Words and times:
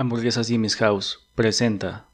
Hamburguesas 0.00 0.46
Jimmy's 0.46 0.76
House 0.76 1.26
presenta. 1.34 2.06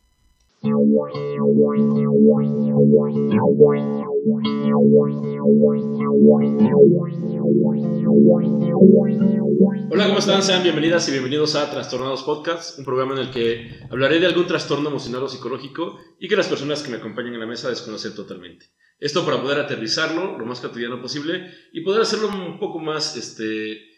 Hola, 9.90 10.06
¿cómo 10.06 10.18
están? 10.18 10.42
Sean 10.42 10.62
bienvenidas 10.62 11.06
y 11.08 11.12
bienvenidos 11.12 11.56
a 11.56 11.70
Trastornados 11.70 12.22
Podcast, 12.22 12.78
un 12.78 12.86
programa 12.86 13.12
en 13.16 13.18
el 13.18 13.30
que 13.30 13.68
hablaré 13.90 14.18
de 14.18 14.28
algún 14.28 14.46
trastorno 14.46 14.88
emocional 14.88 15.24
o 15.24 15.28
psicológico 15.28 15.98
y 16.18 16.26
que 16.26 16.36
las 16.36 16.48
personas 16.48 16.82
que 16.82 16.90
me 16.90 16.96
acompañan 16.96 17.34
en 17.34 17.40
la 17.40 17.46
mesa 17.46 17.68
desconocen 17.68 18.14
totalmente. 18.14 18.64
Esto 18.98 19.26
para 19.26 19.42
poder 19.42 19.60
aterrizarlo 19.60 20.38
lo 20.38 20.46
más 20.46 20.62
cotidiano 20.62 21.02
posible 21.02 21.50
y 21.74 21.82
poder 21.82 22.00
hacerlo 22.00 22.28
un 22.28 22.58
poco 22.58 22.78
más, 22.78 23.14
este, 23.18 23.93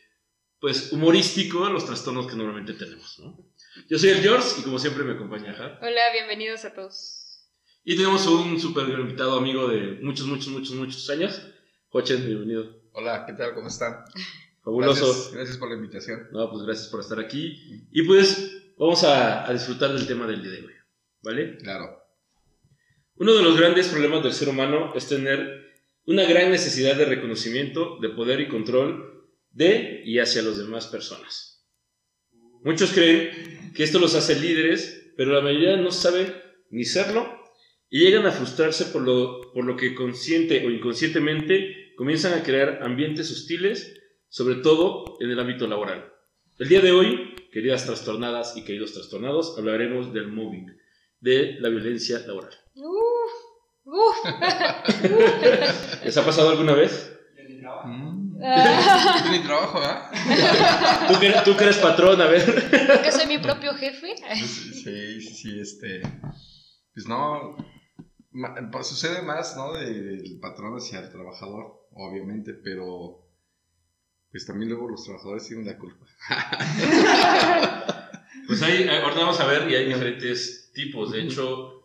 pues, 0.60 0.92
humorístico 0.92 1.64
a 1.64 1.70
los 1.70 1.86
trastornos 1.86 2.26
que 2.26 2.36
normalmente 2.36 2.74
tenemos, 2.74 3.18
¿no? 3.18 3.36
Yo 3.88 3.98
soy 3.98 4.10
el 4.10 4.22
George 4.22 4.60
y 4.60 4.62
como 4.62 4.78
siempre 4.78 5.04
me 5.04 5.12
acompaña. 5.12 5.54
Hola, 5.82 6.12
bienvenidos 6.12 6.64
a 6.64 6.72
todos. 6.72 7.22
Y 7.84 7.96
tenemos 7.96 8.26
un 8.26 8.58
súper 8.58 8.88
invitado 8.88 9.36
amigo 9.36 9.68
de 9.68 9.98
muchos, 10.02 10.26
muchos, 10.26 10.48
muchos, 10.48 10.74
muchos 10.74 11.08
años. 11.10 11.40
Jochen, 11.90 12.26
bienvenido. 12.26 12.82
Hola, 12.92 13.24
¿qué 13.26 13.34
tal? 13.34 13.54
¿Cómo 13.54 13.68
están? 13.68 14.04
Fabuloso. 14.64 15.04
Gracias, 15.04 15.32
gracias 15.34 15.58
por 15.58 15.68
la 15.68 15.76
invitación. 15.76 16.28
No, 16.32 16.50
pues 16.50 16.64
gracias 16.64 16.88
por 16.88 17.00
estar 17.00 17.20
aquí. 17.20 17.86
Y 17.92 18.02
pues 18.02 18.72
vamos 18.76 19.04
a, 19.04 19.48
a 19.48 19.52
disfrutar 19.52 19.92
del 19.92 20.06
tema 20.06 20.26
del 20.26 20.42
día 20.42 20.52
de 20.52 20.66
hoy, 20.66 20.74
¿vale? 21.22 21.58
Claro. 21.58 22.02
Uno 23.16 23.34
de 23.34 23.42
los 23.42 23.56
grandes 23.56 23.88
problemas 23.88 24.22
del 24.22 24.32
ser 24.32 24.48
humano 24.48 24.92
es 24.94 25.06
tener 25.06 25.66
una 26.06 26.24
gran 26.24 26.50
necesidad 26.50 26.96
de 26.96 27.04
reconocimiento, 27.04 27.98
de 28.00 28.08
poder 28.08 28.40
y 28.40 28.48
control 28.48 29.15
de 29.56 30.02
y 30.04 30.18
hacia 30.18 30.42
las 30.42 30.58
demás 30.58 30.86
personas. 30.86 31.66
Muchos 32.62 32.92
creen 32.92 33.72
que 33.74 33.84
esto 33.84 33.98
los 33.98 34.14
hace 34.14 34.38
líderes, 34.38 35.14
pero 35.16 35.32
la 35.32 35.40
mayoría 35.40 35.78
no 35.78 35.90
sabe 35.90 36.34
ni 36.70 36.84
serlo 36.84 37.26
y 37.88 38.00
llegan 38.00 38.26
a 38.26 38.32
frustrarse 38.32 38.84
por 38.86 39.02
lo, 39.02 39.52
por 39.52 39.64
lo 39.64 39.76
que 39.76 39.94
consciente 39.94 40.66
o 40.66 40.70
inconscientemente 40.70 41.94
comienzan 41.96 42.38
a 42.38 42.42
crear 42.42 42.80
ambientes 42.82 43.30
hostiles, 43.30 43.98
sobre 44.28 44.56
todo 44.56 45.16
en 45.20 45.30
el 45.30 45.40
ámbito 45.40 45.66
laboral. 45.66 46.12
El 46.58 46.68
día 46.68 46.82
de 46.82 46.92
hoy, 46.92 47.34
queridas 47.50 47.86
trastornadas 47.86 48.58
y 48.58 48.64
queridos 48.64 48.92
trastornados, 48.92 49.56
hablaremos 49.56 50.12
del 50.12 50.28
moving, 50.28 50.66
de 51.20 51.56
la 51.60 51.70
violencia 51.70 52.18
laboral. 52.26 52.52
¿Les 56.04 56.16
ha 56.16 56.26
pasado 56.26 56.50
alguna 56.50 56.74
vez? 56.74 57.15
Es 58.40 59.30
mi 59.30 59.38
trabajo, 59.40 59.80
¿ah? 59.82 60.10
¿Tú 61.08 61.18
que, 61.20 61.32
tú 61.44 61.56
que 61.56 61.64
eres 61.64 61.78
patrón, 61.78 62.20
a 62.20 62.26
ver. 62.26 62.44
que 63.02 63.12
soy 63.12 63.26
mi 63.26 63.38
propio 63.38 63.74
jefe. 63.74 64.14
Sí, 64.36 65.20
sí, 65.20 65.34
sí, 65.34 65.60
este. 65.60 66.02
Pues 66.94 67.06
no. 67.06 67.56
ma- 68.32 68.54
pues 68.70 68.86
sucede 68.88 69.22
más, 69.22 69.56
¿no? 69.56 69.72
De- 69.72 70.02
del 70.02 70.38
patrón 70.40 70.76
hacia 70.76 71.00
el 71.00 71.10
trabajador, 71.10 71.86
obviamente, 71.92 72.52
pero. 72.54 73.22
Pues 74.30 74.44
también 74.46 74.68
luego 74.70 74.88
los 74.90 75.02
trabajadores 75.04 75.46
tienen 75.46 75.66
la 75.66 75.78
culpa. 75.78 76.04
Pues 78.46 78.62
hay, 78.62 78.82
eh, 78.84 78.90
ahorita 79.02 79.20
vamos 79.22 79.40
a 79.40 79.46
ver 79.46 79.68
y 79.68 79.74
hay 79.74 79.86
diferentes 79.86 80.70
tipos. 80.72 81.10
De 81.10 81.22
hecho, 81.22 81.75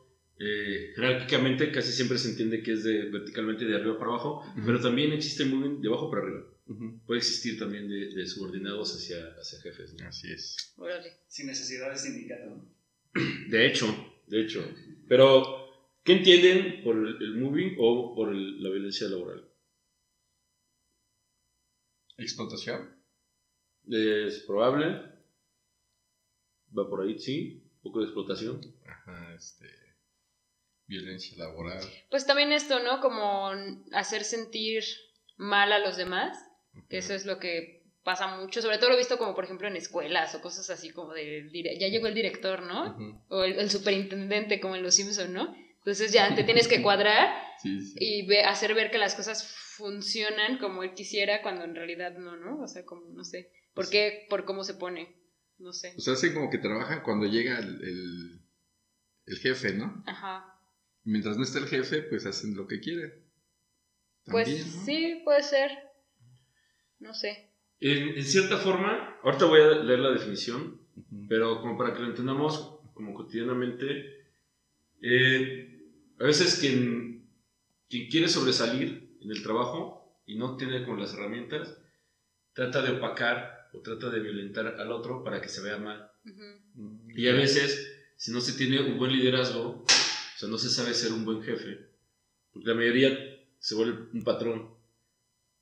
eh, 0.44 0.92
jerárquicamente 0.96 1.72
casi 1.72 1.92
siempre 1.92 2.18
se 2.18 2.30
entiende 2.32 2.64
que 2.64 2.74
es 2.74 2.84
de 2.84 3.10
verticalmente 3.10 3.66
de 3.66 3.76
arriba 3.76 3.98
para 4.00 4.12
abajo, 4.12 4.44
pero 4.66 4.80
también 4.82 5.12
existe 5.14 5.44
el 5.44 5.50
moving 5.54 5.82
de 5.82 5.88
abajo 5.90 6.10
para 6.10 6.24
arriba. 6.24 6.48
Puede 7.06 7.20
existir 7.20 7.60
también 7.60 7.90
de, 7.90 8.14
de 8.16 8.26
subordinados 8.26 8.96
hacia, 8.96 9.36
hacia 9.40 9.60
jefes. 9.62 9.94
¿no? 10.00 10.08
Así 10.08 10.32
es. 10.32 10.74
Órale. 10.78 11.12
sin 11.28 11.48
necesidad 11.48 11.92
de 11.92 11.98
sindicato. 11.98 12.46
¿no? 12.50 12.74
De 13.50 13.68
hecho, 13.68 13.86
de 14.28 14.42
hecho. 14.42 14.64
Pero, 15.10 15.68
¿qué 16.06 16.14
entienden 16.14 16.82
por 16.84 16.96
el, 16.96 17.22
el 17.22 17.36
moving 17.36 17.76
o 17.78 18.16
por 18.16 18.32
el- 18.34 18.64
la 18.64 18.70
violencia 18.70 19.08
laboral? 19.10 19.44
¿Explotación? 22.18 22.90
Es 23.90 24.40
probable. 24.48 24.86
Va 26.78 26.90
por 26.90 27.02
ahí, 27.02 27.20
sí. 27.20 27.64
Un 27.76 27.82
poco 27.82 28.00
de 28.00 28.06
explotación. 28.06 28.62
Ajá, 28.86 29.36
este. 29.36 29.66
Violencia 30.92 31.38
laboral. 31.38 31.82
Pues 32.10 32.26
también 32.26 32.52
esto, 32.52 32.80
¿no? 32.84 33.00
Como 33.00 33.52
hacer 33.94 34.26
sentir 34.26 34.84
mal 35.38 35.72
a 35.72 35.80
los 35.80 35.96
demás, 35.96 36.38
que 36.90 36.98
eso 36.98 37.14
es 37.14 37.26
lo 37.26 37.40
que 37.40 37.82
pasa 38.04 38.36
mucho, 38.38 38.62
sobre 38.62 38.78
todo 38.78 38.90
lo 38.90 38.96
he 38.96 39.00
visto 39.00 39.18
como 39.18 39.34
por 39.36 39.46
ejemplo 39.46 39.68
en 39.68 39.76
escuelas 39.78 40.36
o 40.36 40.42
cosas 40.42 40.70
así 40.70 40.90
como 40.90 41.14
de, 41.14 41.50
ya 41.80 41.88
llegó 41.88 42.08
el 42.08 42.14
director, 42.14 42.64
¿no? 42.64 42.98
O 43.30 43.44
el, 43.44 43.54
el 43.60 43.70
superintendente 43.70 44.60
como 44.60 44.76
en 44.76 44.84
Los 44.84 44.96
Simpson, 44.96 45.32
¿no? 45.34 45.56
Entonces 45.78 46.12
ya 46.12 46.36
te 46.36 46.44
tienes 46.44 46.68
que 46.68 46.82
cuadrar 46.88 47.34
Sí, 47.62 47.80
sí. 47.86 47.96
y 48.00 48.28
ve- 48.28 48.44
hacer 48.44 48.74
ver 48.74 48.92
que 48.92 48.98
las 48.98 49.16
cosas 49.16 49.48
funcionan 49.78 50.58
como 50.58 50.84
él 50.84 50.94
quisiera 50.94 51.42
cuando 51.42 51.64
en 51.64 51.74
realidad 51.76 52.18
no, 52.18 52.36
¿no? 52.36 52.60
O 52.62 52.68
sea, 52.68 52.84
como, 52.86 53.06
no 53.12 53.24
sé, 53.24 53.50
¿por 53.74 53.90
qué? 53.90 54.26
Por 54.30 54.44
cómo 54.46 54.64
se 54.64 54.74
pone, 54.74 55.16
no 55.60 55.72
sé. 55.72 55.94
O 55.98 56.02
sea, 56.02 56.14
hacen 56.14 56.34
como 56.34 56.50
que 56.50 56.58
trabajan 56.58 57.02
cuando 57.04 57.28
llega 57.28 57.60
el, 57.60 57.82
el, 57.84 58.42
el 59.28 59.38
jefe, 59.40 59.74
¿no? 59.74 60.04
Ajá. 60.06 60.51
Mientras 61.04 61.38
no 61.38 61.44
está 61.44 61.60
el 61.60 61.68
jefe, 61.68 62.04
pues 62.04 62.26
hacen 62.26 62.56
lo 62.56 62.68
que 62.68 62.80
quieren. 62.80 63.14
Pues 64.26 64.50
sí, 64.86 65.22
puede 65.24 65.44
ser. 65.44 65.72
No 67.00 67.14
sé. 67.14 67.50
En, 67.80 68.10
en 68.10 68.24
cierta 68.24 68.58
forma, 68.58 69.18
ahorita 69.24 69.46
voy 69.46 69.62
a 69.62 69.70
leer 69.70 70.00
la 70.00 70.12
definición, 70.12 70.80
pero 71.28 71.62
como 71.62 71.78
para 71.78 71.94
que 71.94 72.02
lo 72.02 72.08
entendamos 72.08 72.80
como 72.94 73.14
cotidianamente, 73.14 74.28
eh, 75.02 75.82
a 76.20 76.24
veces 76.24 76.60
quien, 76.60 77.28
quien 77.90 78.08
quiere 78.10 78.28
sobresalir 78.28 79.18
en 79.22 79.32
el 79.32 79.42
trabajo 79.42 80.22
y 80.28 80.36
no 80.38 80.56
tiene 80.58 80.86
como 80.86 80.98
las 80.98 81.14
herramientas, 81.14 81.78
trata 82.54 82.84
de 82.84 82.92
opacar 82.92 83.70
o 83.74 83.80
trata 83.80 84.10
de 84.10 84.20
violentar 84.20 84.68
al 84.68 84.92
otro 84.92 85.24
para 85.24 85.42
que 85.42 85.50
se 85.50 85.62
vea 85.62 85.78
mal. 85.78 86.12
Y 87.16 87.28
a 87.28 87.34
veces, 87.34 87.92
si 88.18 88.32
no 88.32 88.42
se 88.42 88.54
tiene 88.54 88.82
un 88.82 89.00
buen 89.00 89.12
liderazgo, 89.12 89.84
sea, 90.42 90.50
no 90.50 90.58
se 90.58 90.70
sabe 90.70 90.94
ser 90.94 91.14
un 91.14 91.24
buen 91.26 91.42
jefe, 91.44 91.78
porque 92.52 92.68
la 92.68 92.76
mayoría 92.76 93.18
se 93.60 93.76
vuelve 93.76 94.00
un 94.14 94.24
patrón. 94.24 94.70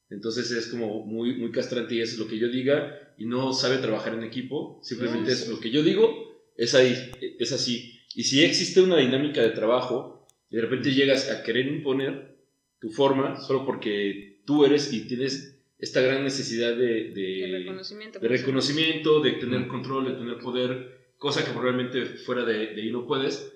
Entonces 0.09 0.49
es 0.51 0.67
como 0.67 1.05
muy, 1.05 1.35
muy 1.35 1.51
castrante 1.51 1.95
y 1.95 2.01
es 2.01 2.17
lo 2.17 2.27
que 2.27 2.39
yo 2.39 2.47
diga 2.49 3.13
y 3.17 3.25
no 3.25 3.53
sabe 3.53 3.77
trabajar 3.77 4.13
en 4.13 4.23
equipo, 4.23 4.79
simplemente 4.83 5.31
es 5.33 5.47
lo 5.47 5.59
que 5.59 5.69
yo 5.69 5.83
digo, 5.83 6.41
es 6.57 6.73
ahí, 6.73 6.95
es 7.37 7.51
así. 7.51 7.99
Y 8.15 8.23
si 8.23 8.43
existe 8.43 8.81
una 8.81 8.97
dinámica 8.97 9.41
de 9.41 9.51
trabajo 9.51 10.27
y 10.49 10.55
de 10.55 10.61
repente 10.63 10.93
llegas 10.93 11.29
a 11.29 11.43
querer 11.43 11.67
imponer 11.67 12.37
tu 12.79 12.89
forma 12.89 13.39
solo 13.39 13.65
porque 13.65 14.41
tú 14.45 14.65
eres 14.65 14.91
y 14.91 15.01
tienes 15.07 15.57
esta 15.77 16.01
gran 16.01 16.23
necesidad 16.23 16.75
de, 16.75 17.11
de- 17.11 17.47
reconocimiento. 17.59 18.19
de 18.19 18.27
reconocimiento, 18.27 19.21
de 19.21 19.31
tener 19.33 19.67
control, 19.67 20.05
de 20.05 20.13
tener 20.13 20.39
poder, 20.39 21.13
cosa 21.17 21.45
que 21.45 21.51
probablemente 21.51 22.05
fuera 22.05 22.43
de, 22.45 22.73
de 22.73 22.81
ahí 22.81 22.91
no 22.91 23.05
puedes. 23.05 23.53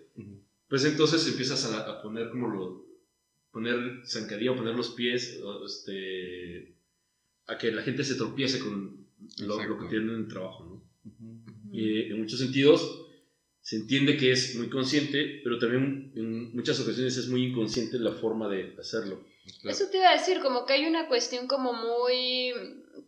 Pues 0.73 0.85
entonces 0.85 1.27
empiezas 1.27 1.65
a, 1.65 1.87
a 1.87 2.01
poner 2.01 2.31
como 2.31 2.47
lo, 2.47 2.87
poner 3.51 4.01
zancadilla, 4.07 4.55
poner 4.55 4.73
los 4.73 4.89
pies, 4.89 5.39
este, 5.63 6.75
a 7.45 7.59
que 7.59 7.71
la 7.71 7.83
gente 7.83 8.03
se 8.03 8.15
tropiece 8.15 8.57
con 8.57 9.07
lo, 9.37 9.59
que 9.59 9.87
tienen 9.87 10.09
en 10.09 10.15
el 10.21 10.27
trabajo, 10.27 10.65
¿no? 10.65 10.83
Y 11.71 12.11
en 12.11 12.19
muchos 12.19 12.39
sentidos 12.39 13.05
se 13.61 13.75
entiende 13.75 14.17
que 14.17 14.31
es 14.31 14.55
muy 14.55 14.67
consciente, 14.67 15.41
pero 15.43 15.59
también 15.59 16.11
en 16.15 16.55
muchas 16.55 16.79
ocasiones 16.79 17.17
es 17.17 17.27
muy 17.27 17.49
inconsciente 17.49 17.99
la 17.99 18.13
forma 18.13 18.49
de 18.49 18.75
hacerlo. 18.79 19.23
Claro. 19.61 19.77
Eso 19.77 19.91
te 19.91 19.97
iba 19.97 20.09
a 20.09 20.17
decir, 20.17 20.39
como 20.39 20.65
que 20.65 20.73
hay 20.73 20.87
una 20.87 21.07
cuestión 21.07 21.45
como 21.45 21.73
muy, 21.73 22.51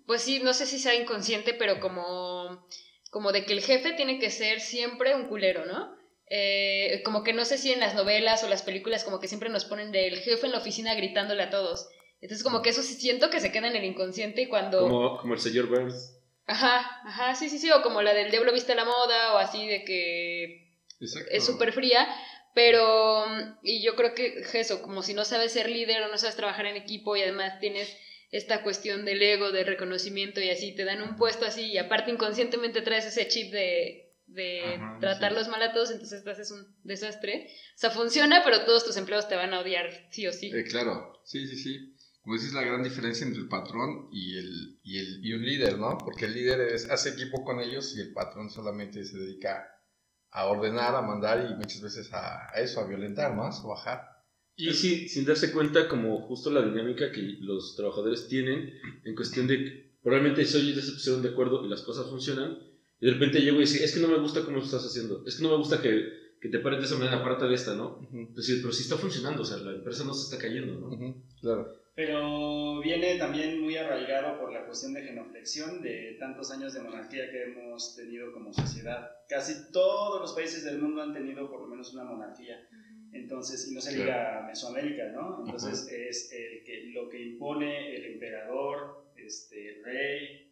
pues 0.06 0.22
sí, 0.22 0.40
no 0.44 0.54
sé 0.54 0.68
si 0.68 0.78
sea 0.78 0.94
inconsciente, 0.94 1.56
pero 1.56 1.80
como, 1.80 2.68
como 3.10 3.32
de 3.32 3.44
que 3.44 3.54
el 3.54 3.62
jefe 3.62 3.94
tiene 3.94 4.20
que 4.20 4.30
ser 4.30 4.62
siempre 4.62 5.16
un 5.16 5.26
culero, 5.26 5.66
¿no? 5.66 5.95
Eh, 6.28 7.02
como 7.06 7.24
que 7.24 7.34
no 7.34 7.46
sé 7.46 7.58
si 7.58 7.72
en 7.72 7.80
las 7.80 7.94
novelas 7.94 8.44
o 8.44 8.50
las 8.50 8.64
películas 8.64 9.04
como 9.04 9.20
que 9.20 9.28
siempre 9.28 9.50
nos 9.50 9.66
ponen 9.66 9.92
del 9.92 10.18
jefe 10.20 10.46
en 10.46 10.54
la 10.54 10.58
oficina 10.58 10.96
gritándole 10.96 11.44
a 11.44 11.50
todos. 11.50 11.88
Entonces 12.22 12.44
como 12.44 12.62
que 12.62 12.72
eso 12.72 12.82
sí 12.82 12.96
siento 12.96 13.30
que 13.30 13.40
se 13.40 13.52
queda 13.52 13.68
en 13.68 13.76
el 13.76 13.84
inconsciente 13.84 14.42
y 14.42 14.48
cuando... 14.48 14.80
Como, 14.80 15.18
como 15.18 15.34
el 15.34 15.40
señor 15.40 15.68
Burns. 15.68 16.18
Ajá, 16.48 17.02
ajá, 17.06 17.36
sí, 17.36 17.50
sí, 17.50 17.60
sí, 17.60 17.70
o 17.72 17.82
como 17.82 18.02
la 18.02 18.14
del 18.14 18.32
diablo 18.32 18.54
viste 18.54 18.76
la 18.76 18.86
moda 18.86 19.34
o 19.34 19.38
así 19.38 19.68
de 19.68 19.84
que 19.84 20.74
Exacto. 21.00 21.30
es 21.32 21.46
súper 21.46 21.74
fría, 21.74 22.08
pero 22.54 23.26
y 23.64 23.84
yo 23.84 23.96
creo 23.96 24.14
que 24.14 24.44
eso, 24.54 24.82
como 24.82 25.04
si 25.04 25.14
no 25.14 25.26
sabes 25.26 25.54
ser 25.54 25.70
líder 25.70 26.04
o 26.04 26.08
no 26.08 26.18
sabes 26.18 26.36
trabajar 26.36 26.68
en 26.68 26.78
equipo 26.78 27.16
y 27.16 27.22
además 27.22 27.60
tienes 27.60 27.96
esta 28.32 28.64
cuestión 28.64 29.06
del 29.06 29.22
ego, 29.22 29.52
del 29.52 29.66
reconocimiento 29.66 30.40
y 30.42 30.50
así, 30.50 30.76
te 30.76 30.86
dan 30.86 31.02
un 31.02 31.16
puesto 31.16 31.46
así 31.46 31.72
y 31.72 31.78
aparte 31.78 32.12
inconscientemente 32.12 32.82
traes 32.82 33.06
ese 33.06 33.28
chip 33.28 33.52
de, 33.52 34.05
de 34.36 34.76
Ajá, 34.76 34.98
tratarlos 35.00 35.48
mal 35.48 35.62
a 35.62 35.74
todos, 35.74 35.92
entonces 35.92 36.24
te 36.24 36.30
haces 36.30 36.52
un 36.52 36.66
desastre. 36.84 37.48
O 37.76 37.78
sea, 37.78 37.90
funciona, 37.90 38.42
pero 38.44 38.66
todos 38.66 38.86
tus 38.86 38.98
empleados 38.98 39.28
te 39.28 39.36
van 39.36 39.54
a 39.54 39.62
odiar, 39.62 39.90
sí 40.12 40.28
o 40.28 40.34
sí. 40.34 40.52
Eh, 40.54 40.64
claro, 40.66 41.22
sí, 41.24 41.48
sí, 41.48 41.56
sí. 41.58 41.96
como 42.22 42.36
dices, 42.36 42.54
la 42.54 42.62
gran 42.62 42.84
diferencia 42.84 43.26
entre 43.26 43.42
el 43.42 43.48
patrón 43.48 44.10
y, 44.12 44.38
el, 44.38 44.80
y, 44.84 45.00
el, 45.00 45.26
y 45.26 45.34
un 45.34 45.46
líder, 45.46 45.80
¿no? 45.80 45.98
Porque 45.98 46.26
el 46.26 46.34
líder 46.34 46.62
es, 46.62 46.90
hace 46.90 47.10
equipo 47.10 47.44
con 47.44 47.60
ellos 47.60 47.96
y 47.98 48.02
el 48.02 48.14
patrón 48.14 48.50
solamente 48.50 49.04
se 49.06 49.18
dedica 49.18 49.68
a 50.30 50.48
ordenar, 50.48 50.96
a 50.96 51.02
mandar 51.02 51.48
y 51.50 51.56
muchas 51.56 51.82
veces 51.82 52.12
a, 52.14 52.52
a 52.52 52.60
eso, 52.60 52.82
a 52.82 52.88
violentar 52.88 53.34
más, 53.36 53.62
a 53.64 53.68
bajar. 53.68 54.16
Y 54.58 54.74
sí, 54.74 55.10
sin 55.10 55.26
darse 55.26 55.52
cuenta 55.52 55.88
como 55.90 56.22
justo 56.28 56.50
la 56.50 56.62
dinámica 56.62 57.12
que 57.12 57.22
los 57.42 57.76
trabajadores 57.76 58.28
tienen 58.28 58.74
en 59.04 59.16
cuestión 59.16 59.48
de 59.48 59.98
probablemente 60.02 60.46
soy 60.46 60.72
de 60.72 60.82
se 60.82 60.94
pusieron 60.94 61.24
de 61.24 61.30
acuerdo 61.30 61.66
y 61.66 61.68
las 61.68 61.82
cosas 61.82 62.08
funcionan 62.08 62.58
y 63.00 63.06
de 63.08 63.12
repente 63.14 63.40
llego 63.42 63.62
y 63.62 63.66
digo, 63.66 63.84
es 63.84 63.94
que 63.94 64.00
no 64.00 64.08
me 64.08 64.18
gusta 64.20 64.44
cómo 64.44 64.58
lo 64.58 64.64
estás 64.64 64.84
haciendo, 64.86 65.24
es 65.26 65.36
que 65.38 65.44
no 65.44 65.50
me 65.50 65.58
gusta 65.58 65.82
que, 65.82 66.04
que 66.40 66.50
te 66.50 66.60
pares 66.60 66.80
de 66.80 66.86
esa 66.86 66.96
manera, 66.96 67.18
aparte 67.18 67.46
de 67.46 67.54
esta, 67.56 67.74
¿no? 67.76 68.00
Entonces, 68.12 68.60
pero 68.62 68.72
sí 68.74 68.84
está 68.84 68.98
funcionando, 68.98 69.42
o 69.42 69.46
sea, 69.46 69.58
la 69.58 69.74
empresa 69.74 70.04
no 70.04 70.14
se 70.14 70.24
está 70.26 70.38
cayendo, 70.42 70.74
¿no? 70.80 70.88
Ujú, 70.88 71.16
Claro. 71.42 71.72
Pero 71.96 72.82
viene 72.82 73.16
también 73.16 73.58
muy 73.62 73.78
arraigado 73.78 74.38
por 74.38 74.52
la 74.52 74.66
cuestión 74.66 74.92
de 74.94 75.02
genuflexión 75.04 75.82
de 75.82 76.18
tantos 76.20 76.52
años 76.52 76.74
de 76.74 76.82
monarquía 76.82 77.32
que 77.32 77.44
hemos 77.44 77.96
tenido 77.96 78.34
como 78.34 78.52
sociedad. 78.54 79.00
Casi 79.30 79.54
todos 79.72 80.20
los 80.20 80.34
países 80.34 80.66
del 80.66 80.78
mundo 80.78 81.02
han 81.02 81.14
tenido 81.14 81.50
por 81.50 81.62
lo 81.62 81.68
menos 81.68 81.94
una 81.94 82.04
monarquía. 82.04 82.58
Entonces, 83.14 83.66
y 83.70 83.74
no 83.74 83.80
se 83.80 83.94
Claro. 83.94 84.04
diga 84.04 84.44
Mesoamérica, 84.46 85.04
¿no? 85.14 85.42
Entonces 85.46 85.88
es 85.90 86.30
el 86.34 86.64
que, 86.66 86.92
lo 86.94 87.08
que 87.08 87.22
impone 87.22 87.96
el 87.96 88.04
emperador, 88.12 89.06
este, 89.16 89.70
el 89.78 89.84
rey, 89.86 90.45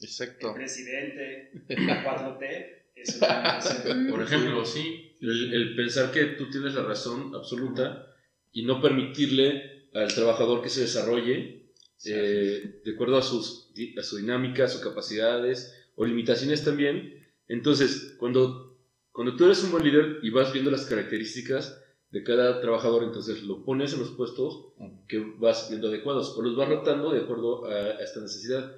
el 0.00 0.06
Exacto. 0.08 0.54
presidente, 0.54 1.50
la 1.68 2.04
4T. 2.04 2.74
Eso 2.96 3.18
también 3.20 3.96
el- 3.96 4.06
Por 4.10 4.22
ejemplo, 4.22 4.64
sí, 4.64 5.16
el, 5.20 5.54
el 5.54 5.76
pensar 5.76 6.10
que 6.10 6.24
tú 6.36 6.50
tienes 6.50 6.74
la 6.74 6.82
razón 6.82 7.34
absoluta 7.34 8.14
y 8.52 8.62
no 8.64 8.80
permitirle 8.80 9.88
al 9.94 10.12
trabajador 10.12 10.62
que 10.62 10.68
se 10.68 10.82
desarrolle 10.82 11.70
eh, 12.04 12.80
de 12.84 12.92
acuerdo 12.92 13.16
a, 13.16 13.22
sus, 13.22 13.72
a 13.98 14.02
su 14.02 14.16
dinámica, 14.18 14.64
a 14.64 14.68
sus 14.68 14.80
capacidades 14.80 15.74
o 15.96 16.04
limitaciones 16.04 16.64
también. 16.64 17.26
Entonces, 17.48 18.14
cuando, 18.18 18.78
cuando 19.12 19.36
tú 19.36 19.44
eres 19.46 19.62
un 19.64 19.70
buen 19.72 19.84
líder 19.84 20.18
y 20.22 20.30
vas 20.30 20.52
viendo 20.52 20.70
las 20.70 20.84
características 20.86 21.80
de 22.10 22.22
cada 22.24 22.60
trabajador, 22.60 23.04
entonces 23.04 23.42
lo 23.42 23.64
pones 23.64 23.92
en 23.92 24.00
los 24.00 24.10
puestos 24.10 24.72
que 25.08 25.18
vas 25.38 25.68
viendo 25.68 25.88
adecuados 25.88 26.34
o 26.36 26.42
los 26.42 26.56
vas 26.56 26.68
rotando 26.68 27.12
de 27.12 27.20
acuerdo 27.20 27.66
a, 27.66 27.74
a 27.74 28.02
esta 28.02 28.20
necesidad. 28.20 28.72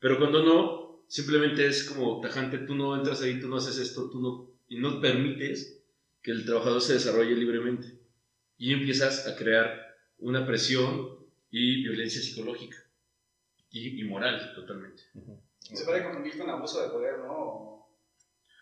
Pero 0.00 0.18
cuando 0.18 0.42
no, 0.42 1.04
simplemente 1.08 1.66
es 1.66 1.84
como 1.84 2.20
tajante, 2.20 2.58
tú 2.58 2.74
no 2.74 2.96
entras 2.96 3.22
ahí, 3.22 3.40
tú 3.40 3.48
no 3.48 3.56
haces 3.56 3.78
esto, 3.78 4.08
tú 4.10 4.20
no, 4.20 4.50
y 4.68 4.78
no 4.78 5.00
permites 5.00 5.82
que 6.22 6.30
el 6.30 6.44
trabajador 6.44 6.80
se 6.80 6.94
desarrolle 6.94 7.34
libremente. 7.34 7.98
Y 8.56 8.72
empiezas 8.72 9.26
a 9.26 9.36
crear 9.36 9.96
una 10.18 10.46
presión 10.46 11.18
y 11.50 11.82
violencia 11.82 12.20
psicológica 12.20 12.76
y, 13.70 14.00
y 14.00 14.04
moral 14.04 14.52
totalmente. 14.54 15.02
Se 15.60 15.84
puede 15.84 16.04
confundir 16.04 16.38
con 16.38 16.50
abuso 16.50 16.82
de 16.82 16.88
poder, 16.90 17.18
¿no? 17.20 17.32
O, 17.32 17.98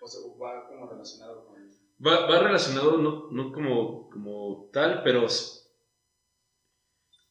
o 0.01 0.07
se 0.07 0.19
va 0.41 0.67
como 0.69 0.89
relacionado 0.91 1.47
con... 1.47 1.57
Va, 2.05 2.27
va 2.27 2.43
relacionado 2.43 2.99
no, 2.99 3.31
no 3.31 3.53
como, 3.53 4.11
como 4.11 4.69
tal, 4.73 5.03
pero 5.03 5.27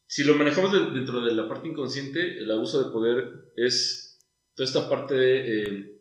si 0.06 0.24
lo 0.24 0.34
manejamos 0.34 0.72
de- 0.72 0.90
dentro 0.98 1.20
de 1.20 1.34
la 1.34 1.48
parte 1.48 1.68
inconsciente, 1.68 2.38
el 2.38 2.50
abuso 2.50 2.82
de 2.84 2.90
poder 2.92 3.52
es 3.56 4.18
toda 4.54 4.66
esta 4.66 4.88
parte 4.88 5.14
de, 5.14 5.62
eh, 5.62 5.92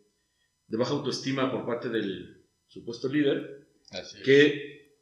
de 0.68 0.78
baja 0.78 0.94
autoestima 0.94 1.52
por 1.52 1.66
parte 1.66 1.90
del 1.90 2.44
supuesto 2.68 3.08
líder, 3.10 3.68
Así 3.92 4.22
que 4.24 4.98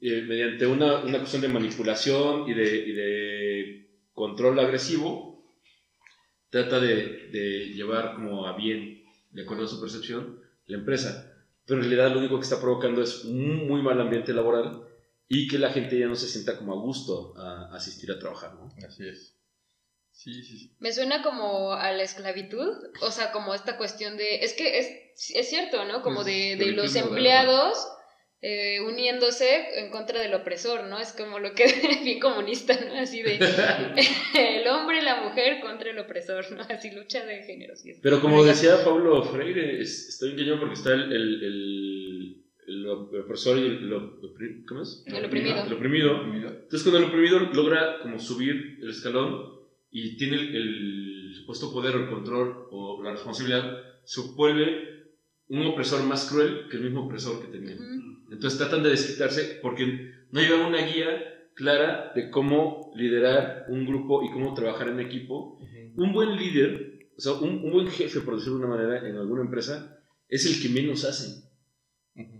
eh, 0.00 0.22
mediante 0.22 0.66
una, 0.66 1.02
una 1.02 1.18
cuestión 1.18 1.42
de 1.42 1.48
manipulación 1.48 2.48
y 2.48 2.54
de, 2.54 2.76
y 2.76 2.92
de 2.92 3.90
control 4.12 4.58
agresivo, 4.58 5.56
trata 6.50 6.80
de, 6.80 7.28
de 7.30 7.68
llevar 7.74 8.14
como 8.14 8.46
a 8.46 8.56
bien, 8.56 9.02
de 9.30 9.42
acuerdo 9.42 9.64
a 9.64 9.68
su 9.68 9.80
percepción, 9.80 10.40
la 10.66 10.76
empresa. 10.78 11.34
Pero 11.66 11.80
en 11.82 11.88
realidad 11.88 12.12
lo 12.12 12.20
único 12.20 12.36
que 12.36 12.44
está 12.44 12.60
provocando 12.60 13.02
es 13.02 13.24
un 13.24 13.66
muy 13.68 13.82
mal 13.82 14.00
ambiente 14.00 14.32
laboral 14.32 14.87
y 15.28 15.46
que 15.48 15.58
la 15.58 15.70
gente 15.70 15.98
ya 15.98 16.06
no 16.06 16.14
se 16.16 16.26
sienta 16.28 16.56
como 16.58 16.72
a 16.72 16.80
gusto 16.82 17.34
a, 17.36 17.74
asistir 17.74 18.10
a 18.10 18.18
trabajar. 18.18 18.54
¿no? 18.54 18.68
Así 18.86 19.06
es. 19.06 19.34
Sí, 20.10 20.34
sí, 20.42 20.58
sí. 20.58 20.76
Me 20.80 20.92
suena 20.92 21.22
como 21.22 21.72
a 21.74 21.92
la 21.92 22.02
esclavitud, 22.02 22.72
o 23.02 23.10
sea, 23.12 23.30
como 23.30 23.54
esta 23.54 23.76
cuestión 23.76 24.16
de, 24.16 24.36
es 24.44 24.52
que 24.54 24.78
es, 24.78 24.88
es 25.34 25.48
cierto, 25.48 25.84
¿no? 25.84 26.02
Como 26.02 26.24
de, 26.24 26.56
de 26.56 26.72
los 26.72 26.96
empleados 26.96 27.86
eh, 28.40 28.80
uniéndose 28.80 29.78
en 29.78 29.90
contra 29.90 30.20
del 30.20 30.34
opresor, 30.34 30.84
¿no? 30.84 30.98
Es 30.98 31.12
como 31.12 31.38
lo 31.38 31.54
que 31.54 31.66
bien 32.02 32.18
comunista, 32.18 32.76
¿no? 32.84 32.98
Así 32.98 33.22
de 33.22 33.36
el 34.34 34.66
hombre 34.68 34.98
y 34.98 35.02
la 35.04 35.22
mujer 35.22 35.60
contra 35.60 35.90
el 35.90 35.98
opresor, 36.00 36.50
¿no? 36.52 36.62
Así 36.68 36.90
lucha 36.90 37.24
de 37.24 37.42
géneros. 37.44 37.84
y 37.84 37.90
es- 37.90 37.98
Pero 38.02 38.20
como 38.20 38.42
decía 38.44 38.84
Pablo 38.84 39.22
Freire, 39.24 39.80
es- 39.80 40.08
estoy 40.08 40.32
engañado 40.32 40.58
porque 40.60 40.74
está 40.74 40.94
el, 40.94 41.12
el, 41.12 41.44
el, 41.44 42.44
el 42.68 42.86
opresor 42.86 43.58
y 43.58 43.62
el, 43.62 43.88
lo- 43.88 44.20
¿cómo 44.68 44.82
es? 44.82 45.02
El 45.66 45.72
oprimido. 45.72 46.12
El 46.16 46.20
oprimido. 46.28 46.48
Entonces, 46.50 46.82
cuando 46.82 46.98
el 46.98 47.04
oprimido 47.06 47.40
logra 47.52 48.00
como 48.02 48.18
subir 48.18 48.78
el 48.82 48.90
escalón 48.90 49.58
y 49.90 50.16
tiene 50.16 50.36
el, 50.36 50.54
el 50.56 51.34
supuesto 51.34 51.72
poder 51.72 51.96
o 51.96 52.00
el 52.04 52.08
control 52.10 52.66
o 52.70 53.02
la 53.02 53.12
responsabilidad, 53.12 53.72
se 54.04 54.20
vuelve 54.36 54.88
un 55.48 55.66
opresor 55.66 56.02
más 56.04 56.28
cruel 56.30 56.68
que 56.70 56.76
el 56.76 56.82
mismo 56.84 57.06
opresor 57.06 57.40
que 57.40 57.48
tenía. 57.50 57.76
Entonces 58.30 58.58
tratan 58.58 58.82
de 58.82 58.90
desquitarse 58.90 59.58
porque 59.62 60.12
no 60.30 60.40
llevan 60.40 60.66
una 60.66 60.84
guía 60.86 61.08
clara 61.54 62.12
de 62.14 62.30
cómo 62.30 62.92
liderar 62.94 63.64
un 63.68 63.86
grupo 63.86 64.22
y 64.22 64.30
cómo 64.30 64.52
trabajar 64.54 64.88
en 64.88 65.00
equipo. 65.00 65.58
Un 65.96 66.12
buen 66.12 66.36
líder, 66.36 67.08
o 67.16 67.20
sea, 67.20 67.32
un, 67.32 67.64
un 67.64 67.72
buen 67.72 67.88
jefe, 67.88 68.20
por 68.20 68.36
decirlo 68.36 68.58
de 68.58 68.64
una 68.66 68.76
manera, 68.76 69.08
en 69.08 69.16
alguna 69.16 69.42
empresa, 69.42 69.98
es 70.28 70.44
el 70.46 70.62
que 70.62 70.68
menos 70.80 71.04
hace. 71.04 71.47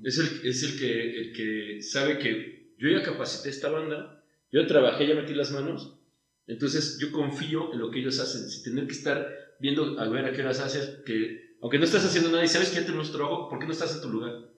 Es 0.03 0.19
el, 0.19 0.49
es 0.49 0.63
el, 0.63 0.79
que, 0.79 1.19
el 1.21 1.33
que 1.33 1.83
sabe 1.83 2.19
que 2.19 2.73
yo 2.79 2.89
ya 2.89 3.03
capacité 3.03 3.49
esta 3.49 3.69
banda, 3.69 4.25
yo 4.51 4.67
trabajé, 4.67 5.07
ya 5.07 5.15
metí 5.15 5.35
las 5.35 5.53
manos, 5.53 5.99
entonces 6.47 6.99
yo 7.01 7.13
confío 7.13 7.73
en 7.73 7.79
lo 7.79 7.91
que 7.91 8.01
ellos 8.01 8.19
hacen, 8.19 8.49
sin 8.49 8.65
tener 8.65 8.87
que 8.87 8.95
estar 8.95 9.29
viendo 9.61 10.01
a 10.01 10.09
ver 10.09 10.25
a 10.25 10.33
qué 10.33 10.43
horas 10.43 10.61
haces, 10.61 11.03
que 11.05 11.57
aunque 11.61 11.79
no 11.79 11.85
estás 11.85 12.05
haciendo 12.05 12.31
nada 12.31 12.45
y 12.45 12.49
sabes 12.49 12.71
que 12.71 12.77
ya 12.77 12.87
tenemos 12.87 13.13
trabajo, 13.13 13.49
¿por 13.49 13.59
qué 13.59 13.67
no 13.67 13.73
estás 13.73 13.95
en 13.95 14.03
tu 14.03 14.09
lugar? 14.09 14.51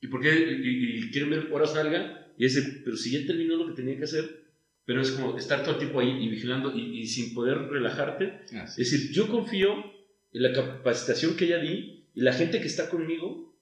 ¿Y 0.00 0.08
por 0.08 0.20
qué? 0.20 0.34
Y, 0.34 1.06
y 1.06 1.10
quieren 1.10 1.30
ver 1.30 1.48
horas 1.52 1.74
nalga, 1.74 2.32
y 2.38 2.46
ese, 2.46 2.82
pero 2.84 2.96
si 2.96 3.10
ya 3.10 3.26
terminó 3.26 3.56
lo 3.56 3.66
que 3.66 3.74
tenía 3.74 3.96
que 3.98 4.04
hacer, 4.04 4.44
pero 4.84 5.00
es 5.00 5.10
como 5.12 5.36
estar 5.36 5.62
todo 5.62 5.72
el 5.72 5.78
tiempo 5.78 6.00
ahí 6.00 6.24
y 6.24 6.28
vigilando 6.28 6.76
y, 6.76 7.00
y 7.00 7.06
sin 7.06 7.34
poder 7.34 7.58
relajarte, 7.68 8.40
Así 8.60 8.82
es 8.82 8.90
decir, 8.90 9.12
yo 9.12 9.28
confío 9.28 9.72
en 10.32 10.42
la 10.42 10.52
capacitación 10.52 11.36
que 11.36 11.46
ella 11.46 11.58
di 11.58 12.06
y 12.14 12.20
la 12.20 12.32
gente 12.32 12.60
que 12.60 12.66
está 12.66 12.90
conmigo, 12.90 13.53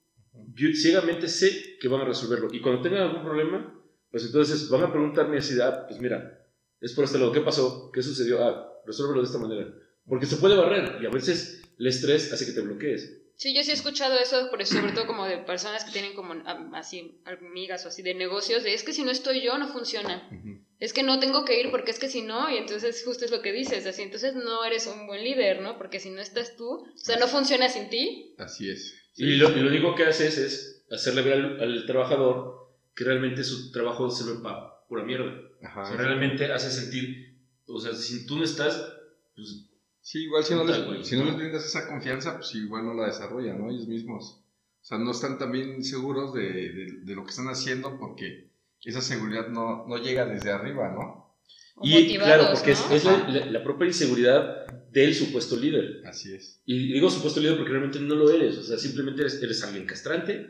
ciegamente 0.75 1.27
sé 1.27 1.77
que 1.79 1.87
van 1.87 2.01
a 2.01 2.05
resolverlo. 2.05 2.49
Y 2.51 2.61
cuando 2.61 2.81
tengan 2.81 3.03
algún 3.03 3.23
problema, 3.23 3.79
pues 4.11 4.25
entonces 4.25 4.69
van 4.69 4.83
a 4.83 4.91
preguntarme 4.91 5.37
así, 5.37 5.59
ah, 5.61 5.85
pues 5.87 5.99
mira, 5.99 6.45
es 6.81 6.93
por 6.93 7.05
este 7.05 7.17
lado, 7.17 7.31
¿qué 7.31 7.41
pasó? 7.41 7.91
¿Qué 7.91 8.01
sucedió? 8.01 8.43
Ah, 8.43 8.81
resuélvelo 8.85 9.21
de 9.21 9.27
esta 9.27 9.39
manera. 9.39 9.73
Porque 10.07 10.25
se 10.25 10.37
puede 10.37 10.55
barrer 10.55 11.01
y 11.01 11.05
a 11.05 11.09
veces 11.09 11.63
el 11.79 11.87
estrés 11.87 12.31
hace 12.33 12.45
que 12.45 12.51
te 12.51 12.61
bloquees. 12.61 13.19
Sí, 13.35 13.55
yo 13.55 13.63
sí 13.63 13.71
he 13.71 13.73
escuchado 13.73 14.17
eso, 14.19 14.47
pero 14.51 14.65
sobre 14.65 14.91
todo 14.91 15.07
como 15.07 15.25
de 15.25 15.37
personas 15.37 15.83
que 15.83 15.91
tienen 15.91 16.13
como 16.13 16.33
am- 16.33 16.73
así 16.75 17.19
amigas 17.25 17.83
o 17.83 17.87
así 17.87 18.03
de 18.03 18.13
negocios, 18.13 18.63
de 18.63 18.73
es 18.73 18.83
que 18.83 18.93
si 18.93 19.03
no 19.03 19.11
estoy 19.11 19.41
yo 19.41 19.57
no 19.57 19.67
funciona. 19.67 20.29
Ujú. 20.31 20.63
Es 20.79 20.93
que 20.93 21.01
no 21.03 21.19
tengo 21.19 21.43
que 21.45 21.59
ir 21.59 21.71
porque 21.71 21.91
es 21.91 21.99
que 21.99 22.09
si 22.09 22.21
no, 22.21 22.49
y 22.51 22.57
entonces 22.57 23.01
justo 23.03 23.25
es 23.25 23.31
lo 23.31 23.41
que 23.41 23.51
dices, 23.53 23.85
así 23.87 24.01
entonces 24.03 24.35
no 24.35 24.63
eres 24.65 24.85
un 24.87 25.07
buen 25.07 25.23
líder, 25.23 25.61
¿no? 25.61 25.77
Porque 25.77 25.99
si 25.99 26.09
no 26.09 26.21
estás 26.21 26.55
tú, 26.57 26.69
o 26.69 26.87
sea, 26.97 27.17
no 27.17 27.27
funciona 27.27 27.69
sin 27.69 27.89
ti. 27.89 28.35
Así 28.37 28.69
es. 28.69 28.93
Y 29.15 29.35
lo, 29.35 29.49
y 29.55 29.59
lo 29.61 29.69
único 29.69 29.95
que 29.95 30.05
haces 30.05 30.37
es 30.37 30.85
hacerle 30.91 31.21
ver 31.21 31.33
al, 31.33 31.59
al 31.61 31.85
trabajador 31.85 32.71
que 32.95 33.03
realmente 33.03 33.43
su 33.43 33.71
trabajo 33.71 34.09
se 34.09 34.23
ve 34.31 34.39
para 34.41 34.85
pura 34.87 35.03
mierda. 35.03 35.31
O 35.57 35.59
sea, 35.61 35.69
Ajá. 35.69 35.97
realmente 35.97 36.51
hace 36.51 36.69
sentir, 36.71 37.37
o 37.67 37.79
sea, 37.79 37.93
si 37.93 38.25
tú 38.25 38.37
no 38.37 38.43
estás, 38.43 38.93
pues 39.35 39.69
Sí, 40.01 40.23
igual 40.23 40.43
si 40.43 40.53
no, 40.53 40.65
les, 40.65 40.85
güey. 40.85 41.03
si 41.05 41.15
no 41.15 41.23
les 41.23 41.37
brindas 41.37 41.65
esa 41.65 41.87
confianza, 41.87 42.35
pues 42.37 42.53
igual 42.55 42.85
no 42.85 42.93
la 42.93 43.05
desarrollan, 43.07 43.57
¿no? 43.57 43.71
Ellos 43.71 43.87
mismos. 43.87 44.41
O 44.81 44.85
sea, 44.85 44.97
no 44.97 45.11
están 45.11 45.37
también 45.37 45.81
seguros 45.81 46.33
de, 46.33 46.41
de- 46.51 46.91
de 47.03 47.15
lo 47.15 47.23
que 47.23 47.29
están 47.29 47.47
haciendo 47.47 47.97
porque 47.97 48.49
esa 48.83 48.99
seguridad 49.01 49.47
no, 49.47 49.85
no 49.87 49.97
llega 49.97 50.25
desde 50.25 50.51
arriba, 50.51 50.89
¿no? 50.89 51.33
o 51.75 51.81
Y 51.87 52.17
claro, 52.17 52.47
porque 52.53 52.71
es, 52.71 52.85
¿no? 52.89 52.95
es 52.95 53.05
la, 53.05 53.29
la- 53.29 53.45
la 53.45 53.63
propia 53.63 53.87
inseguridad 53.87 54.65
del 54.93 55.13
supuesto 55.15 55.55
líder. 55.57 56.01
Así 56.05 56.33
es. 56.33 56.61
Y 56.65 56.93
digo 56.93 57.09
supuesto 57.09 57.39
líder 57.41 57.57
porque 57.57 57.71
realmente 57.71 57.99
no 57.99 58.15
lo 58.15 58.31
eres. 58.31 58.57
O 58.57 58.63
sea, 58.63 58.77
simplemente 58.77 59.21
eres, 59.21 59.41
eres 59.41 59.63
alguien 59.63 59.85
castrante 59.85 60.47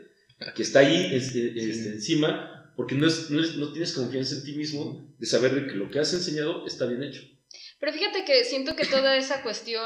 que 0.54 0.62
está 0.62 0.80
ahí 0.80 1.10
es- 1.14 1.34
es- 1.34 1.56
este, 1.56 1.88
encima 1.90 2.72
porque 2.76 2.94
no, 2.94 3.06
es- 3.06 3.30
no, 3.30 3.40
es- 3.42 3.56
no 3.56 3.72
tienes 3.72 3.92
confianza 3.92 4.34
en 4.36 4.44
ti 4.44 4.52
mismo 4.52 5.14
de 5.18 5.26
saber 5.26 5.54
de 5.54 5.66
que 5.66 5.74
lo 5.74 5.90
que 5.90 5.98
has 6.00 6.12
enseñado 6.12 6.66
está 6.66 6.86
bien 6.86 7.02
hecho. 7.02 7.22
Pero 7.80 7.92
fíjate 7.92 8.24
que 8.24 8.44
siento 8.44 8.74
que 8.76 8.84
toda 8.86 9.16
esa 9.16 9.42
cuestión, 9.42 9.82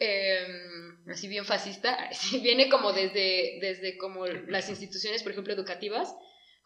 eh, 0.00 0.46
así 1.08 1.28
bien 1.28 1.44
fascista, 1.44 1.96
viene 2.42 2.68
como 2.68 2.92
desde, 2.92 3.58
desde 3.60 3.96
como 3.98 4.26
las 4.26 4.68
instituciones, 4.68 5.22
por 5.22 5.32
ejemplo, 5.32 5.52
educativas, 5.54 6.08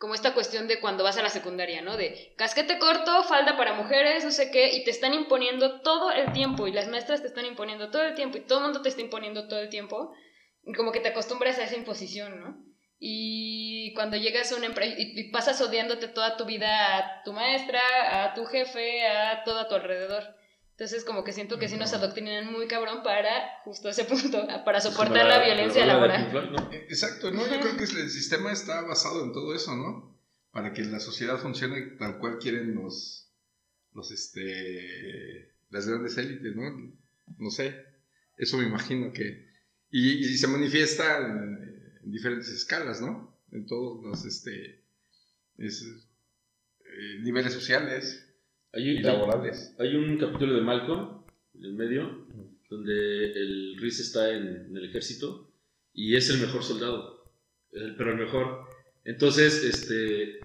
como 0.03 0.15
esta 0.15 0.35
cuestión 0.35 0.67
de 0.67 0.81
cuando 0.81 1.05
vas 1.05 1.17
a 1.17 1.23
la 1.23 1.29
secundaria, 1.29 1.81
¿no? 1.81 1.97
De 1.97 2.35
casquete 2.37 2.81
corto, 2.81 3.23
falda 3.23 3.57
para 3.57 3.75
mujeres, 3.75 4.25
no 4.25 4.33
sé 4.33 4.51
qué, 4.51 4.73
y 4.73 4.83
te 4.83 4.91
están 4.91 5.15
imponiendo 5.15 5.81
todo 5.81 6.11
el 6.11 6.33
tiempo, 6.33 6.67
y 6.67 6.73
las 6.73 6.89
maestras 6.89 7.21
te 7.23 7.29
están 7.29 7.47
imponiendo 7.47 7.89
todo 7.89 8.03
el 8.03 8.17
tiempo, 8.17 8.37
y 8.37 8.41
todo 8.41 8.59
el 8.59 8.65
mundo 8.65 8.83
te 8.83 8.89
está 8.89 9.01
imponiendo 9.01 9.47
todo 9.47 9.61
el 9.61 9.69
tiempo, 9.69 10.13
como 10.77 10.91
que 10.91 10.99
te 10.99 11.11
acostumbras 11.11 11.57
a 11.61 11.63
esa 11.63 11.77
imposición, 11.77 12.41
¿no? 12.41 12.57
Y 12.99 13.95
cuando 13.95 14.17
llegas 14.17 14.51
a 14.51 14.57
una 14.57 14.67
empresa 14.67 14.93
y 14.97 15.31
pasas 15.31 15.61
odiándote 15.61 16.09
toda 16.09 16.37
tu 16.37 16.47
vida 16.47 16.97
a 16.97 17.23
tu 17.23 17.33
maestra, 17.33 17.81
a 18.25 18.35
tu 18.35 18.45
jefe, 18.47 19.07
a 19.07 19.45
todo 19.45 19.61
a 19.61 19.69
tu 19.69 19.77
alrededor. 19.77 20.35
Entonces, 20.73 21.05
como 21.05 21.23
que 21.23 21.33
siento 21.33 21.59
que 21.59 21.69
sí 21.69 21.77
nos 21.77 21.93
adoctrinan 21.93 22.51
muy 22.51 22.67
cabrón 22.67 23.03
para 23.03 23.61
justo 23.65 23.89
ese 23.89 24.05
punto, 24.07 24.47
para 24.65 24.81
soportar 24.81 25.27
la 25.27 25.45
violencia 25.45 25.87
laboral. 25.87 26.71
Exacto, 26.73 27.31
no, 27.31 27.47
yo 27.47 27.61
creo 27.61 27.77
que 27.77 27.85
el 27.85 28.11
sistema 28.11 28.53
está 28.53 28.81
basado 28.83 29.25
en 29.25 29.33
todo 29.33 29.55
eso, 29.55 29.77
¿no? 29.77 30.19
Para 30.51 30.73
que 30.73 30.83
la 30.83 30.99
sociedad 30.99 31.39
funcione 31.39 31.83
tal 31.99 32.19
cual 32.19 32.39
quieren 32.39 32.75
los, 32.75 33.31
los 33.93 34.11
este, 34.11 35.53
las 35.71 35.87
grandes 35.87 36.17
élites, 36.17 36.57
¿no? 36.57 36.97
No 37.39 37.51
sé, 37.51 37.77
eso 38.37 38.57
me 38.59 38.65
imagino 38.65 39.13
que... 39.13 39.51
Y, 39.91 40.25
se 40.39 40.47
manifiesta 40.47 41.19
en, 41.19 42.11
diferentes 42.11 42.49
escalas, 42.49 43.03
¿no? 43.03 43.39
En 43.53 43.67
todos 43.67 44.03
los 44.03 44.25
este, 44.25 44.83
eh, 45.59 47.19
niveles 47.21 47.53
sociales 47.53 48.32
hay, 48.73 48.99
laborales. 48.99 49.75
Hay, 49.79 49.95
un 49.95 50.19
capítulo 50.19 50.55
de 50.55 50.63
Malcolm, 50.63 51.23
en 51.55 51.65
el 51.65 51.75
medio, 51.75 52.27
donde 52.71 53.33
el 53.33 53.77
Riz 53.79 54.01
está 54.01 54.33
en, 54.33 54.75
el 54.75 54.85
ejército 54.85 55.53
y 55.93 56.17
es 56.17 56.31
el 56.31 56.41
mejor 56.41 56.63
soldado, 56.63 57.33
pero 57.71 58.13
el 58.13 58.19
mejor. 58.19 58.67
Entonces, 59.05 59.63
este, 59.63 60.41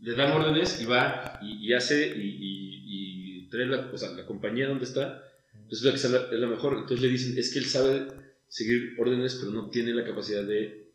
le 0.00 0.14
dan 0.14 0.32
órdenes 0.32 0.80
y 0.80 0.86
va 0.86 1.38
y, 1.42 1.72
hace 1.74 2.16
y, 2.16 3.42
y, 3.44 3.48
trae 3.50 3.66
la, 3.66 3.90
o 3.92 3.98
sea, 3.98 4.10
la 4.10 4.26
compañía 4.26 4.68
donde 4.68 4.84
está, 4.84 5.24
es 5.70 5.82
la 5.82 5.92
es 5.92 6.40
la, 6.40 6.46
mejor. 6.46 6.74
Entonces 6.74 7.00
le 7.00 7.08
dicen, 7.08 7.38
es 7.38 7.52
que 7.52 7.58
él 7.58 7.66
sabe 7.66 8.08
seguir 8.48 8.94
órdenes, 8.98 9.36
pero 9.36 9.52
no 9.52 9.68
tiene 9.68 9.92
la 9.92 10.04
capacidad 10.04 10.42
de, 10.42 10.90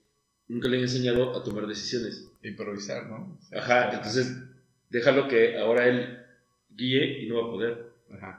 nunca 0.48 0.70
le 0.70 0.78
han 0.78 0.84
enseñado 0.84 1.36
a 1.38 1.44
tomar 1.44 1.68
decisiones. 1.68 2.32
Improvisar, 2.44 3.08
¿no? 3.08 3.40
Ajá, 3.56 3.94
entonces 3.94 4.36
déjalo 4.90 5.28
que 5.28 5.58
ahora 5.58 5.88
él 5.88 6.23
guíe 6.76 7.24
y 7.24 7.28
no 7.28 7.42
va 7.42 7.48
a 7.48 7.52
poder. 7.52 7.94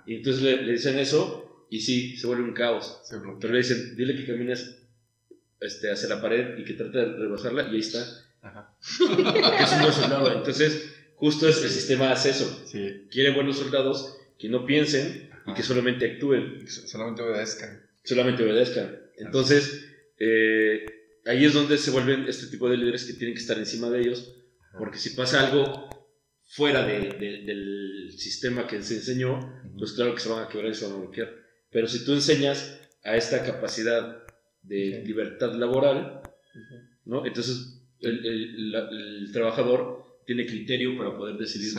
Y 0.07 0.17
entonces 0.17 0.43
le, 0.43 0.73
dicen 0.73 0.99
eso 0.99 1.67
y 1.71 1.81
sí, 1.81 2.17
se 2.17 2.27
vuelve 2.27 2.45
un 2.45 2.53
caos. 2.53 3.03
Pero 3.41 3.53
le 3.53 3.59
dicen, 3.59 3.97
dile 3.97 4.17
que 4.17 4.27
camines 4.27 4.81
este, 5.61 5.91
hacia 5.91 6.09
la 6.09 6.21
pared 6.21 6.59
y 6.59 6.65
que 6.65 6.75
trate 6.75 6.99
de 6.99 7.17
rebasarla 7.17 7.69
y 7.69 7.75
ahí 7.75 7.81
está. 7.81 8.05
Ajá. 8.43 8.77
es 8.81 9.01
un 9.73 9.81
buen 9.81 9.93
soldado. 9.93 10.33
Entonces, 10.33 10.95
justo 11.17 11.49
es, 11.49 11.63
el 11.63 11.71
sistema 11.71 12.13
hace 12.13 12.31
eso. 12.31 12.65
Quiere 13.11 13.31
buenos 13.31 13.59
soldados 13.59 14.19
que 14.39 14.49
no 14.49 14.67
piensen 14.67 15.31
y 15.47 15.55
que 15.55 15.63
solamente 15.63 16.13
actúen. 16.13 16.69
Solamente 16.69 17.23
obedezcan. 17.23 17.83
Solamente 18.05 18.43
obedezcan. 18.43 19.01
Entonces, 19.17 19.89
eh, 20.19 20.85
ahí 21.27 21.45
es 21.45 21.55
donde 21.55 21.79
se 21.79 21.91
vuelven 21.91 22.27
este 22.29 22.47
tipo 22.47 22.69
de 22.69 22.77
líderes 22.77 23.05
que 23.05 23.15
tienen 23.15 23.35
que 23.35 23.41
estar 23.41 23.59
encima 23.59 23.91
de 23.91 24.01
ellos, 24.01 24.37
porque 24.79 24.99
si 24.99 25.11
pasa 25.11 25.47
algo 25.47 25.89
fuera 26.55 26.87
de, 26.87 27.01
del 27.19 28.13
sistema 28.17 28.67
que 28.69 28.81
se 28.81 28.95
enseñó, 28.95 29.41
pues 29.77 29.93
claro 29.93 30.15
que 30.15 30.21
se 30.21 30.29
van 30.29 30.45
a 30.45 30.49
quebrar 30.49 30.71
y 30.71 30.75
se 30.75 30.87
van 30.87 30.95
a 30.95 30.99
bloquear. 30.99 31.35
Pero 31.71 31.89
si 31.89 32.05
tú 32.05 32.13
enseñas 32.13 32.81
a 33.03 33.17
esta 33.17 33.45
capacidad 33.45 34.25
de 34.63 35.03
libertad 35.05 35.53
laboral, 35.55 36.23
¿no? 37.05 37.27
Entonces 37.27 37.83
el, 38.01 38.75
el, 38.77 39.33
trabajador 39.33 40.21
tiene 40.27 40.47
criterio 40.47 40.97
para 40.97 41.17
poder 41.17 41.37
decidir 41.37 41.73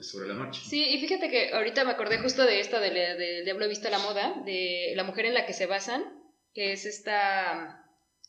sobre 0.00 0.28
la 0.28 0.34
marcha. 0.34 0.60
Sí, 0.68 0.84
y 0.84 1.00
fíjate 1.00 1.30
que 1.30 1.54
ahorita 1.54 1.84
me 1.84 1.92
acordé 1.92 2.18
justo 2.18 2.44
de 2.44 2.60
esta 2.60 2.78
del 2.78 2.94
de, 2.94 3.42
Diablo 3.44 3.68
Vista 3.68 3.88
la 3.88 4.00
Moda, 4.00 4.42
de 4.44 4.92
la 4.96 5.04
mujer 5.04 5.24
en 5.24 5.34
la 5.34 5.46
que 5.46 5.54
se 5.54 5.64
basan, 5.64 6.04
que 6.52 6.72
es 6.72 6.84
esta, 6.84 7.86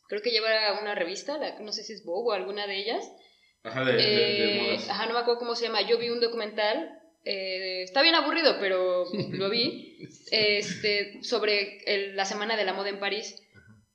creo 0.07 0.21
que 0.21 0.31
lleva 0.31 0.81
una 0.81 0.95
revista, 0.95 1.37
no 1.59 1.73
sé 1.73 1.83
si 1.83 1.93
es 1.93 2.05
Vogue 2.05 2.29
o 2.29 2.31
alguna 2.31 2.65
de 2.65 2.79
ellas, 2.79 3.05
Ajá, 3.63 3.85
de, 3.85 4.73
eh, 4.73 4.79
Ajá, 4.89 5.05
no 5.05 5.13
me 5.13 5.19
acuerdo 5.19 5.39
cómo 5.39 5.55
se 5.55 5.65
llama. 5.65 5.81
Yo 5.81 5.97
vi 5.97 6.09
un 6.09 6.19
documental, 6.19 6.99
eh, 7.23 7.83
está 7.83 8.01
bien 8.01 8.15
aburrido, 8.15 8.57
pero 8.59 9.05
lo 9.31 9.49
vi, 9.49 9.97
este, 10.31 11.23
sobre 11.23 11.79
la 12.13 12.25
Semana 12.25 12.57
de 12.57 12.65
la 12.65 12.73
Moda 12.73 12.89
en 12.89 12.99
París. 12.99 13.41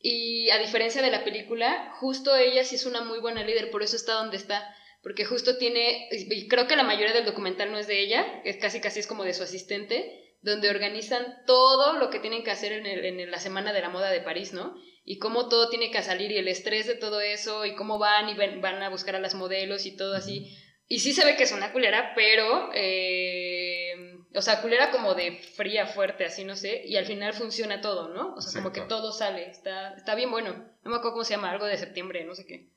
Y 0.00 0.50
a 0.50 0.58
diferencia 0.58 1.02
de 1.02 1.11
la 1.11 1.25
película, 1.25 1.92
justo 1.99 2.37
ella 2.37 2.62
sí 2.64 2.76
es 2.76 2.87
una 2.87 3.00
muy 3.00 3.18
buena 3.18 3.42
líder, 3.42 3.70
por 3.70 3.82
eso 3.82 3.96
está 3.96 4.12
donde 4.14 4.37
está. 4.37 4.73
Porque 5.02 5.25
justo 5.25 5.56
tiene, 5.56 6.08
y 6.11 6.49
creo 6.49 6.66
que 6.66 6.76
la 6.76 6.82
mayoría 6.82 7.14
del 7.14 7.25
documental 7.25 7.73
no 7.73 7.78
es 7.78 7.87
de 7.87 8.00
ella, 8.00 8.40
es 8.44 8.56
casi 8.56 8.80
casi 8.80 9.00
es 9.00 9.06
como 9.06 9.25
de 9.25 9.35
su 9.35 9.42
asistente, 9.42 10.37
donde 10.42 10.70
organizan 10.70 11.38
todo 11.46 11.94
lo 11.94 12.11
que 12.11 12.20
tienen 12.20 12.44
que 12.44 12.50
hacer 12.50 12.73
en, 12.73 12.87
en 12.87 13.30
la 13.30 13.38
Semana 13.38 13.73
de 13.73 13.80
la 13.80 13.88
Moda 13.88 14.11
de 14.11 14.20
París, 14.20 14.52
¿no? 14.52 14.76
Y 15.09 15.19
cómo 15.19 15.49
todo 15.49 15.69
tiene 15.69 15.93
que 15.93 16.03
salir 16.03 16.33
y 16.33 16.37
el 16.37 16.49
estrés 16.49 16.89
de 16.89 16.97
todo 16.97 17.21
eso 17.21 17.65
y 17.65 17.77
cómo 17.77 17.97
van 17.97 18.29
y 18.29 18.35
van 18.35 18.83
a 18.83 18.91
buscar 18.91 19.15
a 19.15 19.21
las 19.21 19.37
modelos 19.37 19.87
y 19.87 19.97
todo 19.97 20.15
así. 20.15 20.53
Y 20.89 20.99
sí 20.99 21.13
se 21.13 21.25
ve 21.25 21.37
que 21.37 21.45
es 21.45 21.53
una 21.53 21.73
culera, 21.73 22.13
pero, 22.17 22.71
eh, 22.75 24.19
o 24.35 24.43
sea, 24.43 24.61
culera 24.61 24.91
como 24.91 25.15
de 25.15 25.39
fría, 25.57 25.87
fuerte, 25.87 26.25
así, 26.25 26.45
no 26.45 26.57
sé, 26.57 26.83
y 26.85 26.97
al 26.97 27.07
final 27.07 27.35
funciona 27.35 27.81
todo, 27.81 28.13
¿no? 28.13 28.35
O 28.35 28.41
sea, 28.41 28.61
como 28.61 28.73
que 28.73 28.83
todo 28.83 29.13
sale, 29.13 29.49
está, 29.49 29.95
está 29.95 30.17
bien 30.17 30.31
bueno. 30.31 30.53
No 30.85 30.91
me 30.91 30.97
acuerdo 30.97 31.13
cómo 31.13 31.25
se 31.25 31.35
llama, 31.35 31.51
algo 31.51 31.67
de 31.67 31.79
septiembre, 31.79 32.25
no 32.25 32.35
sé 32.35 32.45
qué. 32.45 32.73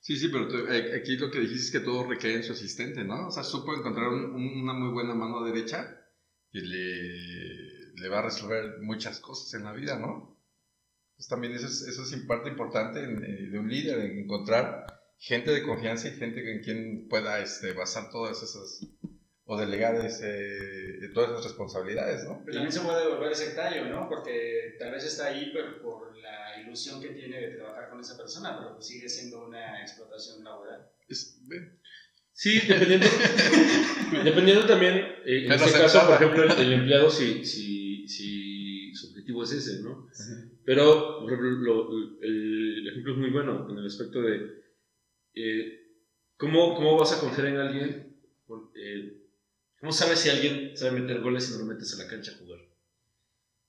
Sí, 0.00 0.16
sí, 0.16 0.28
pero 0.28 0.72
eh, 0.72 0.96
aquí 0.96 1.16
lo 1.16 1.32
que 1.32 1.40
dijiste 1.40 1.66
es 1.66 1.72
que 1.72 1.80
todo 1.80 2.04
recae 2.04 2.34
en 2.34 2.44
su 2.44 2.52
asistente, 2.52 3.02
¿no? 3.02 3.26
O 3.26 3.30
sea, 3.32 3.42
supo 3.42 3.74
encontrar 3.74 4.08
una 4.08 4.72
muy 4.72 4.92
buena 4.92 5.14
mano 5.14 5.44
derecha 5.44 6.00
y 6.52 6.60
le, 6.60 8.00
le 8.00 8.08
va 8.08 8.20
a 8.20 8.22
resolver 8.22 8.78
muchas 8.80 9.18
cosas 9.18 9.52
en 9.54 9.64
la 9.64 9.72
vida, 9.72 9.98
¿no? 9.98 10.29
Pues 11.20 11.28
también 11.28 11.52
eso 11.52 11.66
es, 11.66 11.82
eso 11.82 12.02
es 12.02 12.16
parte 12.22 12.48
importante 12.48 12.98
eh, 13.00 13.50
de 13.50 13.58
un 13.58 13.68
líder, 13.68 13.98
en 13.98 14.20
encontrar 14.20 14.86
gente 15.18 15.50
de 15.50 15.62
confianza 15.62 16.08
y 16.08 16.12
gente 16.12 16.50
en 16.50 16.62
quien 16.62 17.08
pueda 17.08 17.40
este, 17.40 17.74
basar 17.74 18.08
todas 18.10 18.42
esas 18.42 18.86
o 19.44 19.58
delegar 19.58 19.96
ese, 19.96 21.10
todas 21.12 21.32
esas 21.32 21.44
responsabilidades, 21.44 22.24
¿no? 22.24 22.40
Pero 22.46 22.54
también 22.54 22.72
se 22.72 22.80
puede 22.80 23.06
volver 23.06 23.36
sectario, 23.36 23.84
¿no? 23.84 24.08
Porque 24.08 24.76
tal 24.78 24.92
vez 24.92 25.04
está 25.04 25.26
ahí 25.26 25.50
pero 25.52 25.82
por 25.82 26.16
la 26.16 26.58
ilusión 26.62 27.02
que 27.02 27.10
tiene 27.10 27.38
de 27.38 27.56
trabajar 27.56 27.90
con 27.90 28.00
esa 28.00 28.16
persona, 28.16 28.56
pero 28.58 28.76
pues 28.76 28.86
sigue 28.86 29.06
siendo 29.06 29.46
una 29.46 29.82
explotación 29.82 30.42
laboral. 30.42 30.88
sí, 32.32 32.60
dependiendo, 32.66 33.06
dependiendo 34.24 34.66
también, 34.66 34.96
eh, 35.26 35.44
en 35.44 35.52
este 35.52 35.78
caso, 35.78 36.06
por 36.06 36.14
ejemplo, 36.14 36.44
el, 36.44 36.72
empleado, 36.72 37.10
si, 37.10 37.44
si, 37.44 38.08
si 38.08 38.39
objetivo 39.38 39.44
es 39.44 39.52
ese, 39.52 39.82
¿no? 39.82 40.08
Pero, 40.64 41.20
por 41.20 41.32
ejemplo, 41.32 41.90
el 42.22 42.88
ejemplo 42.88 43.12
es 43.12 43.18
muy 43.18 43.30
bueno 43.30 43.68
en 43.70 43.78
el 43.78 43.86
aspecto 43.86 44.22
de 44.22 44.60
eh, 45.34 45.80
¿cómo, 46.36 46.74
¿cómo, 46.74 46.98
vas 46.98 47.12
a 47.12 47.20
confiar 47.20 47.48
en 47.48 47.56
alguien. 47.56 48.16
Eh, 48.74 49.16
¿Cómo 49.78 49.92
sabes 49.92 50.20
si 50.20 50.28
alguien 50.28 50.76
sabe 50.76 51.00
meter 51.00 51.20
goles 51.20 51.48
y 51.48 51.52
no 51.52 51.60
lo 51.60 51.66
metes 51.66 51.94
a 51.94 52.02
la 52.02 52.08
cancha 52.08 52.32
a 52.32 52.38
jugar? 52.38 52.60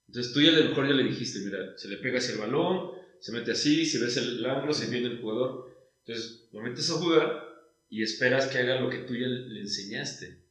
Entonces 0.07 0.33
tú 0.33 0.41
ya 0.41 0.49
a 0.49 0.59
lo 0.59 0.69
mejor 0.69 0.87
ya 0.87 0.93
le 0.93 1.03
dijiste, 1.03 1.39
mira, 1.39 1.77
se 1.77 1.87
le 1.87 1.97
pega 1.97 2.17
hacia 2.17 2.33
el 2.33 2.39
balón, 2.39 2.91
se 3.19 3.31
mete 3.31 3.51
así, 3.51 3.85
si 3.85 3.97
ves 3.99 4.17
el 4.17 4.45
ángulo, 4.45 4.73
se 4.73 4.89
viene 4.89 5.07
el 5.07 5.21
jugador. 5.21 5.71
Entonces 6.05 6.49
lo 6.51 6.61
metes 6.61 6.89
a 6.89 6.95
jugar 6.95 7.47
y 7.89 8.03
esperas 8.03 8.47
que 8.47 8.57
haga 8.57 8.81
lo 8.81 8.89
que 8.89 8.99
tú 8.99 9.13
ya 9.15 9.27
le 9.27 9.61
enseñaste. 9.61 10.41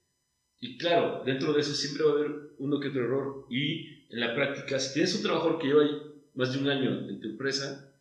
Y 0.60 0.78
claro, 0.78 1.24
dentro 1.24 1.52
de 1.52 1.60
eso 1.60 1.74
siempre 1.74 2.04
va 2.04 2.10
a 2.10 2.14
haber 2.14 2.30
uno 2.58 2.80
que 2.80 2.88
otro 2.88 3.04
error. 3.04 3.46
Y 3.50 3.99
en 4.10 4.20
la 4.20 4.34
práctica, 4.34 4.78
si 4.78 4.94
tienes 4.94 5.14
un 5.14 5.22
trabajador 5.22 5.58
que 5.58 5.68
lleva 5.68 5.82
ahí 5.82 6.02
más 6.34 6.52
de 6.52 6.58
un 6.58 6.68
año 6.68 7.08
en 7.08 7.20
tu 7.20 7.28
empresa, 7.28 7.94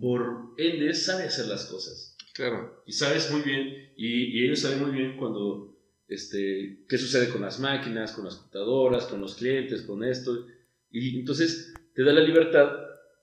por 0.00 0.54
ende 0.58 0.92
sabe 0.94 1.24
hacer 1.24 1.46
las 1.46 1.66
cosas. 1.66 2.16
Claro. 2.34 2.82
Y 2.86 2.92
sabes 2.92 3.30
muy 3.30 3.42
bien, 3.42 3.92
y, 3.96 4.44
ellos 4.44 4.60
saben 4.60 4.80
muy 4.80 4.90
bien 4.90 5.16
cuando, 5.16 5.78
este, 6.08 6.84
qué 6.88 6.98
sucede 6.98 7.28
con 7.28 7.42
las 7.42 7.60
máquinas, 7.60 8.12
con 8.12 8.24
las 8.24 8.36
computadoras, 8.36 9.06
con 9.06 9.20
los 9.20 9.36
clientes, 9.36 9.82
con 9.82 10.02
esto. 10.02 10.46
Y 10.90 11.20
entonces 11.20 11.74
te 11.94 12.02
da 12.02 12.12
la 12.12 12.22
libertad 12.22 12.72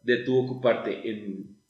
de 0.01 0.17
tú 0.17 0.38
ocuparte 0.38 1.10
en 1.10 1.61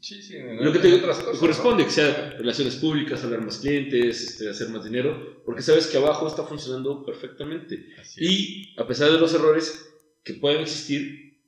Sí, 0.00 0.22
sí, 0.22 0.36
lo 0.38 0.72
que 0.72 0.78
te 0.78 1.00
corresponde, 1.00 1.84
que 1.84 1.90
sea 1.90 2.30
relaciones 2.38 2.76
públicas, 2.76 3.24
hablar 3.24 3.44
más 3.44 3.58
clientes, 3.58 4.22
este, 4.22 4.48
hacer 4.48 4.68
más 4.68 4.84
dinero, 4.84 5.42
porque 5.44 5.62
sabes 5.62 5.86
que 5.86 5.96
abajo 5.96 6.28
está 6.28 6.44
funcionando 6.44 7.04
perfectamente. 7.04 7.86
Y 8.16 8.78
a 8.78 8.86
pesar 8.86 9.10
de 9.10 9.18
los 9.18 9.34
errores 9.34 9.88
que 10.22 10.34
pueden 10.34 10.60
existir, 10.60 11.40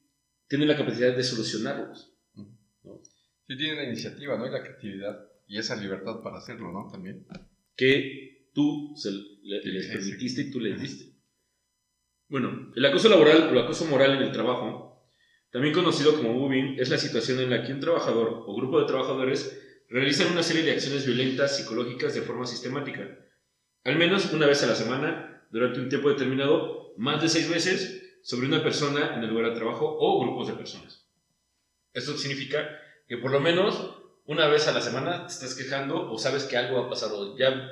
tienen 0.48 0.68
la 0.68 0.76
capacidad 0.76 1.14
de 1.14 1.22
solucionarlos. 1.22 2.14
¿no? 2.34 3.00
Sí, 3.46 3.56
tienen 3.56 3.76
la 3.76 3.84
iniciativa, 3.84 4.36
¿no? 4.38 4.46
Y 4.46 4.50
la 4.50 4.62
creatividad 4.62 5.28
y 5.46 5.58
esa 5.58 5.76
libertad 5.76 6.20
para 6.22 6.38
hacerlo, 6.38 6.72
¿no? 6.72 6.90
También. 6.90 7.26
Que 7.76 8.50
tú 8.54 8.94
les 9.42 9.86
permitiste 9.86 10.42
y 10.42 10.50
tú 10.50 10.60
les 10.60 10.80
diste. 10.80 11.14
Bueno, 12.28 12.72
el 12.76 12.84
acoso 12.84 13.08
laboral 13.08 13.48
o 13.48 13.50
el 13.52 13.58
acoso 13.58 13.86
moral 13.86 14.16
en 14.16 14.22
el 14.22 14.32
trabajo, 14.32 14.87
también 15.50 15.74
conocido 15.74 16.14
como 16.14 16.32
moving, 16.32 16.78
es 16.78 16.90
la 16.90 16.98
situación 16.98 17.40
en 17.40 17.50
la 17.50 17.64
que 17.64 17.72
un 17.72 17.80
trabajador 17.80 18.44
o 18.46 18.54
grupo 18.54 18.80
de 18.80 18.86
trabajadores 18.86 19.58
realizan 19.88 20.32
una 20.32 20.42
serie 20.42 20.62
de 20.62 20.72
acciones 20.72 21.06
violentas 21.06 21.56
psicológicas 21.56 22.14
de 22.14 22.22
forma 22.22 22.46
sistemática, 22.46 23.08
al 23.84 23.96
menos 23.96 24.32
una 24.32 24.46
vez 24.46 24.62
a 24.62 24.66
la 24.66 24.74
semana, 24.74 25.46
durante 25.50 25.80
un 25.80 25.88
tiempo 25.88 26.10
determinado, 26.10 26.92
más 26.98 27.22
de 27.22 27.28
seis 27.28 27.48
meses, 27.48 28.18
sobre 28.22 28.46
una 28.46 28.62
persona 28.62 29.14
en 29.14 29.22
el 29.22 29.30
lugar 29.30 29.50
de 29.50 29.56
trabajo 29.56 29.96
o 29.98 30.20
grupos 30.20 30.48
de 30.48 30.54
personas. 30.54 31.06
Esto 31.94 32.16
significa 32.18 32.68
que 33.06 33.16
por 33.16 33.30
lo 33.30 33.40
menos 33.40 33.94
una 34.26 34.46
vez 34.48 34.68
a 34.68 34.72
la 34.72 34.82
semana 34.82 35.26
te 35.26 35.32
estás 35.32 35.54
quejando 35.54 36.10
o 36.10 36.18
sabes 36.18 36.44
que 36.44 36.58
algo 36.58 36.80
va 36.80 36.86
a 36.86 36.90
pasar 36.90 37.10
o 37.12 37.38
ya, 37.38 37.70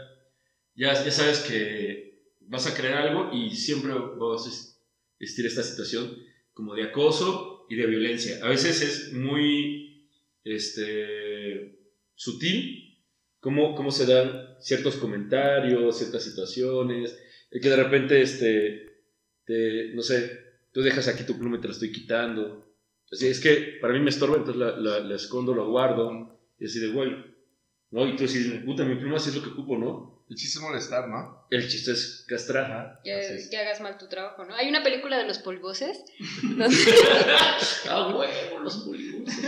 ya, 0.75 0.95
ya 1.05 1.11
sabes 1.11 1.41
que 1.41 2.23
vas 2.41 2.67
a 2.67 2.75
crear 2.75 3.07
algo 3.07 3.31
y 3.33 3.55
siempre 3.55 3.93
vas 3.93 4.47
a 4.47 4.49
existir 5.19 5.45
esta 5.45 5.63
situación 5.63 6.17
como 6.55 6.75
de 6.75 6.85
acoso 6.85 7.56
y 7.69 7.77
de 7.77 7.87
violencia. 7.87 8.39
A 8.43 8.49
veces 8.49 8.83
es 8.83 9.13
muy 9.13 10.11
este, 10.45 11.79
sutil 12.15 13.05
cómo, 13.41 13.75
cómo 13.75 13.91
se 13.91 14.07
dan 14.07 14.57
ciertos 14.61 14.97
comentarios, 14.97 15.99
ciertas 15.99 16.25
situaciones, 16.25 17.19
el 17.51 17.61
que 17.61 17.69
de 17.69 17.77
repente, 17.77 18.21
este, 18.21 19.03
te, 19.45 19.93
no 19.95 20.03
sé, 20.03 20.41
tú 20.73 20.83
dejas 20.83 21.09
aquí 21.09 21.25
tu 21.25 21.39
pluma 21.39 21.57
y 21.57 21.61
te 21.61 21.69
la 21.69 21.75
estoy 21.75 21.93
quitando. 21.93 22.75
Así 23.11 23.29
es 23.29 23.41
que 23.41 23.79
para 23.81 23.95
mí 23.95 24.01
me 24.01 24.11
estorba, 24.11 24.37
entonces 24.37 24.57
la, 24.57 24.77
la, 24.77 25.01
la 25.01 25.15
escondo, 25.15 25.55
la 25.55 25.63
guardo. 25.63 26.41
Y 26.59 26.67
así 26.67 26.81
de, 26.81 26.89
güey, 26.89 27.13
¿no? 27.91 28.09
Y 28.09 28.17
tú 28.17 28.23
dices, 28.23 28.63
puta, 28.65 28.85
mi 28.85 28.97
pluma 28.97 29.19
sí 29.19 29.31
es 29.31 29.37
lo 29.37 29.43
que 29.43 29.51
ocupo, 29.51 29.79
¿no? 29.79 30.16
El 30.29 30.35
chiste 30.35 30.59
es 30.59 30.63
molestar, 30.63 31.09
¿no? 31.09 31.47
El 31.51 31.69
chiste 31.69 31.93
es 31.93 32.25
castrar. 32.29 33.01
Que, 33.05 33.47
que, 33.49 33.59
hagas 33.59 33.81
mal 33.81 33.97
tu 33.97 34.09
trabajo, 34.09 34.45
¿no? 34.45 34.57
Hay 34.57 34.69
una 34.69 34.83
película 34.83 35.19
de 35.19 35.25
los 35.25 35.39
polvoses. 35.39 36.03
donde... 36.43 36.67
ah, 37.89 38.09
huevo, 38.09 38.59
los 38.59 38.77
polvoses. 38.79 39.39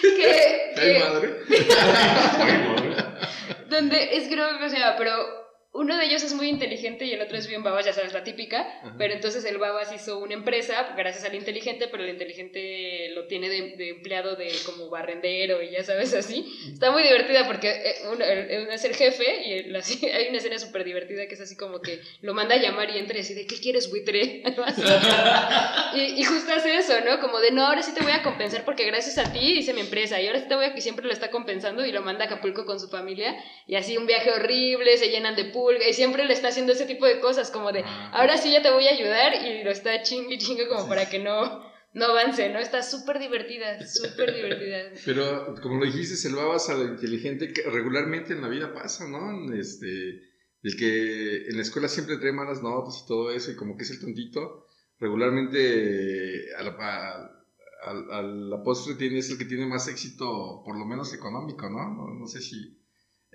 que, 0.00 0.72
¿Qué 0.76 1.00
madre? 1.00 1.40
donde 3.68 4.16
es 4.16 4.28
creo, 4.28 4.64
o 4.64 4.68
sea, 4.68 4.94
pero 4.96 5.45
uno 5.76 5.96
de 5.96 6.06
ellos 6.06 6.22
es 6.22 6.32
muy 6.32 6.48
inteligente 6.48 7.04
y 7.04 7.12
el 7.12 7.20
otro 7.20 7.36
es 7.36 7.46
bien 7.46 7.62
babas, 7.62 7.84
ya 7.84 7.92
sabes, 7.92 8.12
la 8.12 8.24
típica, 8.24 8.66
pero 8.98 9.12
entonces 9.12 9.44
el 9.44 9.58
babas 9.58 9.92
hizo 9.92 10.18
una 10.18 10.34
empresa 10.34 10.94
gracias 10.96 11.24
al 11.24 11.34
inteligente, 11.34 11.88
pero 11.88 12.02
el 12.02 12.10
inteligente 12.10 13.10
lo 13.14 13.26
tiene 13.26 13.48
de, 13.48 13.90
empleado 13.90 14.36
de 14.36 14.50
como 14.64 14.88
barrendero 14.88 15.62
y 15.62 15.70
ya 15.70 15.84
sabes, 15.84 16.14
así. 16.14 16.46
Está 16.72 16.90
muy 16.90 17.02
divertida 17.02 17.46
porque 17.46 17.70
eh, 17.70 17.94
uno, 18.12 18.24
es 18.24 18.84
el 18.84 18.94
jefe 18.94 19.24
y 19.46 19.52
hay 20.12 20.28
una 20.28 20.38
escena 20.38 20.58
súper 20.58 20.84
divertida 20.84 21.26
que 21.26 21.34
es 21.34 21.40
así 21.40 21.56
como 21.56 21.80
que 21.80 22.00
lo 22.22 22.34
manda 22.34 22.54
a 22.54 22.58
llamar 22.58 22.90
y 22.90 22.98
entra 22.98 23.18
y 23.18 23.34
de, 23.34 23.46
¿qué 23.46 23.56
quieres, 23.60 23.90
buitre? 23.90 24.42
y, 25.94 26.00
y, 26.20 26.24
justo 26.24 26.52
hace 26.52 26.76
eso, 26.76 26.94
¿no? 27.04 27.20
Como 27.20 27.38
de, 27.40 27.50
no, 27.50 27.66
ahora 27.66 27.82
sí 27.82 27.92
te 27.94 28.02
voy 28.02 28.12
a 28.12 28.22
compensar 28.22 28.64
porque 28.64 28.84
gracias 28.84 29.18
a 29.18 29.32
ti 29.32 29.58
hice 29.58 29.72
mi 29.72 29.80
empresa 29.80 30.20
y 30.20 30.26
ahora 30.26 30.40
sí 30.40 30.48
te 30.48 30.54
voy 30.54 30.64
a 30.64 30.74
que 30.74 30.80
siempre 30.80 31.06
lo 31.06 31.12
está 31.12 31.30
compensando 31.30 31.84
y 31.84 31.92
lo 31.92 32.02
manda 32.02 32.24
a 32.24 32.26
Acapulco 32.26 32.66
con 32.66 32.80
su 32.80 32.88
familia 32.88 33.36
y 33.66 33.76
así 33.76 33.96
un 33.96 34.06
viaje 34.06 34.30
horrible, 34.30 34.96
se 34.96 35.08
llenan 35.08 35.36
de 35.36 35.44
y 35.72 35.92
siempre 35.92 36.24
le 36.24 36.32
está 36.32 36.48
haciendo 36.48 36.72
ese 36.72 36.86
tipo 36.86 37.06
de 37.06 37.20
cosas, 37.20 37.50
como 37.50 37.72
de, 37.72 37.82
ah, 37.84 38.10
ahora 38.12 38.36
sí 38.36 38.52
ya 38.52 38.62
te 38.62 38.70
voy 38.70 38.86
a 38.86 38.92
ayudar 38.92 39.34
y 39.44 39.62
lo 39.64 39.70
está 39.70 40.02
ching 40.02 40.30
y 40.30 40.38
chingue 40.38 40.68
como 40.68 40.88
para 40.88 41.08
que 41.08 41.18
no, 41.18 41.62
no 41.94 42.04
avance, 42.04 42.48
¿no? 42.50 42.58
Está 42.58 42.82
súper 42.82 43.18
divertida, 43.18 43.84
súper 43.86 44.34
divertida. 44.34 44.92
Pero 45.04 45.54
como 45.62 45.78
lo 45.78 45.86
dijiste, 45.86 46.28
el 46.28 46.34
babas 46.34 46.68
a 46.68 46.74
lo 46.74 46.84
inteligente 46.84 47.52
que 47.52 47.62
regularmente 47.62 48.34
en 48.34 48.42
la 48.42 48.48
vida 48.48 48.74
pasa, 48.74 49.08
¿no? 49.08 49.52
Este, 49.54 50.20
el 50.62 50.76
que 50.76 51.46
en 51.46 51.56
la 51.56 51.62
escuela 51.62 51.88
siempre 51.88 52.18
trae 52.18 52.32
malas 52.32 52.62
notas 52.62 53.02
y 53.02 53.06
todo 53.06 53.30
eso 53.30 53.50
y 53.50 53.56
como 53.56 53.76
que 53.76 53.84
es 53.84 53.90
el 53.90 54.00
tontito, 54.00 54.66
regularmente 54.98 56.54
a 56.56 56.62
la, 56.62 57.36
a, 57.82 58.22
la 58.22 58.62
postre 58.62 58.94
tiene, 58.96 59.18
es 59.18 59.30
el 59.30 59.38
que 59.38 59.44
tiene 59.44 59.66
más 59.66 59.88
éxito, 59.88 60.62
por 60.64 60.78
lo 60.78 60.84
menos 60.84 61.14
económico, 61.14 61.70
¿no? 61.70 61.94
No, 61.94 62.14
no 62.14 62.26
sé 62.26 62.40
si 62.40 62.78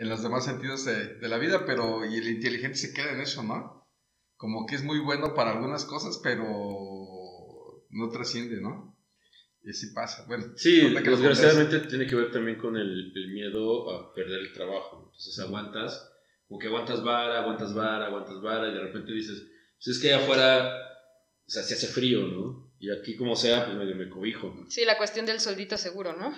en 0.02 0.10
los 0.10 0.24
demás 0.24 0.46
sentidos 0.46 0.84
de, 0.84 1.16
de, 1.18 1.30
la 1.30 1.38
vida, 1.38 1.64
pero 1.64 2.04
y 2.04 2.16
el 2.16 2.28
inteligente 2.28 2.76
se 2.76 2.92
queda 2.92 3.12
en 3.12 3.22
eso, 3.22 3.44
¿no? 3.44 3.88
Como 4.36 4.66
que 4.66 4.74
es 4.74 4.84
muy 4.84 4.98
bueno 4.98 5.36
para 5.36 5.52
algunas 5.52 5.86
cosas, 5.86 6.20
pero 6.24 7.86
no 7.92 8.10
trasciende, 8.10 8.60
¿no? 8.60 8.98
Y 9.62 9.70
así 9.70 9.94
pasa. 9.94 10.26
Bueno, 10.26 10.54
sí, 10.56 10.90
desgraciadamente 10.90 11.82
tiene 11.82 12.08
que 12.08 12.16
ver 12.16 12.32
también 12.32 12.58
con 12.58 12.78
el, 12.78 13.14
el, 13.16 13.32
miedo 13.32 13.92
a 13.92 14.12
perder 14.16 14.40
el 14.40 14.54
trabajo. 14.54 15.04
Entonces 15.06 15.38
aguantas, 15.38 16.12
como 16.48 16.60
que 16.60 16.66
aguantas 16.66 17.04
vara, 17.04 17.42
aguantas 17.44 17.76
vara, 17.76 18.08
aguantas 18.08 18.42
vara, 18.42 18.70
y 18.70 18.74
de 18.74 18.82
repente 18.82 19.14
dices, 19.14 19.52
pues 19.76 19.96
es 19.96 20.02
que 20.02 20.12
allá 20.12 20.24
afuera, 20.24 20.78
o 21.46 21.50
sea, 21.50 21.62
se 21.62 21.76
hace 21.76 21.86
frío, 21.86 22.26
¿no? 22.26 22.74
Y 22.80 22.90
aquí 22.90 23.16
como 23.16 23.36
sea, 23.36 23.66
pues 23.66 23.78
medio 23.78 23.96
me 23.96 24.10
cobijo. 24.10 24.66
Sí, 24.68 24.84
la 24.84 24.98
cuestión 24.98 25.28
del 25.28 25.40
soldito 25.40 25.78
seguro, 25.78 26.18
¿no? 26.18 26.34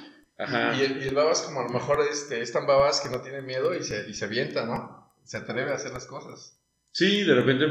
Y, 0.47 1.08
el, 1.08 1.13
babas 1.13 1.41
como 1.41 1.62
a 1.62 1.63
lo 1.63 1.69
mejor 1.69 1.99
este, 2.10 2.41
es 2.41 2.51
tan 2.51 2.65
babas 2.65 3.01
que 3.01 3.10
no 3.10 3.21
tiene 3.21 3.41
miedo 3.41 3.73
y 3.75 3.84
se, 3.84 4.10
y 4.10 4.13
se 4.13 4.25
avienta, 4.25 4.65
¿no? 4.65 5.13
Se 5.23 5.38
atreve 5.38 5.71
a 5.71 5.75
hacer 5.75 5.91
las 5.91 6.06
cosas. 6.06 6.60
Sí, 6.91 7.23
de 7.23 7.36
repente... 7.36 7.65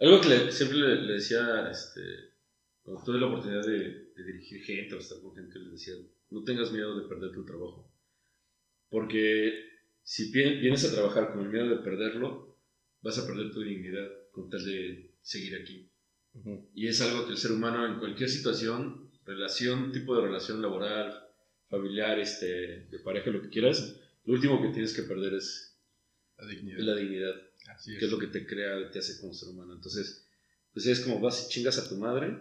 Algo 0.00 0.20
que 0.20 0.52
siempre 0.52 0.78
le, 0.78 1.12
decía, 1.14 1.68
este, 1.70 2.00
cuando 2.82 3.02
tuve 3.02 3.18
la 3.18 3.26
oportunidad 3.26 3.66
de, 3.66 4.12
dirigir 4.14 4.62
gente 4.62 4.94
o 4.94 4.98
estar 4.98 5.20
con 5.20 5.34
gente, 5.34 5.58
le 5.58 5.70
decía, 5.70 5.94
no 6.30 6.44
tengas 6.44 6.72
miedo 6.72 6.98
de 7.00 7.08
perder 7.08 7.32
tu 7.32 7.44
trabajo. 7.44 7.92
Porque 8.88 9.64
si 10.02 10.30
vienes 10.30 10.84
a 10.84 10.94
trabajar 10.94 11.32
con 11.32 11.40
el 11.40 11.48
miedo 11.48 11.68
de 11.68 11.82
perderlo, 11.82 12.58
vas 13.02 13.18
a 13.18 13.26
perder 13.26 13.50
tu 13.50 13.60
dignidad 13.60 14.08
con 14.30 14.48
tal 14.50 14.64
de 14.64 15.14
seguir 15.20 15.56
aquí. 15.60 15.90
Y 16.74 16.86
es 16.86 17.00
algo 17.00 17.26
que 17.26 17.32
el 17.32 17.38
ser 17.38 17.52
humano 17.52 17.84
en 17.86 17.98
cualquier 17.98 18.28
situación 18.28 19.07
relación, 19.28 19.92
tipo 19.92 20.16
de 20.16 20.22
relación 20.22 20.60
laboral, 20.60 21.26
familiar, 21.68 22.18
este, 22.18 22.86
de 22.90 22.98
pareja, 23.04 23.30
lo 23.30 23.42
que 23.42 23.50
quieras, 23.50 24.00
lo 24.24 24.34
último 24.34 24.60
que 24.60 24.68
tienes 24.68 24.94
que 24.94 25.02
perder 25.02 25.34
es 25.34 25.78
la 26.36 26.46
dignidad. 26.46 26.78
la 26.80 26.96
dignidad 26.96 27.34
que 27.84 28.04
es 28.04 28.10
lo 28.10 28.18
que 28.18 28.28
te 28.28 28.46
crea, 28.46 28.90
te 28.90 28.98
hace 28.98 29.20
como 29.20 29.34
ser 29.34 29.50
humano. 29.50 29.74
Entonces, 29.74 30.26
pues 30.72 30.86
es 30.86 31.00
como 31.00 31.20
vas 31.20 31.46
y 31.46 31.50
chingas 31.50 31.78
a 31.78 31.88
tu 31.88 31.96
madre. 31.96 32.38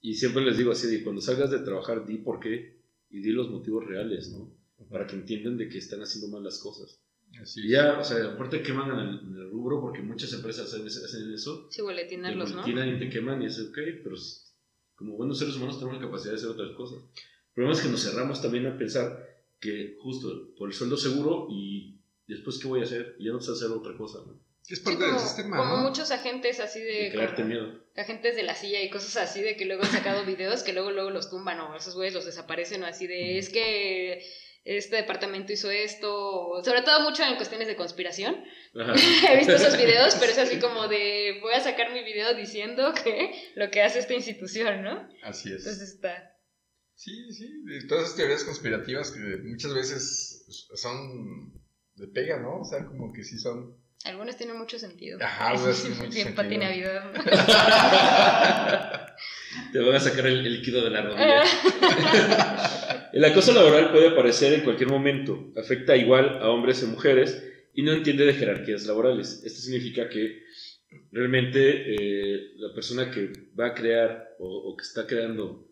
Y 0.00 0.14
siempre 0.14 0.42
les 0.44 0.56
digo 0.56 0.72
así, 0.72 1.02
cuando 1.02 1.20
salgas 1.20 1.50
de 1.50 1.58
trabajar, 1.58 2.06
di 2.06 2.18
por 2.18 2.40
qué 2.40 2.80
y 3.10 3.20
di 3.20 3.32
los 3.32 3.50
motivos 3.50 3.86
reales, 3.86 4.30
¿no? 4.30 4.56
Para 4.88 5.06
que 5.06 5.16
entiendan 5.16 5.58
de 5.58 5.68
que 5.68 5.78
están 5.78 6.00
haciendo 6.00 6.28
mal 6.28 6.42
las 6.42 6.58
cosas. 6.58 7.02
Así 7.40 7.60
y 7.66 7.70
ya, 7.70 7.98
o 7.98 8.04
sea, 8.04 8.32
aparte 8.32 8.62
queman 8.62 8.90
en 8.90 8.98
el, 8.98 9.20
en 9.20 9.36
el, 9.36 9.50
rubro, 9.50 9.80
porque 9.80 10.00
muchas 10.00 10.32
empresas 10.32 10.72
hacen, 10.72 10.86
hacen 10.86 11.32
eso. 11.32 11.68
Sí, 11.70 11.82
boletinarlos, 11.82 12.54
¿no? 12.54 12.66
y 12.66 12.98
te 12.98 13.08
queman 13.10 13.42
y 13.42 13.46
es 13.46 13.60
ok, 13.60 13.78
pero 14.02 14.16
como 15.00 15.16
buenos 15.16 15.38
seres 15.38 15.56
humanos 15.56 15.78
tenemos 15.78 15.98
la 15.98 16.06
capacidad 16.06 16.32
de 16.32 16.36
hacer 16.36 16.50
otras 16.50 16.72
cosas. 16.72 16.98
El 16.98 17.54
problema 17.54 17.74
es 17.74 17.80
que 17.82 17.88
nos 17.88 18.04
cerramos 18.04 18.42
también 18.42 18.66
a 18.66 18.76
pensar 18.76 19.18
que 19.58 19.96
justo 19.98 20.54
por 20.58 20.68
el 20.68 20.74
sueldo 20.74 20.98
seguro 20.98 21.46
y 21.50 21.98
después 22.26 22.58
qué 22.58 22.68
voy 22.68 22.80
a 22.80 22.84
hacer 22.84 23.16
y 23.18 23.24
ya 23.24 23.32
no 23.32 23.40
sé 23.40 23.52
hacer 23.52 23.68
otra 23.68 23.96
cosa. 23.96 24.18
¿no? 24.26 24.38
Es 24.68 24.80
parte 24.80 25.02
del 25.02 25.18
sistema. 25.18 25.56
Como 25.56 25.78
muchos 25.78 26.10
agentes 26.10 26.60
así 26.60 26.80
de. 26.80 27.10
de 27.10 27.44
miedo. 27.44 27.80
Agentes 27.96 28.36
de 28.36 28.42
la 28.42 28.54
silla 28.54 28.82
y 28.82 28.90
cosas 28.90 29.16
así 29.16 29.40
de 29.40 29.56
que 29.56 29.64
luego 29.64 29.84
han 29.84 29.90
sacado 29.90 30.26
videos 30.26 30.62
que 30.62 30.74
luego 30.74 30.90
luego 30.90 31.08
los 31.08 31.30
tumban 31.30 31.58
o 31.60 31.74
esos 31.74 31.94
güeyes 31.94 32.12
los 32.12 32.26
desaparecen 32.26 32.82
o 32.82 32.86
así 32.86 33.06
de. 33.06 33.38
Es 33.38 33.48
que 33.48 34.22
este 34.64 34.96
departamento 34.96 35.52
hizo 35.52 35.70
esto, 35.70 36.62
sobre 36.62 36.82
todo 36.82 37.00
mucho 37.08 37.22
en 37.24 37.36
cuestiones 37.36 37.68
de 37.68 37.76
conspiración. 37.76 38.36
He 38.74 39.36
visto 39.38 39.54
esos 39.54 39.76
videos, 39.76 40.16
pero 40.16 40.32
es 40.32 40.38
así 40.38 40.58
como 40.60 40.88
de, 40.88 41.38
voy 41.40 41.54
a 41.54 41.60
sacar 41.60 41.92
mi 41.92 42.04
video 42.04 42.34
diciendo 42.34 42.92
que 43.02 43.52
lo 43.54 43.70
que 43.70 43.82
hace 43.82 43.98
esta 43.98 44.14
institución, 44.14 44.82
¿no? 44.82 45.08
Así 45.22 45.48
es. 45.52 45.58
Entonces 45.58 45.94
está... 45.94 46.36
Sí, 46.94 47.32
sí, 47.32 47.48
todas 47.88 48.04
esas 48.04 48.16
teorías 48.16 48.44
conspirativas 48.44 49.10
que 49.10 49.20
muchas 49.44 49.72
veces 49.72 50.68
son 50.74 51.54
de 51.94 52.08
pega, 52.08 52.38
¿no? 52.38 52.60
O 52.60 52.64
sea, 52.64 52.84
como 52.84 53.10
que 53.12 53.24
sí 53.24 53.38
son... 53.38 53.78
Algunas 54.04 54.36
tienen 54.36 54.58
mucho 54.58 54.78
sentido. 54.78 55.18
Ajá, 55.22 55.54
mucho 55.54 56.08
Bien 56.10 56.34
Navidad. 56.60 57.12
Te 59.72 59.80
van 59.80 59.94
a 59.94 60.00
sacar 60.00 60.26
el, 60.26 60.42
líquido 60.42 60.84
de 60.84 60.90
la 60.90 61.02
rodilla. 61.02 63.08
el 63.12 63.24
acoso 63.24 63.52
laboral 63.52 63.90
puede 63.90 64.08
aparecer 64.08 64.52
en 64.52 64.62
cualquier 64.62 64.88
momento, 64.88 65.52
afecta 65.56 65.96
igual 65.96 66.38
a 66.40 66.50
hombres 66.50 66.82
y 66.82 66.86
mujeres 66.86 67.42
y 67.74 67.82
no 67.82 67.92
entiende 67.92 68.24
de 68.24 68.34
jerarquías 68.34 68.86
laborales. 68.86 69.42
Esto 69.44 69.60
significa 69.60 70.08
que 70.08 70.42
realmente 71.12 71.94
eh, 71.94 72.52
la 72.56 72.74
persona 72.74 73.10
que 73.10 73.32
va 73.58 73.68
a 73.68 73.74
crear 73.74 74.36
o, 74.38 74.76
que 74.76 74.82
está 74.82 75.06
creando 75.06 75.68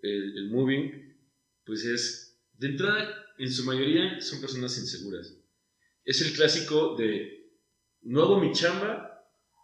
el, 0.00 0.36
el, 0.36 0.50
moving, 0.50 1.16
pues 1.64 1.84
es, 1.84 2.40
de 2.54 2.68
entrada, 2.68 3.14
en 3.38 3.50
su 3.50 3.64
mayoría 3.64 4.20
son 4.20 4.40
personas 4.40 4.76
inseguras. 4.78 5.36
Es 6.04 6.20
el 6.22 6.32
clásico 6.32 6.96
de, 6.96 7.40
no 8.02 8.22
hago 8.22 8.40
mi 8.40 8.52
chamba, 8.52 9.10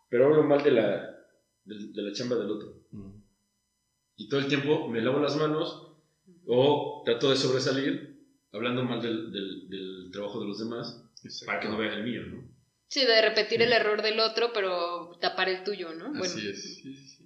pero 0.08 0.26
hablo 0.26 0.42
mal 0.42 0.62
de 0.62 0.70
la, 0.70 1.18
de, 1.64 2.02
la 2.02 2.12
chamba 2.12 2.36
del 2.36 2.50
otro. 2.50 2.85
Y 4.16 4.28
todo 4.28 4.40
el 4.40 4.48
tiempo 4.48 4.88
me 4.88 5.00
lavo 5.00 5.20
las 5.20 5.36
manos 5.36 5.92
o 6.46 7.02
trato 7.04 7.30
de 7.30 7.36
sobresalir 7.36 8.16
hablando 8.52 8.84
mal 8.84 9.02
del, 9.02 9.30
del, 9.30 10.10
trabajo 10.12 10.40
de 10.40 10.46
los 10.46 10.58
demás 10.58 11.02
para 11.44 11.60
que 11.60 11.68
no 11.68 11.76
vean 11.76 11.98
el 11.98 12.04
mío, 12.04 12.22
¿no? 12.26 12.56
Sí, 12.88 13.04
de 13.04 13.20
repetir 13.20 13.60
el 13.62 13.72
error 13.72 14.00
del 14.00 14.20
otro, 14.20 14.52
pero 14.54 15.18
tapar 15.20 15.48
el 15.48 15.64
tuyo, 15.64 15.92
¿no? 15.92 16.12
Así 16.22 16.48
es. 16.48 17.20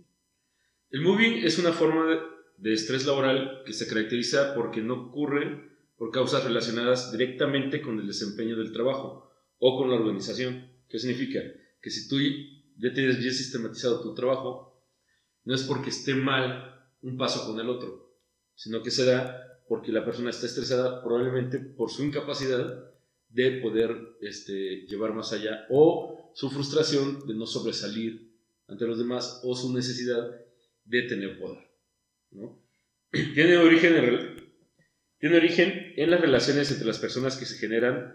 El 0.90 1.02
moving 1.02 1.44
es 1.44 1.58
una 1.58 1.72
forma 1.72 2.18
de, 2.56 2.72
estrés 2.72 3.06
laboral 3.06 3.62
que 3.64 3.72
se 3.72 3.86
caracteriza 3.86 4.54
porque 4.54 4.80
no 4.80 5.08
ocurre 5.08 5.70
por 5.96 6.10
causas 6.10 6.44
relacionadas 6.44 7.12
directamente 7.12 7.80
con 7.82 8.00
el 8.00 8.06
desempeño 8.06 8.56
del 8.56 8.72
trabajo 8.72 9.30
o 9.58 9.78
con 9.78 9.90
la 9.90 9.96
organización. 9.96 10.68
¿Qué 10.88 10.98
significa? 10.98 11.40
Que 11.80 11.90
si 11.90 12.08
tú 12.08 12.18
ya 12.78 12.92
tienes 12.92 13.18
bien 13.18 13.32
sistematizado 13.32 14.02
tu 14.02 14.14
trabajo, 14.14 14.82
no 15.44 15.54
es 15.54 15.62
porque 15.62 15.90
esté 15.90 16.14
mal 16.14 16.79
un 17.02 17.16
paso 17.16 17.46
con 17.46 17.58
el 17.60 17.68
otro, 17.68 18.14
sino 18.54 18.82
que 18.82 18.90
se 18.90 19.04
da 19.04 19.50
porque 19.68 19.92
la 19.92 20.04
persona 20.04 20.30
está 20.30 20.46
estresada 20.46 21.02
probablemente 21.02 21.58
por 21.58 21.90
su 21.90 22.04
incapacidad 22.04 22.90
de 23.28 23.52
poder 23.62 24.16
este, 24.20 24.86
llevar 24.86 25.14
más 25.14 25.32
allá 25.32 25.66
o 25.70 26.32
su 26.34 26.50
frustración 26.50 27.26
de 27.26 27.34
no 27.34 27.46
sobresalir 27.46 28.32
ante 28.66 28.86
los 28.86 28.98
demás 28.98 29.40
o 29.44 29.54
su 29.54 29.72
necesidad 29.72 30.28
de 30.84 31.02
tener 31.02 31.38
poder. 31.38 31.68
Tiene, 33.34 33.56
origen 33.58 33.94
en, 35.96 36.10
las 36.10 36.20
relaciones 36.20 36.70
entre 36.70 36.86
las 36.86 36.98
personas 36.98 37.36
que 37.36 37.46
se 37.46 37.58
generan 37.58 38.14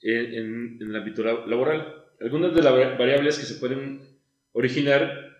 en, 0.00 0.34
en, 0.34 0.78
en 0.80 0.90
el 0.90 0.96
ámbito 0.96 1.22
laboral. 1.22 2.04
Algunas 2.20 2.54
de 2.54 2.62
las 2.62 2.98
variables 2.98 3.38
que 3.38 3.46
se 3.46 3.56
pueden 3.56 4.00
originar 4.52 5.36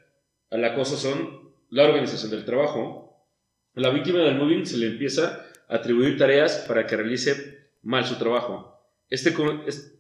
al 0.50 0.64
acoso 0.64 0.96
son 0.96 1.45
la 1.70 1.84
organización 1.84 2.30
del 2.30 2.44
trabajo. 2.44 3.26
A 3.74 3.80
la 3.80 3.90
víctima 3.90 4.20
del 4.20 4.36
moving 4.36 4.64
se 4.64 4.78
le 4.78 4.86
empieza 4.86 5.46
a 5.68 5.76
atribuir 5.76 6.16
tareas 6.16 6.64
para 6.66 6.86
que 6.86 6.96
realice 6.96 7.70
mal 7.82 8.04
su 8.04 8.16
trabajo. 8.16 8.76
Este, 9.08 9.34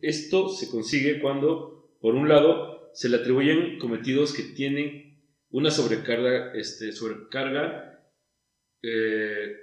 esto 0.02 0.48
se 0.48 0.70
consigue 0.70 1.20
cuando, 1.20 1.96
por 2.00 2.14
un 2.14 2.28
lado, 2.28 2.90
se 2.94 3.08
le 3.08 3.18
atribuyen 3.18 3.78
cometidos 3.78 4.32
que 4.32 4.42
tienen 4.42 5.20
una 5.50 5.70
sobrecarga, 5.70 6.52
este, 6.54 6.92
sobrecarga 6.92 7.96
eh, 8.82 9.56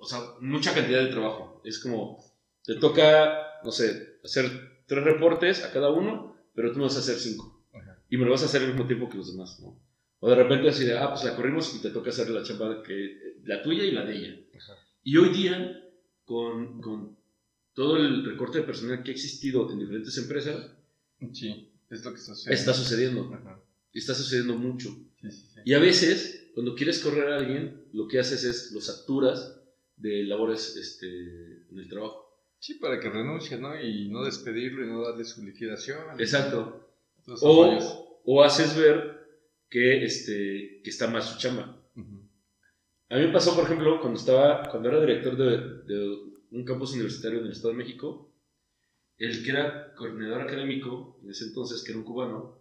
o 0.00 0.06
sea, 0.06 0.20
mucha 0.40 0.74
cantidad 0.74 1.02
de 1.02 1.10
trabajo. 1.10 1.60
Es 1.64 1.78
como, 1.78 2.24
te 2.64 2.76
toca, 2.76 3.60
no 3.62 3.70
sé, 3.70 4.18
hacer 4.24 4.82
tres 4.86 5.04
reportes 5.04 5.64
a 5.64 5.72
cada 5.72 5.90
uno, 5.90 6.36
pero 6.54 6.72
tú 6.72 6.78
me 6.78 6.84
vas 6.84 6.96
a 6.96 7.00
hacer 7.00 7.16
cinco. 7.16 7.66
Y 8.08 8.16
me 8.16 8.24
lo 8.24 8.32
vas 8.32 8.42
a 8.42 8.46
hacer 8.46 8.62
al 8.62 8.68
mismo 8.68 8.86
tiempo 8.86 9.08
que 9.08 9.18
los 9.18 9.30
demás, 9.30 9.60
¿no? 9.60 9.78
O 10.20 10.28
de 10.28 10.36
repente 10.36 10.68
así 10.68 10.84
de, 10.84 10.96
ah, 10.96 11.10
pues 11.10 11.24
la 11.24 11.34
corrimos 11.34 11.74
y 11.74 11.80
te 11.80 11.90
toca 11.90 12.10
hacer 12.10 12.28
la 12.30 12.42
chamba 12.42 12.82
que, 12.82 13.38
la 13.44 13.62
tuya 13.62 13.84
y 13.84 13.90
la 13.90 14.04
de 14.04 14.16
ella. 14.16 14.40
Y 15.02 15.16
hoy 15.16 15.30
día, 15.30 15.82
con, 16.24 16.80
con 16.80 17.16
todo 17.72 17.96
el 17.96 18.24
recorte 18.24 18.58
de 18.58 18.64
personal 18.64 19.02
que 19.02 19.10
ha 19.10 19.14
existido 19.14 19.70
en 19.72 19.78
diferentes 19.78 20.16
empresas, 20.18 20.72
sí, 21.32 21.72
es 21.88 22.04
lo 22.04 22.12
que 22.12 22.18
está 22.18 22.34
sucediendo. 22.34 22.60
Está 22.60 22.74
sucediendo. 22.74 23.60
Está 23.92 24.14
sucediendo 24.14 24.54
mucho. 24.56 24.96
y 25.64 25.72
a 25.72 25.78
veces, 25.78 26.50
cuando 26.54 26.74
quieres 26.74 27.00
correr 27.00 27.32
a 27.32 27.36
alguien, 27.36 27.86
lo 27.92 28.06
que 28.06 28.18
haces 28.18 28.44
es 28.44 28.72
lo 28.72 28.80
saturas 28.80 29.58
de 29.96 30.24
labores 30.24 30.76
este, 30.76 31.06
en 31.70 31.78
el 31.78 31.88
trabajo. 31.88 32.30
Sí, 32.58 32.74
para 32.74 33.00
que 33.00 33.08
renuncie, 33.08 33.58
¿no? 33.58 33.80
Y 33.80 34.08
no 34.08 34.22
despedirlo 34.22 34.84
y 34.84 34.88
no 34.88 35.02
darle 35.02 35.24
su 35.24 35.42
liquidación. 35.42 35.98
Exacto. 36.18 36.90
O, 37.40 38.20
o, 38.24 38.42
haces 38.44 38.76
ver 38.76 39.19
que, 39.70 40.04
este, 40.04 40.80
que 40.82 40.90
está 40.90 41.06
mal 41.06 41.22
su 41.22 41.38
chamba. 41.38 41.80
A 43.08 43.16
mí 43.16 43.26
me 43.26 43.32
pasó, 43.32 43.54
por 43.56 43.64
ejemplo, 43.64 44.00
cuando, 44.00 44.18
estaba, 44.18 44.68
cuando 44.68 44.88
era 44.88 45.00
director 45.00 45.36
de, 45.36 45.94
de 45.94 46.18
un 46.50 46.64
campus 46.64 46.92
universitario 46.92 47.40
en 47.40 47.46
el 47.46 47.52
Estado 47.52 47.72
de 47.72 47.78
México, 47.78 48.30
el 49.18 49.44
que 49.44 49.50
era 49.50 49.94
coordinador 49.94 50.42
académico 50.42 51.20
en 51.22 51.30
ese 51.30 51.44
entonces, 51.44 51.82
que 51.84 51.92
era 51.92 51.98
un 51.98 52.04
cubano, 52.04 52.58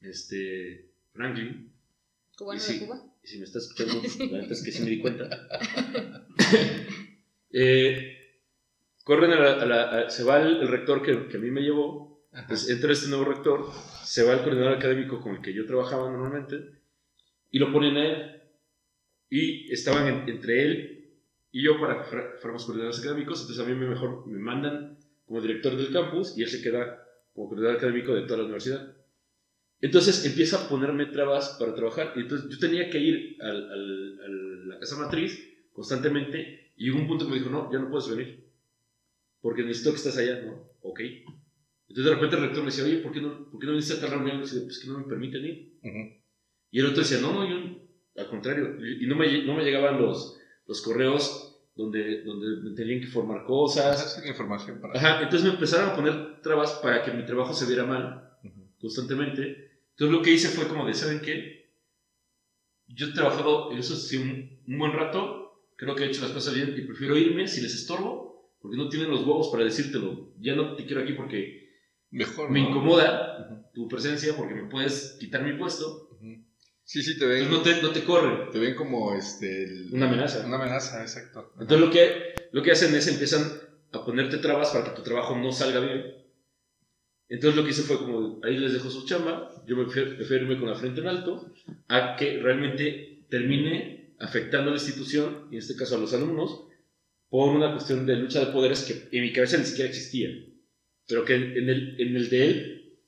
este, 0.00 0.90
Franklin. 1.12 1.72
¿Cubano 2.36 2.60
de 2.60 2.78
Cuba? 2.80 3.14
Y 3.22 3.28
si 3.28 3.38
me 3.38 3.44
está 3.44 3.58
escuchando, 3.58 4.02
la 4.18 4.38
verdad 4.38 4.52
es 4.52 4.62
que 4.62 4.72
sí 4.72 4.82
me 4.82 4.90
di 4.90 5.00
cuenta. 5.00 5.48
eh, 7.52 8.40
corren 9.04 9.32
a 9.32 9.64
la, 9.64 10.10
se 10.10 10.24
va 10.24 10.42
el, 10.42 10.66
rector 10.66 11.02
que, 11.02 11.28
que, 11.28 11.36
a 11.36 11.40
mí 11.40 11.50
me 11.50 11.62
llevó, 11.62 12.11
pues 12.48 12.68
entra 12.70 12.92
este 12.92 13.08
nuevo 13.08 13.26
rector, 13.26 13.70
se 14.04 14.24
va 14.24 14.32
el 14.32 14.40
coordinador 14.40 14.74
académico 14.74 15.20
con 15.20 15.36
el 15.36 15.42
que 15.42 15.52
yo 15.52 15.66
trabajaba 15.66 16.10
normalmente 16.10 16.80
y 17.50 17.58
lo 17.58 17.70
ponen 17.70 17.96
a 17.96 18.06
él. 18.06 18.42
Y 19.28 19.72
estaban 19.72 20.28
entre 20.28 20.62
él 20.62 21.18
y 21.50 21.62
yo 21.62 21.78
para 21.78 22.02
que 22.02 22.08
fuéramos 22.40 22.64
coordinadores 22.64 23.00
académicos, 23.00 23.40
entonces 23.40 23.64
a 23.64 23.68
mí 23.68 23.74
me 23.74 23.86
mejor 23.86 24.26
me 24.26 24.38
mandan 24.38 24.98
como 25.26 25.40
director 25.40 25.76
del 25.76 25.92
campus 25.92 26.36
y 26.36 26.42
él 26.42 26.48
se 26.48 26.62
queda 26.62 27.06
como 27.34 27.48
coordinador 27.48 27.76
académico 27.76 28.14
de 28.14 28.22
toda 28.22 28.38
la 28.38 28.44
universidad. 28.44 28.96
Entonces 29.80 30.24
empieza 30.24 30.64
a 30.64 30.68
ponerme 30.68 31.06
trabas 31.06 31.56
para 31.58 31.74
trabajar 31.74 32.12
entonces 32.16 32.48
yo 32.50 32.58
tenía 32.58 32.88
que 32.88 32.98
ir 32.98 33.36
a 33.42 33.52
la 33.52 34.78
casa 34.78 34.96
matriz 34.96 35.38
constantemente 35.72 36.72
y 36.76 36.90
hubo 36.90 37.00
un 37.00 37.08
punto 37.08 37.26
que 37.26 37.32
me 37.32 37.38
dijo, 37.38 37.50
no, 37.50 37.70
ya 37.70 37.78
no 37.78 37.90
puedes 37.90 38.08
venir 38.08 38.42
porque 39.42 39.62
necesito 39.62 39.90
que 39.90 39.96
estés 39.96 40.16
allá, 40.16 40.40
¿no? 40.42 40.70
Ok. 40.80 41.00
Entonces 41.92 42.10
de 42.10 42.14
repente 42.14 42.36
el 42.36 42.42
rector 42.42 42.60
me 42.60 42.70
decía, 42.70 42.84
oye, 42.84 42.98
¿por 43.00 43.12
qué 43.12 43.20
no, 43.20 43.50
¿por 43.50 43.60
qué 43.60 43.66
no 43.66 43.72
viniste 43.72 43.92
a 43.92 44.00
tal 44.00 44.12
reunión? 44.12 44.36
Y 44.36 44.38
yo 44.38 44.46
decía, 44.46 44.62
pues 44.64 44.78
que 44.78 44.88
no 44.88 44.98
me 44.98 45.04
permiten 45.04 45.44
ir. 45.44 45.78
Y 46.70 46.80
el 46.80 46.86
otro 46.86 47.00
decía, 47.02 47.18
no, 47.20 47.34
no, 47.34 47.46
yo 47.46 47.82
al 48.16 48.28
contrario. 48.30 48.78
Y 48.82 49.06
no 49.06 49.14
me, 49.14 49.44
no 49.44 49.54
me 49.54 49.62
llegaban 49.62 50.00
los, 50.00 50.40
los 50.66 50.80
correos 50.80 51.60
donde, 51.76 52.22
donde 52.22 52.62
me 52.62 52.74
tenían 52.74 53.02
que 53.02 53.08
formar 53.08 53.44
cosas. 53.44 54.24
información 54.26 54.80
para... 54.80 54.98
Ajá, 54.98 55.22
entonces 55.22 55.46
me 55.46 55.52
empezaron 55.52 55.90
a 55.90 55.94
poner 55.94 56.40
trabas 56.40 56.72
para 56.82 57.02
que 57.02 57.12
mi 57.12 57.26
trabajo 57.26 57.52
se 57.52 57.66
viera 57.66 57.84
mal 57.84 58.38
constantemente. 58.80 59.82
Entonces 59.90 60.16
lo 60.16 60.22
que 60.22 60.30
hice 60.30 60.48
fue 60.48 60.68
como 60.68 60.86
de, 60.86 60.94
¿saben 60.94 61.20
qué? 61.20 61.74
Yo 62.86 63.08
he 63.08 63.12
trabajado, 63.12 63.70
eso 63.72 63.96
sí, 63.96 64.16
un, 64.16 64.62
un 64.66 64.78
buen 64.78 64.94
rato, 64.94 65.68
creo 65.76 65.94
que 65.94 66.04
he 66.04 66.06
hecho 66.06 66.22
las 66.22 66.30
cosas 66.30 66.54
bien 66.54 66.74
y 66.74 66.86
prefiero 66.86 67.18
irme 67.18 67.46
si 67.46 67.60
les 67.60 67.74
estorbo 67.74 68.32
porque 68.62 68.78
no 68.78 68.88
tienen 68.88 69.10
los 69.10 69.26
huevos 69.26 69.50
para 69.50 69.64
decírtelo. 69.64 70.32
Ya 70.38 70.54
no 70.54 70.74
te 70.74 70.86
quiero 70.86 71.02
aquí 71.02 71.12
porque 71.12 71.61
Mejor, 72.12 72.50
me 72.50 72.60
incomoda 72.60 73.70
tu 73.72 73.88
presencia 73.88 74.34
porque 74.36 74.54
me 74.54 74.68
puedes 74.68 75.16
quitar 75.18 75.42
mi 75.42 75.54
puesto. 75.54 76.10
Sí, 76.84 77.02
sí, 77.02 77.18
te 77.18 77.24
ven. 77.24 77.50
no 77.50 77.62
te, 77.62 77.80
no 77.80 77.90
te 77.90 78.04
corren. 78.04 78.50
Te 78.50 78.58
ven 78.58 78.74
como 78.74 79.14
este, 79.14 79.86
una 79.92 80.06
amenaza. 80.06 80.44
Una 80.46 80.56
amenaza, 80.56 81.00
exacto. 81.00 81.54
Entonces 81.58 81.80
lo 81.80 81.90
que, 81.90 82.34
lo 82.52 82.62
que 82.62 82.72
hacen 82.72 82.94
es 82.94 83.08
empiezan 83.08 83.50
a 83.92 84.04
ponerte 84.04 84.38
trabas 84.38 84.70
para 84.70 84.84
que 84.84 84.90
tu 84.90 85.02
trabajo 85.02 85.36
no 85.36 85.52
salga 85.52 85.80
bien. 85.80 86.22
Entonces 87.30 87.56
lo 87.56 87.64
que 87.64 87.70
hice 87.70 87.82
fue 87.82 87.96
como, 87.96 88.40
ahí 88.44 88.58
les 88.58 88.74
dejo 88.74 88.90
su 88.90 89.06
chamba, 89.06 89.50
yo 89.66 89.74
me 89.74 89.86
prefiero 89.86 90.44
irme 90.44 90.58
con 90.58 90.68
la 90.68 90.74
frente 90.74 91.00
en 91.00 91.08
alto, 91.08 91.50
a 91.88 92.14
que 92.16 92.38
realmente 92.42 93.24
termine 93.30 94.14
afectando 94.18 94.70
a 94.70 94.74
la 94.74 94.80
institución, 94.80 95.48
y 95.50 95.54
en 95.54 95.60
este 95.60 95.76
caso 95.76 95.96
a 95.96 95.98
los 95.98 96.12
alumnos, 96.12 96.66
por 97.30 97.56
una 97.56 97.72
cuestión 97.72 98.04
de 98.04 98.16
lucha 98.16 98.40
de 98.40 98.52
poderes 98.52 98.82
que 98.82 99.16
en 99.16 99.22
mi 99.22 99.32
cabeza 99.32 99.56
ni 99.56 99.64
siquiera 99.64 99.88
existía, 99.88 100.28
pero 101.12 101.26
que 101.26 101.34
en 101.34 101.68
el, 101.68 101.96
en 102.00 102.16
el 102.16 102.30
de 102.30 102.42
él 102.46 102.98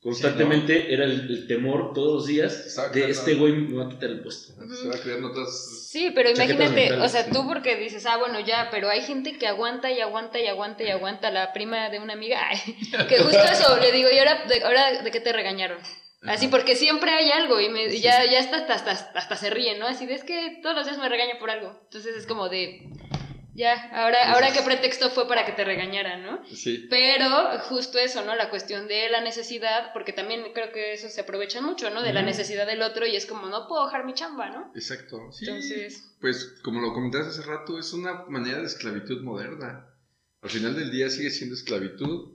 constantemente 0.00 0.94
era 0.94 1.04
el, 1.04 1.48
temor 1.48 1.92
todos 1.92 2.14
los 2.14 2.26
días 2.28 2.76
de 2.92 3.10
este 3.10 3.34
güey 3.34 3.52
me 3.52 3.78
va 3.78 3.86
a 3.86 3.88
quitar 3.88 4.10
el 4.10 4.20
puesto. 4.20 4.52
Se 4.72 4.86
va 4.88 4.94
creando 5.02 5.30
otras... 5.30 5.88
Sí, 5.88 6.12
pero 6.14 6.30
imagínate, 6.30 6.92
o 6.92 7.08
sea, 7.08 7.28
tú 7.30 7.44
porque 7.48 7.76
dices, 7.76 8.06
ah, 8.06 8.16
bueno, 8.16 8.38
ya, 8.38 8.68
pero 8.70 8.88
hay 8.88 9.02
gente 9.02 9.38
que 9.38 9.48
aguanta 9.48 9.90
y 9.90 10.00
aguanta 10.00 10.38
y 10.38 10.46
aguanta 10.46 10.84
y 10.84 10.90
aguanta, 10.90 11.32
la 11.32 11.52
prima 11.52 11.90
de 11.90 11.98
una 11.98 12.12
amiga, 12.12 12.48
que 13.08 13.18
justo 13.18 13.42
eso, 13.42 13.76
le 13.80 13.90
digo, 13.90 14.08
¿y 14.08 14.18
ahora 14.18 14.44
de, 14.46 14.62
ahora 14.62 15.02
de 15.02 15.10
qué 15.10 15.20
te 15.20 15.32
regañaron? 15.32 15.78
Así, 16.22 16.46
porque 16.46 16.76
siempre 16.76 17.10
hay 17.10 17.32
algo 17.32 17.60
y, 17.60 17.68
me, 17.68 17.98
ya, 17.98 18.24
ya 18.24 18.38
hasta, 18.38 18.58
hasta, 18.58 18.74
hasta, 18.74 19.18
hasta, 19.18 19.36
se 19.36 19.50
ríe, 19.50 19.76
¿no? 19.80 19.88
Así 19.88 20.06
de, 20.06 20.14
es 20.14 20.22
que 20.22 20.60
todos 20.62 20.76
los 20.76 20.86
días 20.86 20.98
me 20.98 21.08
regaña 21.08 21.40
por 21.40 21.50
algo. 21.50 21.76
Entonces 21.82 22.16
es 22.16 22.26
como 22.28 22.48
de, 22.48 22.88
ya, 23.54 23.90
ahora, 23.92 24.32
ahora 24.32 24.52
qué 24.52 24.62
pretexto 24.64 25.10
fue 25.10 25.28
para 25.28 25.44
que 25.44 25.52
te 25.52 25.64
regañaran, 25.64 26.22
¿no? 26.22 26.42
Sí. 26.46 26.86
Pero 26.88 27.58
justo 27.68 27.98
eso, 27.98 28.24
¿no? 28.24 28.34
La 28.34 28.50
cuestión 28.50 28.88
de 28.88 29.10
la 29.10 29.20
necesidad, 29.20 29.92
porque 29.92 30.12
también 30.12 30.44
creo 30.54 30.72
que 30.72 30.94
eso 30.94 31.08
se 31.08 31.20
aprovecha 31.20 31.60
mucho, 31.60 31.90
¿no? 31.90 32.02
De 32.02 32.12
la 32.12 32.22
necesidad 32.22 32.66
del 32.66 32.82
otro 32.82 33.06
y 33.06 33.16
es 33.16 33.26
como, 33.26 33.48
no 33.48 33.68
puedo 33.68 33.84
dejar 33.86 34.04
mi 34.04 34.14
chamba, 34.14 34.50
¿no? 34.50 34.72
Exacto. 34.74 35.30
Sí. 35.32 35.44
Entonces. 35.46 36.14
Pues, 36.20 36.58
como 36.62 36.80
lo 36.80 36.92
comentaste 36.92 37.28
hace 37.28 37.42
rato, 37.42 37.78
es 37.78 37.92
una 37.92 38.24
manera 38.28 38.58
de 38.58 38.66
esclavitud 38.66 39.22
moderna. 39.22 39.86
Al 40.40 40.50
final 40.50 40.74
del 40.74 40.90
día 40.90 41.08
sigue 41.08 41.30
siendo 41.30 41.54
esclavitud 41.54 42.32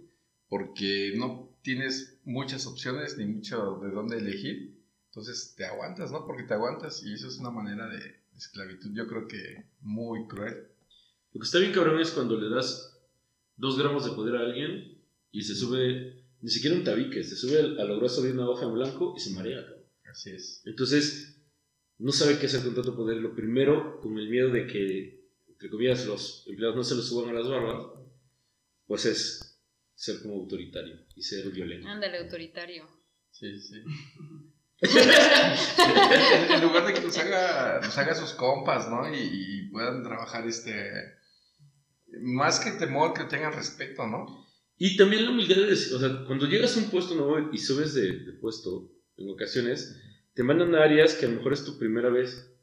porque 0.48 1.14
no 1.16 1.50
tienes 1.62 2.20
muchas 2.24 2.66
opciones 2.66 3.18
ni 3.18 3.26
mucho 3.26 3.80
de 3.82 3.90
dónde 3.90 4.18
elegir. 4.18 4.78
Entonces 5.10 5.56
te 5.56 5.66
aguantas, 5.66 6.12
¿no? 6.12 6.26
Porque 6.26 6.44
te 6.44 6.54
aguantas 6.54 7.04
y 7.04 7.14
eso 7.14 7.28
es 7.28 7.38
una 7.38 7.50
manera 7.50 7.88
de 7.88 8.22
esclavitud, 8.38 8.92
yo 8.94 9.08
creo 9.08 9.28
que 9.28 9.66
muy 9.82 10.28
cruel. 10.28 10.68
Lo 11.34 11.40
que 11.40 11.46
está 11.46 11.60
bien 11.60 11.74
cabrón 11.74 12.00
es 12.00 12.12
cuando 12.12 12.40
le 12.40 12.50
das 12.50 12.98
dos 13.56 13.78
gramos 13.78 14.06
de 14.06 14.12
poder 14.12 14.36
a 14.38 14.42
alguien 14.42 15.04
y 15.32 15.44
se 15.44 15.56
sube, 15.56 16.26
ni 16.42 16.50
siquiera 16.50 16.76
un 16.76 16.84
tabique, 16.84 17.24
se 17.24 17.36
sube 17.36 17.60
a 17.60 17.86
lo 17.86 17.98
grueso 17.98 18.22
de 18.22 18.32
una 18.32 18.50
hoja 18.50 18.66
en 18.66 18.74
blanco 18.74 19.14
y 19.18 19.20
se 19.20 19.32
marea. 19.32 19.66
Así 20.10 20.32
es. 20.32 20.62
Entonces, 20.66 21.44
no 21.98 22.12
sabe 22.12 22.40
qué 22.40 22.46
hacer 22.46 22.64
con 22.64 22.76
tanto 22.76 22.96
poder. 22.96 23.18
Lo 23.18 23.36
primero, 23.36 24.00
con 24.02 24.18
el 24.18 24.30
miedo 24.30 24.50
de 24.50 24.68
que, 24.68 25.28
entre 25.48 25.70
comillas, 25.70 26.06
los 26.06 26.46
empleados 26.48 26.76
no 26.76 26.84
se 26.84 26.96
los 26.96 27.08
suban 27.08 27.30
a 27.30 27.40
las 27.40 27.48
barbas, 27.50 27.88
pues 28.86 29.06
es 29.06 29.62
ser 29.96 30.22
como 30.22 30.36
autoritario 30.36 31.06
y 31.16 31.24
ser 31.24 31.50
violento. 31.52 31.88
Ándale, 31.88 32.20
autoritario. 32.20 32.88
Sí, 33.32 33.60
sí. 33.60 33.84
en 34.80 36.62
lugar 36.62 36.86
de 36.86 36.94
que 36.94 37.02
nos 37.02 37.18
haga, 37.18 37.82
nos 37.82 37.98
haga 37.98 38.14
sus 38.14 38.34
compas, 38.34 38.88
¿no? 38.90 39.12
Y, 39.12 39.18
y 39.18 39.70
puedan 39.70 40.04
trabajar 40.04 40.48
este 40.48 41.17
Más 42.22 42.60
que 42.60 42.72
temor, 42.72 43.14
que 43.14 43.24
tengan 43.26 43.54
respeto, 43.54 44.08
¿no? 44.08 44.46
Y 44.78 44.96
también 44.96 45.26
la 45.26 45.32
humildad 45.32 45.70
es, 45.70 45.92
o 45.92 46.00
sea, 46.00 46.24
cuando 46.26 46.46
llegas 46.48 46.76
a 46.78 46.80
un 46.80 46.90
puesto 46.90 47.16
nuevo 47.16 47.50
y 47.52 47.58
subes 47.58 47.94
de, 47.96 48.12
de 48.20 48.34
puesto, 48.34 48.92
en 49.18 49.30
ocasiones, 49.30 50.00
te 50.34 50.44
mandan 50.44 50.76
a 50.76 50.84
áreas 50.84 51.16
que 51.16 51.26
a 51.26 51.30
lo 51.30 51.36
mejor 51.38 51.54
es 51.54 51.64
tu 51.66 51.78
primera 51.80 52.10
vez. 52.10 52.54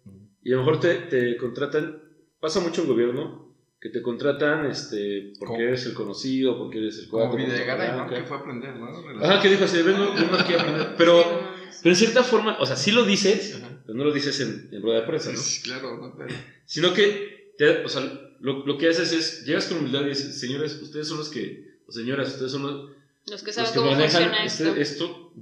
Y 0.42 0.52
a 0.52 0.56
lo 0.56 0.64
mejor 0.64 0.80
te, 0.80 0.94
te 0.94 1.36
contratan, 1.36 2.00
pasa 2.38 2.60
mucho 2.60 2.82
en 2.82 2.88
gobierno, 2.88 3.56
que 3.80 3.88
te 3.90 4.00
contratan 4.00 4.64
este, 4.66 5.32
porque 5.38 5.54
Como- 5.54 5.68
eres 5.68 5.84
el 5.86 5.94
conocido, 5.94 6.56
porque 6.56 6.78
eres 6.78 6.98
el 7.00 7.08
cuarto. 7.08 7.32
Como 7.32 7.44
Videgaray, 7.44 7.96
¿no? 7.98 8.08
Que 8.08 8.22
fue 8.22 8.36
a 8.36 8.40
aprender, 8.40 8.76
¿no? 8.76 8.86
Ajá, 9.24 9.42
que 9.42 9.48
dijo 9.50 9.64
así, 9.64 9.82
vengo, 9.82 10.14
vengo 10.14 10.34
aquí 10.36 10.54
a 10.54 10.60
aprender. 10.60 10.94
Pero, 10.96 11.22
pero 11.82 11.92
en 11.92 11.96
cierta 11.96 12.22
forma, 12.22 12.56
o 12.60 12.66
sea, 12.66 12.76
sí 12.76 12.92
lo 12.92 13.04
dices, 13.04 13.56
Ajá. 13.56 13.82
pero 13.84 13.98
no 13.98 14.04
lo 14.04 14.12
dices 14.12 14.38
en, 14.40 14.68
en 14.72 14.80
rueda 14.82 15.00
de 15.00 15.06
prensa, 15.06 15.32
¿no? 15.32 15.38
Sí, 15.38 15.62
claro, 15.62 15.96
¿no? 15.98 16.14
Pero- 16.16 16.34
Sino 16.66 16.94
que, 16.94 17.52
te- 17.58 17.84
o 17.84 17.88
sea, 17.88 18.02
lo, 18.44 18.64
lo 18.66 18.76
que 18.78 18.88
haces 18.88 19.12
es, 19.12 19.44
llegas 19.46 19.66
con 19.66 19.78
humildad 19.78 20.02
y 20.04 20.10
dices, 20.10 20.38
señores, 20.38 20.80
ustedes 20.80 21.08
son 21.08 21.18
los 21.18 21.28
que, 21.30 21.78
o 21.86 21.92
señoras, 21.92 22.28
ustedes 22.34 22.52
son 22.52 22.62
los, 22.62 22.90
Los 23.30 23.40
que 23.42 23.46
los 23.48 23.54
saben 23.54 23.72
que 23.72 23.78
cómo 23.78 23.90
manejan 23.92 24.10
funciona 24.22 24.44
este- 24.44 24.80
esto. 24.80 25.04
esto 25.04 25.32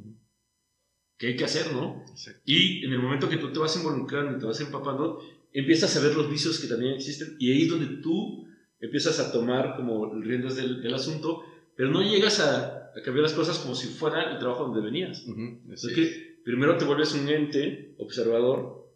que 1.19 1.27
hay 1.29 1.37
que 1.37 1.45
hacer, 1.45 1.73
¿no? 1.73 2.05
Exacto. 2.11 2.41
Y 2.45 2.85
en 2.85 2.93
el 2.93 2.99
momento 2.99 3.29
que 3.29 3.37
tú 3.37 3.53
te 3.53 3.59
vas 3.59 3.77
involucrando 3.77 4.37
y 4.37 4.41
te 4.41 4.47
vas 4.47 4.61
empapando, 4.61 5.21
empiezas 5.53 5.97
a 5.97 6.01
ver 6.01 6.15
los 6.17 6.31
vicios 6.31 6.59
que 6.59 6.67
también 6.69 6.95
existen 6.95 7.37
y 7.39 7.53
ahí 7.53 7.63
es 7.63 7.69
donde 7.69 7.97
tú 8.03 8.47
empiezas 8.81 9.21
a 9.21 9.31
tomar 9.31 9.77
como 9.77 10.13
riendas 10.21 10.57
del, 10.57 10.83
del 10.83 10.95
asunto, 10.95 11.43
pero 11.77 11.91
no 11.91 12.03
llegas 12.03 12.41
a, 12.41 12.91
a 12.97 13.03
cambiar 13.05 13.23
las 13.25 13.35
cosas 13.35 13.59
como 13.59 13.75
si 13.75 13.89
fuera 13.89 14.33
el 14.33 14.39
trabajo 14.39 14.65
donde 14.65 14.81
venías. 14.81 15.25
Ujú, 15.27 15.61
así 15.73 15.89
Es 15.89 15.93
que 15.95 16.39
primero 16.45 16.77
te 16.77 16.85
vuelves 16.85 17.13
un 17.15 17.29
ente 17.29 17.95
observador 17.99 18.89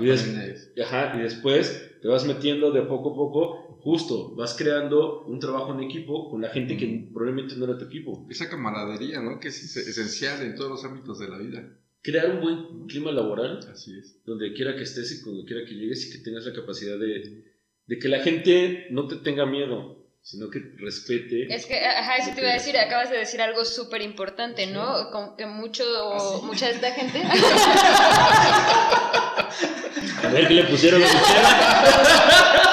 y, 0.00 0.04
des- 0.06 0.70
ajá, 0.84 1.16
y 1.18 1.22
después 1.22 1.90
te 2.02 2.08
vas 2.08 2.24
metiendo 2.26 2.72
de 2.72 2.82
poco 2.82 3.12
a 3.12 3.14
poco, 3.14 3.78
justo, 3.82 4.34
vas 4.34 4.54
creando 4.54 5.22
un 5.22 5.38
trabajo 5.38 5.72
en 5.72 5.84
equipo 5.84 6.28
con 6.28 6.42
la 6.42 6.48
gente 6.50 6.76
que 6.76 7.08
probablemente 7.12 7.54
no 7.56 7.64
era 7.66 7.78
tu 7.78 7.84
equipo. 7.84 8.26
Esa 8.28 8.50
camaradería, 8.50 9.20
¿no? 9.20 9.38
Que 9.40 9.48
es 9.48 9.62
es- 9.62 9.76
esencial 9.88 10.42
en 10.42 10.54
todos 10.56 10.70
los 10.70 10.84
ámbitos 10.84 11.18
de 11.20 11.28
la 11.28 11.38
vida. 11.38 11.62
Crear 12.02 12.30
un 12.30 12.40
buen 12.40 12.86
clima 12.88 13.12
laboral 13.12 13.60
Así 13.72 13.96
es. 13.96 14.20
donde 14.24 14.52
quiera 14.52 14.74
que 14.74 14.82
estés 14.82 15.12
y 15.12 15.22
cuando 15.22 15.44
quiera 15.44 15.64
que 15.64 15.74
llegues 15.74 16.08
y 16.08 16.12
que 16.12 16.18
tengas 16.18 16.44
la 16.44 16.52
capacidad 16.52 16.98
de, 16.98 17.44
de 17.86 17.98
que 18.00 18.08
la 18.08 18.18
gente 18.18 18.88
no 18.90 19.06
te 19.06 19.16
tenga 19.16 19.46
miedo, 19.46 20.04
sino 20.20 20.50
que 20.50 20.58
respete. 20.78 21.46
Es 21.54 21.66
que, 21.66 21.78
ajá, 21.78 22.16
eso 22.16 22.32
te 22.34 22.40
iba 22.40 22.50
a 22.50 22.54
decir, 22.54 22.76
acabas 22.76 23.10
de 23.10 23.18
decir 23.18 23.40
algo 23.40 23.64
súper 23.64 24.02
importante, 24.02 24.66
¿no? 24.66 25.10
Como 25.12 25.36
que 25.36 25.46
mucho, 25.46 25.84
¿Ah, 26.14 26.38
sí? 26.40 26.46
mucha 26.46 26.66
de 26.66 26.72
esta 26.74 26.90
gente... 26.92 27.22
A 30.24 30.28
ver 30.28 30.48
qué 30.48 30.54
le 30.54 30.64
pusieron 30.64 31.02
a. 31.02 31.06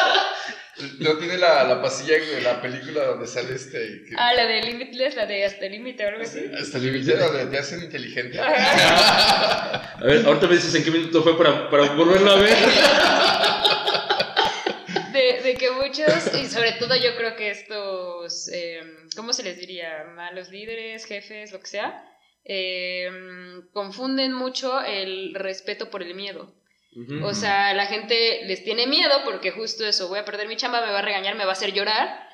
No 0.99 1.17
tiene 1.17 1.37
la, 1.37 1.65
la 1.65 1.81
pasilla 1.81 2.13
de 2.17 2.39
la 2.41 2.61
película 2.61 3.03
donde 3.05 3.27
sale 3.27 3.53
este. 3.55 3.77
que- 4.07 4.15
ah, 4.17 4.33
la 4.33 4.45
de 4.45 4.61
Limitless, 4.61 5.15
la 5.15 5.25
de 5.25 5.43
Hasta 5.45 5.65
el 5.65 5.73
Límite 5.73 6.05
o 6.05 6.07
algo 6.09 6.21
así. 6.23 6.39
Hasta 6.57 6.77
el 6.77 6.85
límite 6.85 7.17
donde 7.17 7.45
te 7.47 7.57
hacen 7.57 7.83
inteligente. 7.83 8.39
A 8.39 9.97
ver, 10.01 10.25
ahorita 10.25 10.47
me 10.47 10.55
dices 10.55 10.73
en 10.75 10.83
qué 10.85 10.91
minuto 10.91 11.21
fue 11.21 11.37
para, 11.37 11.69
para 11.69 11.83
volverlo 11.95 12.31
a 12.31 12.35
ver. 12.35 12.55
De, 15.11 15.41
de 15.43 15.55
que 15.55 15.71
muchos, 15.71 16.33
y 16.41 16.45
sobre 16.47 16.73
todo 16.73 16.95
yo 16.95 17.15
creo 17.17 17.35
que 17.35 17.51
estos, 17.51 18.49
eh, 18.53 18.81
¿cómo 19.17 19.33
se 19.33 19.43
les 19.43 19.57
diría? 19.59 20.05
Malos 20.15 20.49
líderes, 20.49 21.05
jefes, 21.05 21.51
lo 21.51 21.59
que 21.59 21.67
sea, 21.67 22.05
eh, 22.45 23.09
confunden 23.73 24.31
mucho 24.33 24.81
el 24.81 25.33
respeto 25.35 25.89
por 25.89 26.03
el 26.03 26.13
miedo. 26.15 26.55
O 27.23 27.33
sea, 27.33 27.73
la 27.73 27.85
gente 27.85 28.41
les 28.45 28.63
tiene 28.63 28.87
miedo 28.87 29.21
porque 29.23 29.51
justo 29.51 29.85
eso, 29.85 30.07
voy 30.07 30.19
a 30.19 30.25
perder 30.25 30.47
mi 30.47 30.55
chamba, 30.55 30.85
me 30.85 30.91
va 30.91 30.99
a 30.99 31.03
regañar, 31.03 31.35
me 31.35 31.45
va 31.45 31.51
a 31.51 31.53
hacer 31.53 31.71
llorar, 31.71 32.27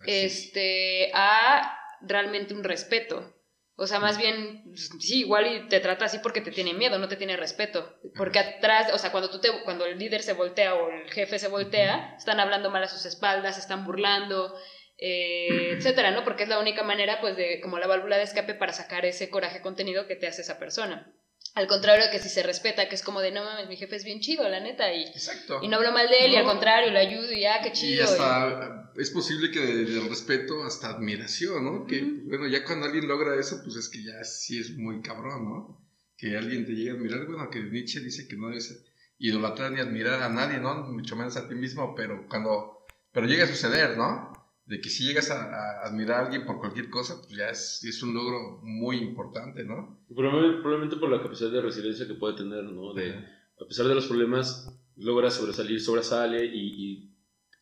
Así. 0.00 0.10
este, 0.10 1.10
a 1.14 1.78
realmente 2.00 2.54
un 2.54 2.64
respeto. 2.64 3.36
O 3.76 3.86
sea, 3.86 3.98
más 3.98 4.18
bien, 4.18 4.62
sí, 4.74 5.20
igual 5.20 5.46
y 5.46 5.68
te 5.68 5.80
trata 5.80 6.04
así 6.04 6.18
porque 6.18 6.42
te 6.42 6.50
tiene 6.50 6.74
miedo, 6.74 6.98
no 6.98 7.08
te 7.08 7.16
tiene 7.16 7.38
respeto. 7.38 7.98
Porque 8.14 8.38
atrás, 8.38 8.92
o 8.92 8.98
sea, 8.98 9.10
cuando, 9.10 9.30
tú 9.30 9.40
te, 9.40 9.48
cuando 9.64 9.86
el 9.86 9.98
líder 9.98 10.22
se 10.22 10.34
voltea 10.34 10.74
o 10.74 10.90
el 10.90 11.10
jefe 11.10 11.38
se 11.38 11.48
voltea, 11.48 12.14
están 12.18 12.40
hablando 12.40 12.70
mal 12.70 12.82
a 12.82 12.88
sus 12.88 13.06
espaldas, 13.06 13.56
están 13.56 13.86
burlando, 13.86 14.54
eh, 14.98 15.72
etcétera, 15.78 16.10
¿no? 16.10 16.24
Porque 16.24 16.42
es 16.42 16.50
la 16.50 16.58
única 16.58 16.82
manera, 16.82 17.22
pues, 17.22 17.36
de 17.36 17.58
como 17.62 17.78
la 17.78 17.86
válvula 17.86 18.18
de 18.18 18.24
escape 18.24 18.52
para 18.52 18.74
sacar 18.74 19.06
ese 19.06 19.30
coraje 19.30 19.62
contenido 19.62 20.06
que 20.06 20.16
te 20.16 20.26
hace 20.26 20.42
esa 20.42 20.58
persona. 20.58 21.14
Al 21.54 21.66
contrario 21.66 22.04
que 22.12 22.20
si 22.20 22.28
se 22.28 22.42
respeta, 22.44 22.88
que 22.88 22.94
es 22.94 23.02
como 23.02 23.20
de, 23.20 23.32
no 23.32 23.42
mames, 23.44 23.68
mi 23.68 23.76
jefe 23.76 23.96
es 23.96 24.04
bien 24.04 24.20
chido, 24.20 24.48
la 24.48 24.60
neta, 24.60 24.92
y, 24.94 25.02
Exacto. 25.04 25.58
y 25.62 25.68
no 25.68 25.76
hablo 25.78 25.90
mal 25.92 26.08
de 26.08 26.26
él, 26.26 26.32
y 26.32 26.36
al 26.36 26.44
contrario, 26.44 26.92
le 26.92 26.98
ayudo, 27.00 27.32
y 27.32 27.44
ah, 27.44 27.60
qué 27.62 27.72
chido. 27.72 27.92
Y 27.94 27.96
y- 27.96 28.00
hasta 28.00 28.92
es 28.96 29.10
posible 29.10 29.50
que 29.50 29.58
de- 29.60 29.84
del 29.84 30.08
respeto 30.08 30.62
hasta 30.64 30.90
admiración, 30.90 31.64
¿no? 31.64 31.86
Que, 31.86 32.02
bueno, 32.02 32.46
ya 32.46 32.64
cuando 32.64 32.86
alguien 32.86 33.08
logra 33.08 33.34
eso, 33.38 33.60
pues 33.64 33.74
es 33.76 33.88
que 33.88 34.02
ya 34.04 34.22
sí 34.24 34.60
es 34.60 34.76
muy 34.76 35.00
cabrón, 35.02 35.44
¿no? 35.44 35.86
Que 36.16 36.36
alguien 36.36 36.64
te 36.66 36.72
llegue 36.72 36.90
a 36.90 36.94
admirar, 36.94 37.26
bueno, 37.26 37.50
que 37.50 37.60
Nietzsche 37.60 38.00
dice 38.00 38.28
que 38.28 38.36
no 38.36 38.48
debe 38.48 38.60
ser 38.60 38.76
idolatrar 39.18 39.72
ni 39.72 39.80
admirar 39.80 40.22
a 40.22 40.28
nadie, 40.28 40.58
¿no? 40.58 40.74
Mucho 40.84 41.16
menos 41.16 41.36
a 41.36 41.48
ti 41.48 41.54
mismo, 41.54 41.94
pero 41.96 42.26
cuando, 42.28 42.86
pero 43.12 43.26
llega 43.26 43.44
a 43.44 43.48
suceder, 43.48 43.96
¿no? 43.96 44.29
De 44.70 44.80
que 44.80 44.88
si 44.88 45.02
llegas 45.02 45.32
a, 45.32 45.36
a 45.52 45.88
admirar 45.88 46.20
a 46.20 46.24
alguien 46.26 46.46
por 46.46 46.60
cualquier 46.60 46.88
cosa, 46.90 47.20
pues 47.20 47.36
ya 47.36 47.48
es, 47.50 47.82
es 47.82 48.04
un 48.04 48.14
logro 48.14 48.60
muy 48.62 48.98
importante, 48.98 49.64
¿no? 49.64 49.98
Probablemente, 50.14 50.62
probablemente 50.62 50.96
por 50.96 51.10
la 51.10 51.20
capacidad 51.20 51.50
de 51.50 51.60
resiliencia 51.60 52.06
que 52.06 52.14
puede 52.14 52.36
tener, 52.36 52.62
¿no? 52.62 52.94
De, 52.94 53.10
a 53.10 53.64
pesar 53.66 53.88
de 53.88 53.96
los 53.96 54.06
problemas, 54.06 54.72
logra 54.96 55.28
sobresalir, 55.28 55.80
sobresale 55.80 56.46
y, 56.46 56.60
y 56.84 57.14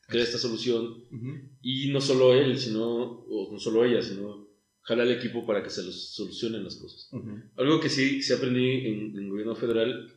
crea 0.07 0.23
esta 0.23 0.37
solución. 0.37 0.83
Ujú. 1.11 1.49
Y 1.63 1.91
no 1.93 2.03
solo 2.03 2.35
él, 2.35 2.59
sino, 2.59 2.85
o 2.85 3.49
no 3.51 3.59
solo 3.59 3.87
ella, 3.87 4.03
sino 4.03 4.47
jala 4.83 5.05
al 5.05 5.13
equipo 5.13 5.47
para 5.47 5.63
que 5.63 5.71
se 5.71 5.83
los 5.85 6.13
solucionen 6.13 6.63
las 6.63 6.77
cosas. 6.77 7.09
Ujú. 7.13 7.41
Algo 7.57 7.81
que 7.81 7.89
sí, 7.89 8.23
sí 8.23 8.35
aprendí 8.35 8.87
en, 8.87 9.17
en 9.17 9.25
el 9.25 9.31
gobierno 9.31 9.55
federal, 9.55 10.13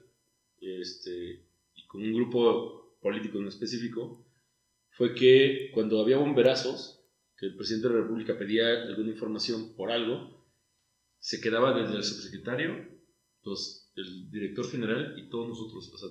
este, 0.60 1.46
y 1.74 1.88
con 1.88 2.02
un 2.02 2.14
grupo 2.14 2.98
político 3.02 3.40
en 3.40 3.48
específico, 3.48 4.21
fue 5.02 5.16
que 5.16 5.72
cuando 5.74 6.00
había 6.00 6.18
bomberazos, 6.18 7.04
que 7.36 7.48
el 7.48 7.56
presidente 7.56 7.88
de 7.88 7.96
la 7.96 8.02
República 8.02 8.38
pedía 8.38 8.84
alguna 8.84 9.10
información 9.10 9.74
por 9.76 9.90
algo, 9.90 10.46
se 11.18 11.42
quedaba 11.42 11.74
desde 11.74 11.96
el 11.96 12.04
subsecretario, 12.04 12.88
los, 13.42 13.92
el 13.96 14.30
director 14.30 14.70
general 14.70 15.16
y 15.18 15.28
todos 15.28 15.48
nosotros. 15.48 15.92
O 15.92 15.98
sea, 15.98 16.10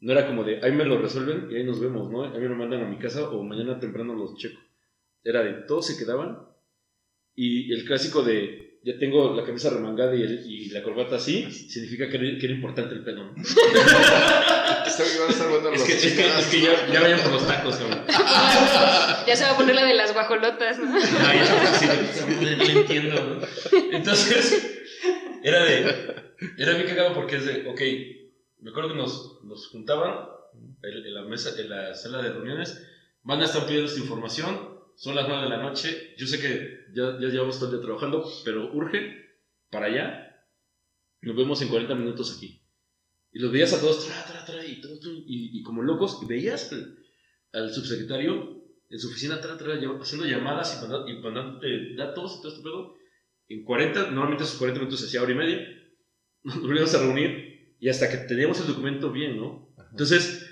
no 0.00 0.10
era 0.10 0.26
como 0.26 0.42
de, 0.42 0.60
ahí 0.64 0.72
me 0.72 0.84
lo 0.84 1.00
resuelven 1.00 1.48
y 1.52 1.54
ahí 1.54 1.62
nos 1.62 1.78
vemos, 1.78 2.10
¿no? 2.10 2.24
Ahí 2.24 2.40
me 2.40 2.48
lo 2.48 2.56
mandan 2.56 2.82
a 2.82 2.88
mi 2.88 2.98
casa 2.98 3.30
o 3.30 3.44
mañana 3.44 3.78
temprano 3.78 4.12
los 4.16 4.36
checo. 4.38 4.60
Era 5.22 5.44
de, 5.44 5.62
todos 5.68 5.86
se 5.86 5.96
quedaban 5.96 6.48
y 7.36 7.72
el 7.72 7.84
clásico 7.84 8.24
de, 8.24 8.73
ya 8.84 8.98
tengo 8.98 9.34
la 9.34 9.44
camisa 9.44 9.70
remangada 9.70 10.14
y, 10.14 10.22
el- 10.22 10.44
y 10.46 10.68
la 10.70 10.82
corbata 10.82 11.16
así, 11.16 11.50
significa 11.50 12.08
que 12.08 12.16
era, 12.16 12.38
que 12.38 12.46
era 12.46 12.54
importante 12.54 12.94
el 12.94 13.02
buenos 15.48 15.74
Es 15.74 15.82
que, 15.84 15.92
es 15.94 16.02
que, 16.02 16.10
chingadas, 16.10 16.40
es 16.40 16.46
que 16.50 16.58
¿no? 16.58 16.64
ya, 16.66 16.92
ya 16.92 17.00
vayan 17.00 17.20
por 17.20 17.32
los 17.32 17.46
tacos, 17.46 17.76
cabrón. 17.76 18.04
Ya 19.26 19.36
se 19.36 19.44
va 19.44 19.50
a 19.52 19.56
poner 19.56 19.74
la 19.74 19.84
de 19.86 19.94
las 19.94 20.12
guajolotas, 20.12 20.78
¿no? 20.78 21.00
Sí, 21.00 21.86
no 22.28 22.40
le 22.42 22.72
entiendo, 22.80 23.14
¿no? 23.24 23.78
Entonces, 23.96 24.82
era 25.42 25.64
de. 25.64 26.14
Era 26.58 26.74
bien 26.74 26.86
cagado 26.86 27.14
porque 27.14 27.36
es 27.36 27.46
de, 27.46 27.66
ok, 27.66 27.80
me 28.60 28.70
acuerdo 28.70 28.90
que 28.90 28.96
nos, 28.96 29.38
nos 29.44 29.68
juntaban 29.68 30.26
en, 30.82 31.06
en 31.06 31.14
la 31.14 31.22
mesa, 31.22 31.58
en 31.58 31.70
la 31.70 31.94
sala 31.94 32.20
de 32.22 32.30
reuniones, 32.34 32.82
van 33.22 33.40
a 33.40 33.46
estar 33.46 33.64
pidiendo 33.64 33.88
esta 33.88 34.00
información, 34.00 34.73
son 34.96 35.14
las 35.14 35.28
9 35.28 35.44
de 35.44 35.48
la 35.48 35.62
noche, 35.62 36.14
yo 36.16 36.26
sé 36.26 36.40
que 36.40 36.86
ya, 36.94 37.18
ya 37.20 37.28
llevamos 37.28 37.58
todo 37.58 37.70
el 37.70 37.76
día 37.76 37.84
trabajando, 37.84 38.24
pero 38.44 38.72
urge 38.72 39.16
para 39.70 39.86
allá, 39.86 40.46
nos 41.22 41.36
vemos 41.36 41.60
en 41.62 41.68
40 41.68 41.94
minutos 41.94 42.36
aquí. 42.36 42.60
Y 43.32 43.40
los 43.40 43.50
veías 43.50 43.72
a 43.72 43.80
todos, 43.80 44.06
tra, 44.06 44.24
tra, 44.24 44.44
tra, 44.44 44.64
y, 44.64 44.80
y, 45.26 45.58
y 45.58 45.62
como 45.62 45.82
locos, 45.82 46.20
y 46.22 46.26
veías 46.26 46.70
al, 46.72 46.98
al 47.52 47.72
subsecretario 47.72 48.62
en 48.90 48.98
su 49.00 49.08
oficina 49.08 49.40
tra, 49.40 49.56
tra, 49.58 49.74
haciendo 50.00 50.26
llamadas 50.26 50.76
y, 50.78 50.82
manda- 50.86 51.10
y 51.10 51.14
mandándote 51.20 51.94
datos 51.96 52.36
y 52.38 52.42
todo 52.42 52.52
este 52.52 52.62
pedo. 52.62 52.94
En 53.48 53.64
40, 53.64 54.10
normalmente 54.10 54.44
esos 54.44 54.56
40 54.58 54.80
minutos 54.80 55.00
se 55.00 55.06
hacía 55.06 55.22
hora 55.22 55.32
y 55.32 55.34
media, 55.34 55.68
nos 56.44 56.60
volvíamos 56.60 56.94
a 56.94 56.98
reunir 57.00 57.74
y 57.80 57.88
hasta 57.88 58.08
que 58.10 58.18
teníamos 58.18 58.60
el 58.60 58.68
documento 58.68 59.10
bien, 59.10 59.36
¿no? 59.36 59.74
Entonces, 59.90 60.48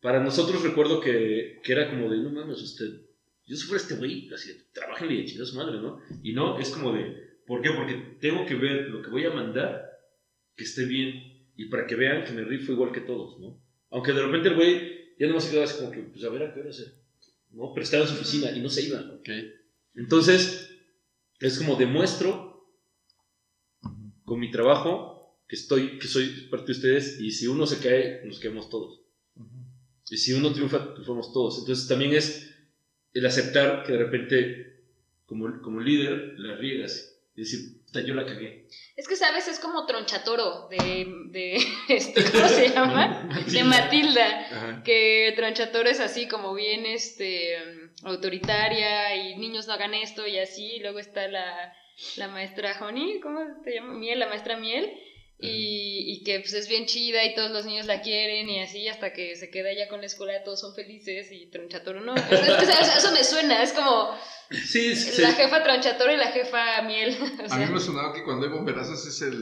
para 0.00 0.22
nosotros 0.22 0.62
recuerdo 0.62 1.00
que, 1.00 1.60
que 1.62 1.72
era 1.72 1.88
como 1.90 2.10
de, 2.10 2.18
no 2.18 2.30
mames, 2.30 2.60
usted, 2.60 3.05
yo 3.46 3.56
si 3.56 3.66
fuera 3.66 3.82
este 3.82 3.94
güey, 3.94 4.28
así, 4.34 4.50
trabajen 4.72 5.10
y 5.10 5.28
su 5.28 5.56
madre, 5.56 5.80
¿no? 5.80 6.00
Y 6.22 6.32
no, 6.32 6.58
es 6.58 6.70
como 6.70 6.92
de, 6.92 7.38
¿por 7.46 7.62
qué? 7.62 7.70
Porque 7.70 8.18
tengo 8.20 8.44
que 8.44 8.56
ver 8.56 8.88
lo 8.88 9.02
que 9.02 9.10
voy 9.10 9.24
a 9.24 9.30
mandar, 9.30 9.88
que 10.56 10.64
esté 10.64 10.84
bien, 10.84 11.46
y 11.56 11.66
para 11.66 11.86
que 11.86 11.94
vean 11.94 12.24
que 12.24 12.32
me 12.32 12.42
rifo 12.42 12.72
igual 12.72 12.92
que 12.92 13.00
todos, 13.00 13.38
¿no? 13.38 13.62
Aunque 13.90 14.12
de 14.12 14.22
repente 14.22 14.48
el 14.48 14.56
güey 14.56 15.16
ya 15.18 15.28
no 15.28 15.40
se 15.40 15.50
quedaba 15.50 15.64
así 15.64 15.78
como 15.78 15.92
que, 15.92 16.00
pues 16.00 16.24
a 16.24 16.28
ver 16.28 16.42
a 16.42 16.52
qué 16.52 16.60
hora 16.60 16.72
se, 16.72 16.92
¿no? 17.52 17.72
Pero 17.72 17.84
estaba 17.84 18.02
en 18.02 18.08
su 18.08 18.14
oficina 18.16 18.50
y 18.50 18.60
no 18.60 18.68
se 18.68 18.86
iba. 18.86 19.00
Ok. 19.00 19.28
Entonces, 19.94 20.76
es 21.38 21.58
como 21.58 21.76
demuestro 21.76 22.68
con 24.24 24.40
mi 24.40 24.50
trabajo 24.50 25.40
que 25.48 25.56
estoy, 25.56 25.98
que 25.98 26.08
soy 26.08 26.48
parte 26.50 26.66
de 26.66 26.72
ustedes 26.72 27.20
y 27.20 27.30
si 27.30 27.46
uno 27.46 27.66
se 27.66 27.78
cae, 27.78 28.22
nos 28.24 28.40
caemos 28.40 28.68
todos. 28.68 29.02
Y 30.10 30.16
si 30.16 30.32
uno 30.32 30.52
triunfa, 30.52 30.92
triunfamos 30.92 31.32
todos. 31.32 31.60
Entonces 31.60 31.88
también 31.88 32.12
es 32.12 32.55
el 33.18 33.26
aceptar 33.26 33.82
que 33.84 33.92
de 33.92 33.98
repente, 33.98 34.80
como, 35.26 35.60
como 35.62 35.80
líder, 35.80 36.34
la 36.38 36.56
riegas. 36.56 37.12
Y 37.34 37.40
decir, 37.40 37.60
yo 38.04 38.14
la 38.14 38.26
cagué. 38.26 38.66
Es 38.96 39.08
que, 39.08 39.16
¿sabes? 39.16 39.48
Es 39.48 39.58
como 39.58 39.86
Tronchatoro 39.86 40.68
de, 40.68 41.06
de 41.30 41.58
este, 41.88 42.24
¿cómo 42.30 42.48
se 42.48 42.70
llama? 42.70 43.28
De 43.46 43.64
Matilda. 43.64 44.46
Ajá. 44.50 44.82
Que 44.82 45.32
Tronchatoro 45.36 45.88
es 45.88 46.00
así 46.00 46.28
como 46.28 46.54
bien 46.54 46.86
este 46.86 47.56
autoritaria 48.02 49.16
y 49.16 49.36
niños 49.36 49.66
no 49.66 49.74
hagan 49.74 49.94
esto 49.94 50.26
y 50.26 50.38
así. 50.38 50.76
Y 50.76 50.80
luego 50.80 50.98
está 50.98 51.28
la, 51.28 51.74
la 52.16 52.28
maestra 52.28 52.76
Honey, 52.80 53.20
¿cómo 53.20 53.40
se 53.64 53.74
llama? 53.74 53.94
Miel, 53.94 54.18
la 54.18 54.28
maestra 54.28 54.56
Miel. 54.56 54.90
Y, 55.38 56.04
y 56.12 56.24
que 56.24 56.40
pues 56.40 56.54
es 56.54 56.66
bien 56.66 56.86
chida 56.86 57.22
y 57.24 57.34
todos 57.34 57.50
los 57.50 57.66
niños 57.66 57.84
la 57.84 58.00
quieren 58.00 58.48
y 58.48 58.60
así 58.62 58.88
hasta 58.88 59.12
que 59.12 59.36
se 59.36 59.50
queda 59.50 59.70
ya 59.74 59.86
con 59.86 60.00
la 60.00 60.06
escuela 60.06 60.42
todos 60.42 60.60
son 60.60 60.74
felices 60.74 61.30
y 61.30 61.46
Tronchatoro 61.50 62.00
no. 62.00 62.14
Es- 62.14 62.22
es- 62.32 62.68
es- 62.70 62.96
eso 62.96 63.12
me 63.12 63.22
suena, 63.22 63.62
es 63.62 63.72
como 63.74 64.16
Sí, 64.50 64.94
sí. 64.96 65.20
la 65.20 65.32
jefa 65.32 65.62
Tronchatoro 65.62 66.10
y 66.12 66.16
la 66.16 66.28
jefa 66.28 66.80
Miel. 66.82 67.14
o 67.50 67.52
A 67.52 67.58
mí 67.58 67.66
me 67.70 67.78
sonaba 67.80 68.14
que 68.14 68.24
cuando 68.24 68.46
hay 68.46 68.52
bomberazos 68.52 69.06
es 69.06 69.20
el, 69.20 69.34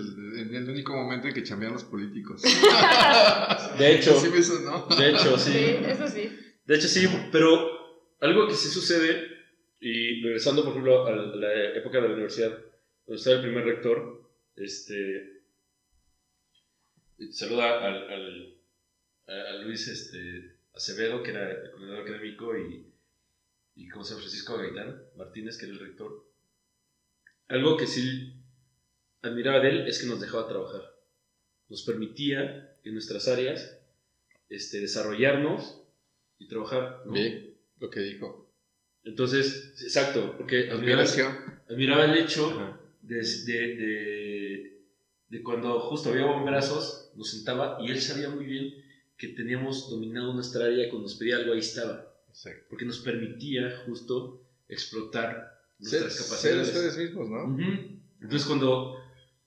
el 0.52 0.68
único 0.68 0.94
momento 0.94 1.28
en 1.28 1.34
que 1.34 1.44
chambean 1.44 1.74
los 1.74 1.84
políticos. 1.84 2.42
De 3.78 3.94
hecho, 3.94 4.18
Sí 4.20 4.28
me 4.30 4.42
sonó. 4.42 4.86
de 4.98 5.10
hecho, 5.10 5.38
sí. 5.38 5.52
Sí, 5.52 5.76
eso 5.88 6.08
sí. 6.08 6.36
De 6.64 6.74
hecho, 6.76 6.88
sí, 6.88 7.06
pero 7.30 7.70
algo 8.20 8.48
que 8.48 8.54
sí 8.54 8.68
sucede, 8.68 9.28
y 9.80 10.22
regresando, 10.22 10.62
por 10.62 10.70
ejemplo, 10.72 11.06
a 11.06 11.10
la, 11.10 11.22
a 11.22 11.36
la 11.36 11.78
época 11.78 11.98
de 12.00 12.08
la 12.08 12.14
universidad, 12.14 12.50
cuando 13.04 13.18
estaba 13.18 13.36
el 13.36 13.42
primer 13.42 13.64
rector, 13.64 14.30
este, 14.56 15.33
saluda 17.30 17.84
al, 17.84 18.10
al- 18.10 18.54
a, 19.26 19.52
Luis 19.62 19.88
este, 19.88 20.54
Acevedo, 20.74 21.22
que 21.22 21.30
era 21.30 21.50
el 21.50 21.70
coordinador 21.70 22.02
académico, 22.02 22.56
y, 22.56 22.92
y 23.76 23.88
¿cómo 23.88 24.04
se 24.04 24.10
llama? 24.10 24.22
Francisco 24.22 24.56
Gaitán 24.58 25.02
Martínez, 25.16 25.56
que 25.56 25.66
era 25.66 25.74
el 25.74 25.80
rector. 25.80 26.24
Algo 27.48 27.76
que 27.76 27.86
sí 27.86 28.32
admiraba 29.22 29.60
de 29.60 29.68
él 29.68 29.86
es 29.88 30.00
que 30.00 30.06
nos 30.06 30.20
dejaba 30.20 30.48
trabajar. 30.48 30.82
Nos 31.68 31.82
permitía 31.82 32.76
en 32.82 32.92
nuestras 32.92 33.28
áreas 33.28 33.78
este, 34.48 34.80
desarrollarnos 34.80 35.80
y 36.38 36.46
trabajar. 36.48 37.02
¿no? 37.06 37.12
Bien, 37.12 37.54
lo 37.78 37.88
que 37.90 38.00
dijo. 38.00 38.50
Entonces, 39.04 39.72
exacto, 39.82 40.34
porque 40.36 40.70
admiraba, 40.70 41.04
admiraba 41.68 42.04
el 42.06 42.16
hecho 42.16 42.78
de, 43.02 43.16
de, 43.16 44.82
de 45.28 45.42
cuando 45.42 45.78
justo 45.80 46.10
había 46.10 46.24
bombrazos, 46.26 47.03
nos 47.16 47.30
sentaba 47.30 47.78
y 47.80 47.90
él 47.90 48.00
sabía 48.00 48.28
muy 48.30 48.44
bien 48.44 48.74
que 49.16 49.28
teníamos 49.28 49.88
dominado 49.90 50.32
nuestra 50.34 50.64
área, 50.66 50.88
cuando 50.90 51.08
nos 51.08 51.14
pedía 51.16 51.36
algo 51.36 51.52
ahí 51.52 51.60
estaba, 51.60 52.12
Exacto. 52.28 52.64
porque 52.68 52.84
nos 52.84 52.98
permitía 52.98 53.82
justo 53.86 54.42
explotar 54.68 55.62
Ser, 55.80 56.02
nuestras 56.02 56.12
ser 56.14 56.24
capacidades. 56.56 56.68
ustedes 56.68 56.98
mismos, 56.98 57.28
¿no? 57.30 57.44
Ujú. 57.44 58.00
Entonces 58.20 58.46
cuando 58.46 58.96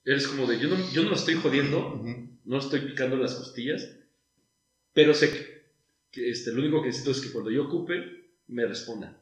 eres 0.04 0.26
como 0.28 0.46
de, 0.46 0.58
yo 0.58 0.68
no, 0.68 0.76
yo 0.92 1.02
no 1.02 1.10
lo 1.10 1.14
estoy 1.16 1.34
jodiendo, 1.34 1.94
Ujú. 1.94 2.06
no 2.44 2.56
lo 2.56 2.58
estoy 2.58 2.80
picando 2.80 3.16
las 3.16 3.34
costillas, 3.34 3.88
pero 4.92 5.12
sé 5.14 5.30
que, 5.30 5.68
que, 6.10 6.30
este, 6.30 6.52
lo 6.52 6.60
único 6.60 6.80
que 6.80 6.88
necesito 6.88 7.10
es 7.10 7.20
que 7.20 7.30
cuando 7.32 7.50
yo 7.50 7.64
ocupe, 7.66 8.30
me 8.48 8.64
responda. 8.66 9.20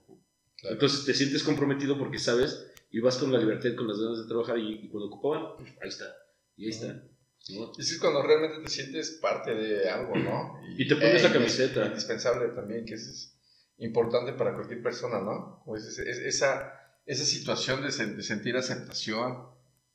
Claro. 0.59 0.75
Entonces 0.75 1.05
te 1.05 1.13
sientes 1.15 1.43
comprometido 1.43 1.99
porque 1.99 2.19
sabes 2.19 2.71
y 2.91 3.01
vas 3.01 3.19
con 3.19 3.33
la 3.33 3.39
libertad, 3.39 3.75
con 3.75 3.89
las 3.89 3.99
ganas 3.99 4.23
de 4.23 4.29
trabajar 4.29 4.59
y, 4.59 4.75
y 4.85 4.89
cuando 4.89 5.09
ocupaban, 5.09 5.67
ahí 5.83 5.89
está. 5.89 6.15
Y 6.57 6.65
ahí 6.65 6.71
está. 6.71 7.03
¿No? 7.51 7.73
Y 7.79 7.83
sí 7.83 7.95
es 7.95 8.01
cuando 8.01 8.23
realmente 8.23 8.63
te 8.63 8.69
sientes 8.71 9.11
parte 9.23 9.55
de 9.55 9.89
algo, 9.91 10.17
¿no? 10.17 10.61
Y 10.77 10.89
te 10.89 10.97
pones 10.97 11.23
la 11.23 11.33
camiseta. 11.33 11.87
Indispensable 11.87 12.49
también, 12.55 12.85
que 12.85 12.95
es, 12.95 13.07
es 13.07 13.39
importante 13.79 14.33
para 14.33 14.55
cualquier 14.55 14.83
persona, 14.83 15.21
¿no? 15.21 15.61
Como 15.65 15.77
dices, 15.77 15.99
es- 15.99 16.19
esa, 16.19 16.73
esa 17.07 17.25
situación 17.25 17.83
de, 17.83 17.89
sen- 17.89 18.17
de 18.17 18.23
sentir 18.23 18.57
aceptación, 18.57 19.45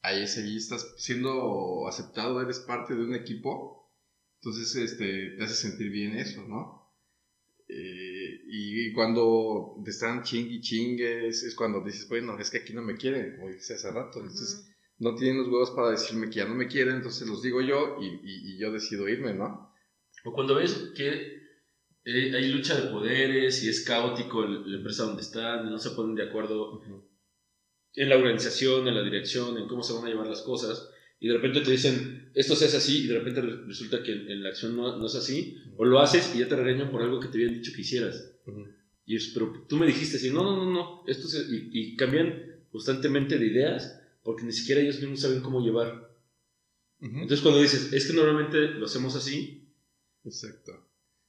ahí 0.02 0.28
sí 0.28 0.56
estás 0.58 0.94
siendo 0.98 1.88
aceptado, 1.88 2.42
eres 2.42 2.60
parte 2.60 2.96
de 2.96 3.04
un 3.04 3.16
equipo, 3.16 3.92
entonces 4.42 4.76
este, 4.76 5.32
te 5.38 5.44
hace 5.44 5.56
sentir 5.56 5.90
bien 5.92 6.16
eso, 6.18 6.44
¿no? 6.48 6.80
Eh, 7.68 8.42
y, 8.48 8.88
y 8.88 8.94
cuando 8.94 9.82
te 9.84 9.92
están 9.92 10.24
chingue 10.24 10.56
y 10.56 10.62
chingue, 10.62 11.28
es, 11.28 11.44
es 11.44 11.56
cuando 11.56 11.82
dices, 11.82 12.08
bueno, 12.10 12.38
es 12.40 12.50
que 12.50 12.58
aquí 12.60 12.74
no 12.74 12.82
me 12.82 12.96
quieren, 12.98 13.36
como 13.38 13.50
dices 13.50 13.72
hace 13.78 13.92
rato, 13.92 14.20
entonces. 14.20 14.68
No 15.02 15.16
tienen 15.16 15.40
los 15.40 15.48
huevos 15.50 15.72
para 15.72 15.92
decirme 15.92 16.30
que 16.30 16.38
ya 16.38 16.46
no 16.48 16.56
me 16.56 16.68
quieren, 16.68 16.96
entonces 16.98 17.28
los 17.28 17.42
digo 17.42 17.62
yo 17.62 17.98
y, 18.02 18.06
y- 18.08 18.54
y 18.56 18.60
yo 18.60 18.72
decido 18.72 19.10
irme, 19.10 19.34
¿no? 19.34 19.74
O 20.24 20.32
cuando 20.34 20.56
ves 20.56 20.92
que 20.96 21.42
eh, 22.06 22.36
hay 22.36 22.50
lucha 22.50 22.80
de 22.80 22.90
poderes 22.90 23.64
y 23.64 23.70
es 23.70 23.82
caótico 23.86 24.44
el- 24.44 24.70
la 24.72 24.78
empresa 24.78 25.04
donde 25.04 25.22
están, 25.24 25.70
no 25.70 25.78
se 25.80 25.92
ponen 25.92 26.16
de 26.16 26.24
acuerdo 26.30 26.82
en 27.96 28.10
la 28.10 28.18
organización, 28.18 28.88
en 28.88 28.96
la 28.96 29.04
dirección, 29.04 29.58
en 29.58 29.68
cómo 29.68 29.84
se 29.84 29.94
van 29.94 30.06
a 30.06 30.10
llevar 30.10 30.28
las 30.28 30.42
cosas, 30.42 30.90
y 31.20 31.28
de 31.28 31.36
repente 31.36 31.62
te 31.62 31.72
dicen, 31.72 32.32
esto 32.34 32.56
se 32.56 32.66
hace 32.66 32.78
así, 32.78 33.04
y 33.04 33.08
de 33.08 33.16
repente 33.20 33.42
re- 33.42 33.66
resulta 33.68 34.02
que 34.02 34.14
en, 34.14 34.30
en 34.32 34.44
la 34.44 34.50
acción 34.50 34.76
no, 34.76 34.98
no 34.98 35.06
es 35.06 35.16
así, 35.16 35.58
o 35.78 35.86
lo 35.86 36.00
haces 36.00 36.34
y 36.36 36.40
ya 36.40 36.48
te 36.48 36.56
regañan 36.56 36.92
por 36.92 37.02
algo 37.02 37.20
que 37.20 37.28
te 37.28 37.38
habían 37.38 37.54
dicho 37.54 37.72
que 37.76 37.82
hicieras. 37.82 38.34
Y 39.06 39.16
es, 39.18 39.32
pero 39.34 39.66
tú 39.68 39.78
me 39.78 39.86
dijiste 39.88 40.18
así, 40.18 40.30
no, 40.32 40.44
no, 40.44 40.56
no, 40.66 40.72
no, 40.72 41.04
esto 41.08 41.28
se- 41.28 41.44
y, 41.54 41.70
y 41.72 41.96
cambian 41.98 42.64
constantemente 42.72 43.38
de 43.38 43.46
ideas 43.48 44.01
porque 44.24 44.44
ni 44.44 44.52
siquiera 44.52 44.82
ellos 44.82 45.00
mismos 45.00 45.22
saben 45.22 45.42
cómo 45.42 45.62
llevar. 45.62 46.10
Entonces 47.00 47.42
cuando 47.42 47.62
dices, 47.62 47.92
es 47.94 48.06
que 48.06 48.14
normalmente 48.14 48.60
lo 48.60 48.86
hacemos 48.86 49.16
así, 49.16 49.62
Exacto. 50.24 50.72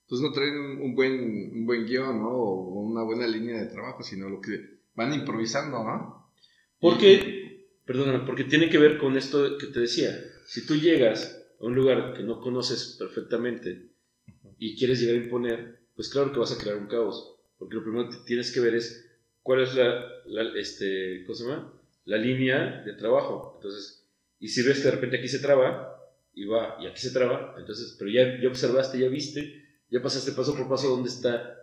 Entonces 0.03 0.29
no 0.29 0.33
traen 0.33 0.59
un, 0.59 0.81
un 0.83 0.95
buen, 0.95 1.13
un 1.53 1.67
buen 1.67 1.87
guion, 1.87 2.19
¿no? 2.19 2.31
O 2.31 2.81
una 2.83 3.03
buena 3.03 3.27
línea 3.27 3.61
de 3.61 3.71
trabajo, 3.71 4.03
sino 4.03 4.29
lo 4.29 4.41
que 4.41 4.81
van 4.95 5.15
improvisando, 5.15 5.83
¿no? 5.83 6.23
porque, 6.81 7.79
perdóname, 7.87 8.27
porque 8.27 8.45
tiene 8.45 8.69
que 8.69 8.77
ver 8.77 8.99
con 8.99 9.17
esto 9.17 9.57
que 9.57 9.69
te 9.69 9.81
decía, 9.81 10.19
si 10.47 10.67
tú 10.67 10.75
llegas 10.75 11.41
a 11.61 11.65
un 11.65 11.77
lugar 11.77 12.13
que 12.15 12.25
no 12.25 12.41
conoces 12.41 12.97
perfectamente 12.99 13.93
y 14.59 14.77
quieres 14.77 15.01
llegar 15.01 15.15
a 15.15 15.25
imponer, 15.25 15.87
pues 15.95 16.09
claro 16.09 16.33
que 16.33 16.41
vas 16.41 16.53
a 16.53 16.61
crear 16.61 16.77
un 16.77 16.89
caos, 16.89 17.37
porque 17.57 17.77
lo 17.77 17.85
primero 17.85 18.11
que 18.11 18.17
tienes 18.27 18.53
que 18.53 18.61
ver 18.61 18.75
es 18.75 19.09
cuál 19.43 19.63
es 19.63 19.75
la, 19.77 20.05
la, 20.27 20.59
este, 20.59 21.23
¿cómo 21.25 21.37
se 21.37 21.45
llama? 21.45 21.73
La 22.05 22.17
línea 22.17 22.83
de 22.85 22.93
trabajo. 22.95 23.53
Entonces, 23.57 24.07
y 24.39 24.49
si 24.49 24.63
ves 24.63 24.79
que 24.79 24.85
de 24.85 24.91
repente 24.93 25.19
aquí 25.19 25.29
se 25.29 25.39
traba, 25.39 25.99
y 26.35 26.47
va, 26.47 26.77
y 26.81 26.87
aquí 26.87 27.01
se 27.01 27.11
traba, 27.13 27.55
entonces, 27.59 27.95
pero 27.99 28.11
ya, 28.11 28.41
ya 28.41 28.49
observaste, 28.49 28.99
ya 28.99 29.09
viste, 29.09 29.63
ya 29.91 30.01
pasaste 30.03 30.33
paso 30.33 30.57
por 30.57 30.69
paso 30.69 30.89
dónde 30.89 31.09
está 31.11 31.59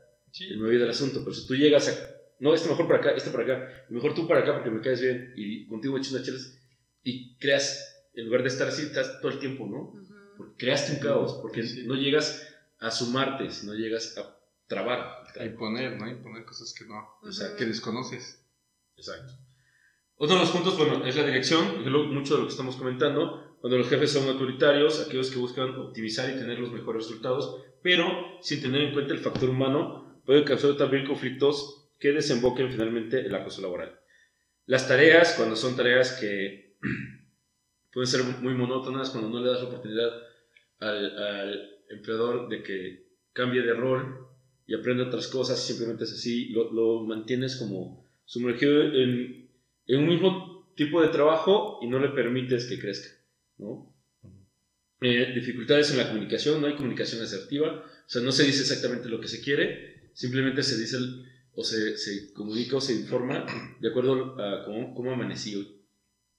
el 0.50 0.60
medio 0.60 0.80
del 0.80 0.90
asunto. 0.92 1.22
Pero 1.24 1.34
si 1.34 1.48
tú 1.48 1.56
llegas 1.56 1.88
a, 1.90 2.16
no, 2.40 2.54
este 2.54 2.70
mejor 2.70 2.88
para 2.88 3.00
acá, 3.00 3.12
este 3.12 3.32
para 3.32 3.44
acá, 3.44 3.86
mejor 3.90 4.14
tú 4.14 4.28
para 4.28 4.42
acá 4.42 4.54
porque 4.54 4.70
me 4.70 4.82
caes 4.82 5.02
bien, 5.02 5.34
y 5.36 5.66
contigo 5.68 5.98
echas 5.98 6.12
unas 6.14 6.24
chelas, 6.26 6.58
y 7.04 7.36
creas, 7.38 8.08
en 8.14 8.26
lugar 8.26 8.44
de 8.44 8.50
estar 8.50 8.68
así, 8.68 8.84
estás 8.84 9.20
todo 9.22 9.32
el 9.32 9.40
tiempo, 9.40 9.66
¿no? 9.68 10.00
Porque 10.38 10.54
creaste 10.58 10.94
un 10.94 11.00
caos, 11.00 11.40
porque 11.42 11.64
Sí. 11.64 11.86
no 11.88 11.96
llegas 11.96 12.48
a 12.80 12.92
sumarte, 12.92 13.50
sino 13.50 13.74
llegas 13.74 14.18
a 14.18 14.38
trabar. 14.68 15.24
A 15.38 15.46
imponer, 15.46 15.98
¿no? 16.00 16.08
Imponer 16.10 16.46
cosas 16.46 16.74
que 16.78 16.86
no, 16.86 17.10
O 17.24 17.32
sea, 17.32 17.56
que 17.56 17.66
desconoces. 17.66 18.46
Exacto. 18.96 19.34
Otro 20.22 20.36
de 20.36 20.42
los 20.42 20.52
puntos, 20.52 20.78
bueno, 20.78 21.06
es 21.06 21.16
la 21.16 21.26
dirección, 21.26 21.82
mucho 22.14 22.34
de 22.34 22.42
lo 22.42 22.46
que 22.46 22.52
estamos 22.52 22.76
comentando. 22.76 23.56
Cuando 23.62 23.78
los 23.78 23.88
jefes 23.88 24.12
son 24.12 24.28
autoritarios, 24.28 25.00
aquellos 25.00 25.32
que 25.32 25.40
buscan 25.40 25.70
optimizar 25.76 26.30
y 26.30 26.38
tener 26.38 26.60
los 26.60 26.74
mejores 26.74 27.06
resultados, 27.06 27.64
pero 27.82 28.06
sin 28.42 28.62
tener 28.62 28.82
en 28.82 28.94
cuenta 28.94 29.14
el 29.14 29.20
factor 29.20 29.50
humano, 29.50 30.22
puede 30.26 30.44
causar 30.44 30.76
también 30.76 31.08
conflictos 31.08 31.90
que 31.98 32.12
desemboquen 32.12 32.70
finalmente 32.70 33.26
en 33.26 33.34
acoso 33.34 33.62
laboral. 33.62 33.98
Las 34.66 34.90
tareas, 34.90 35.36
cuando 35.38 35.56
son 35.56 35.78
tareas 35.78 36.20
que 36.20 36.76
pueden 37.94 38.08
ser 38.08 38.24
muy 38.42 38.56
monótonas, 38.56 39.12
cuando 39.12 39.30
no 39.30 39.40
le 39.40 39.50
das 39.50 39.62
la 39.62 39.70
oportunidad 39.70 40.12
al, 40.80 41.18
al 41.18 41.70
empleador 41.92 42.50
de 42.50 42.62
que 42.62 43.08
cambie 43.32 43.62
de 43.62 43.74
rol 43.74 44.28
y 44.68 44.76
aprenda 44.76 45.06
otras 45.08 45.30
cosas, 45.30 45.66
simplemente 45.66 46.04
es 46.04 46.12
así, 46.12 46.50
lo, 46.50 46.74
lo 46.74 47.06
mantienes 47.06 47.56
como 47.56 48.06
sumergido 48.26 48.82
en, 48.82 49.49
en 49.90 50.00
un 50.00 50.08
mismo 50.08 50.72
tipo 50.76 51.02
de 51.02 51.10
trabajo 51.10 51.80
y 51.82 51.88
no 51.88 52.00
le 52.00 52.10
permites 52.10 52.66
que 52.68 52.80
crezca, 52.80 53.10
¿no? 53.58 53.94
Eh, 55.02 55.32
dificultades 55.34 55.92
en 55.92 55.98
la 55.98 56.08
comunicación, 56.08 56.60
no 56.62 56.68
hay 56.68 56.76
comunicación 56.76 57.22
asertiva, 57.22 57.84
o 57.86 58.10
sea, 58.10 58.22
no 58.22 58.32
se 58.32 58.44
dice 58.44 58.62
exactamente 58.62 59.08
lo 59.08 59.20
que 59.22 59.28
se 59.30 59.42
quiere, 59.42 60.10
simplemente 60.14 60.62
se 60.62 60.78
dice 60.78 60.98
el- 60.98 61.24
o 61.54 61.64
se, 61.64 61.96
se 61.98 62.32
comunica 62.34 62.76
o 62.78 62.82
se 62.82 62.94
informa 62.94 63.46
de 63.80 63.90
acuerdo 63.90 64.36
a 64.42 64.64
cómo, 64.64 64.94
cómo 64.94 65.12
amanecí 65.12 65.56
hoy. 65.56 65.82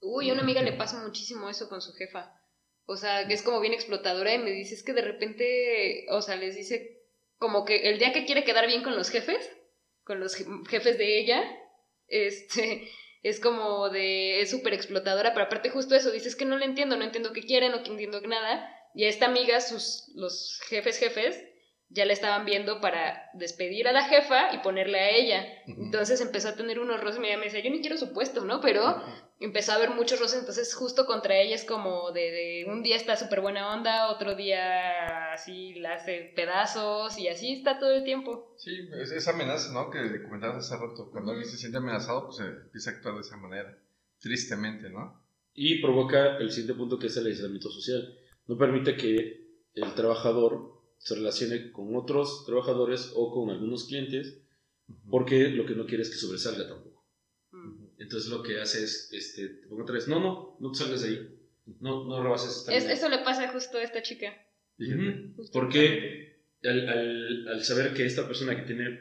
Uy, 0.00 0.30
a 0.30 0.32
una 0.32 0.42
amiga 0.42 0.62
le 0.62 0.72
pasa 0.72 1.02
muchísimo 1.02 1.48
eso 1.50 1.68
con 1.68 1.80
su 1.80 1.92
jefa. 1.92 2.32
O 2.86 2.96
sea, 2.96 3.26
que 3.26 3.34
es 3.34 3.42
como 3.42 3.60
bien 3.60 3.72
explotadora 3.72 4.34
y 4.34 4.38
me 4.38 4.50
dice, 4.50 4.74
es 4.74 4.82
que 4.82 4.92
de 4.94 5.02
repente, 5.02 6.06
o 6.10 6.22
sea, 6.22 6.36
les 6.36 6.54
dice 6.54 6.98
como 7.38 7.64
que 7.64 7.88
el 7.90 7.98
día 7.98 8.12
que 8.12 8.24
quiere 8.24 8.44
quedar 8.44 8.66
bien 8.66 8.82
con 8.82 8.94
los 8.96 9.10
jefes, 9.10 9.50
con 10.04 10.20
los 10.20 10.36
je- 10.38 10.66
jefes 10.68 10.98
de 10.98 11.18
ella, 11.20 11.42
este, 12.08 12.88
es 13.22 13.40
como 13.40 13.90
de, 13.90 14.40
es 14.40 14.50
súper 14.50 14.74
explotadora, 14.74 15.32
pero 15.32 15.46
aparte 15.46 15.70
justo 15.70 15.94
eso, 15.94 16.10
dice, 16.10 16.28
es 16.28 16.36
que 16.36 16.44
no 16.44 16.56
le 16.56 16.64
entiendo, 16.64 16.96
no 16.96 17.04
entiendo 17.04 17.32
qué 17.32 17.42
quiere, 17.42 17.68
no 17.68 17.78
entiendo 17.78 18.20
nada. 18.22 18.68
Y 18.94 19.04
a 19.04 19.08
esta 19.08 19.26
amiga, 19.26 19.60
sus, 19.60 20.10
los 20.14 20.60
jefes 20.68 20.98
jefes, 20.98 21.44
ya 21.90 22.04
la 22.04 22.12
estaban 22.12 22.44
viendo 22.44 22.80
para 22.80 23.30
despedir 23.34 23.88
a 23.88 23.92
la 23.92 24.04
jefa 24.04 24.54
y 24.54 24.58
ponerle 24.58 25.00
a 25.00 25.10
ella. 25.10 25.46
Entonces 25.66 26.20
empezó 26.20 26.48
a 26.48 26.54
tener 26.54 26.78
unos 26.78 27.00
roces, 27.00 27.20
me 27.20 27.36
me 27.36 27.44
decía, 27.44 27.62
yo 27.62 27.70
ni 27.70 27.80
quiero 27.80 27.96
su 27.96 28.12
puesto, 28.12 28.44
¿no? 28.44 28.60
Pero 28.60 29.02
empezó 29.40 29.72
a 29.72 29.74
haber 29.74 29.90
muchos 29.90 30.20
roces, 30.20 30.38
entonces 30.38 30.72
justo 30.74 31.04
contra 31.04 31.36
ella 31.36 31.56
es 31.56 31.64
como 31.64 32.12
de, 32.12 32.30
de 32.30 32.64
un 32.68 32.82
día 32.82 32.94
está 32.94 33.16
súper 33.16 33.40
buena 33.40 33.74
onda, 33.74 34.08
otro 34.10 34.36
día 34.36 35.32
así 35.32 35.74
la 35.74 35.94
hace 35.94 36.32
pedazos 36.36 37.18
y 37.18 37.26
así 37.26 37.54
está 37.54 37.78
todo 37.80 37.92
el 37.92 38.04
tiempo. 38.04 38.54
Sí, 38.56 38.70
es 39.00 39.10
esa 39.10 39.32
amenaza, 39.32 39.72
¿no? 39.72 39.90
Que 39.90 40.22
comentabas 40.22 40.58
hace 40.58 40.76
rato. 40.76 41.10
Cuando 41.10 41.32
alguien 41.32 41.48
se 41.50 41.56
siente 41.56 41.78
amenazado, 41.78 42.26
pues 42.26 42.40
eh, 42.40 42.52
empieza 42.66 42.90
a 42.90 42.94
actuar 42.94 43.14
de 43.16 43.20
esa 43.22 43.36
manera. 43.36 43.76
Tristemente, 44.20 44.90
¿no? 44.90 45.20
Y 45.54 45.82
provoca 45.82 46.36
el 46.36 46.50
siguiente 46.50 46.74
punto 46.74 46.98
que 46.98 47.08
es 47.08 47.16
el 47.16 47.26
aislamiento 47.26 47.70
social. 47.70 48.16
No 48.46 48.56
permite 48.56 48.96
que 48.96 49.40
el 49.74 49.94
trabajador 49.94 50.69
se 51.02 51.14
relacione 51.14 51.72
con 51.72 51.96
otros 51.96 52.44
trabajadores 52.46 53.10
o 53.14 53.32
con 53.32 53.48
algunos 53.50 53.86
clientes 53.86 54.38
porque 55.10 55.48
lo 55.48 55.64
que 55.66 55.74
no 55.74 55.86
quiere 55.86 56.02
es 56.02 56.10
que 56.10 56.16
sobresalga 56.16 56.68
tampoco. 56.68 57.06
Mm. 57.52 57.86
Entonces 57.98 58.28
lo 58.30 58.42
que 58.42 58.60
hace 58.60 58.84
es, 58.84 59.08
este, 59.12 59.48
te 59.48 59.66
pongo 59.66 59.82
otra 59.82 59.94
vez, 59.94 60.08
no, 60.08 60.20
no, 60.20 60.56
no 60.60 60.70
te 60.72 60.78
salgas 60.78 61.02
de 61.02 61.08
ahí. 61.08 61.36
No, 61.80 62.04
no 62.06 62.22
rebases 62.22 62.50
esta 62.58 62.72
Es- 62.74 62.82
línea". 62.84 62.96
eso 62.96 63.08
le 63.08 63.18
pasa 63.18 63.48
justo 63.52 63.78
a 63.78 63.82
esta 63.82 64.02
chica. 64.02 64.28
Ujú. 64.78 65.46
Porque 65.52 66.42
al, 66.64 66.88
al- 66.88 67.48
al 67.48 67.64
saber 67.64 67.94
que 67.94 68.04
esta 68.04 68.26
persona 68.26 68.56
que 68.56 68.62
tiene 68.66 68.98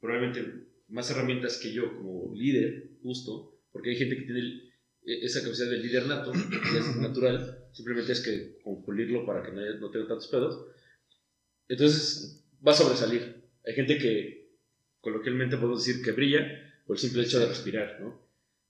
probablemente 0.00 0.66
más 0.88 1.10
herramientas 1.10 1.58
que 1.58 1.72
yo 1.72 1.94
como 1.96 2.34
líder, 2.34 2.90
justo, 3.02 3.60
porque 3.72 3.90
hay 3.90 3.96
gente 3.96 4.16
que 4.16 4.22
tiene 4.24 4.40
el- 4.40 4.72
e- 5.06 5.24
esa 5.24 5.40
capacidad 5.42 5.70
de 5.70 5.78
líder 5.78 6.06
nato, 6.06 6.32
que 6.32 6.78
es 6.78 6.96
natural, 6.96 7.64
simplemente 7.72 8.12
es 8.12 8.20
que 8.20 8.58
con 8.62 8.84
pulirlo 8.84 9.24
para 9.24 9.42
que 9.42 9.52
no, 9.52 9.60
haya- 9.60 9.78
no 9.78 9.90
tenga 9.90 10.08
tantos 10.08 10.28
pedos. 10.28 10.66
Entonces 11.70 12.42
va 12.66 12.72
a 12.72 12.76
sobresalir. 12.76 13.22
Hay 13.66 13.74
gente 13.74 13.98
que 13.98 14.50
coloquialmente 15.00 15.56
podemos 15.58 15.84
decir 15.84 16.02
que 16.04 16.12
brilla 16.12 16.42
por 16.86 16.96
el 16.96 17.00
simple 17.00 17.22
hecho 17.22 17.40
de 17.40 17.46
respirar, 17.46 17.98
¿no? 18.00 18.20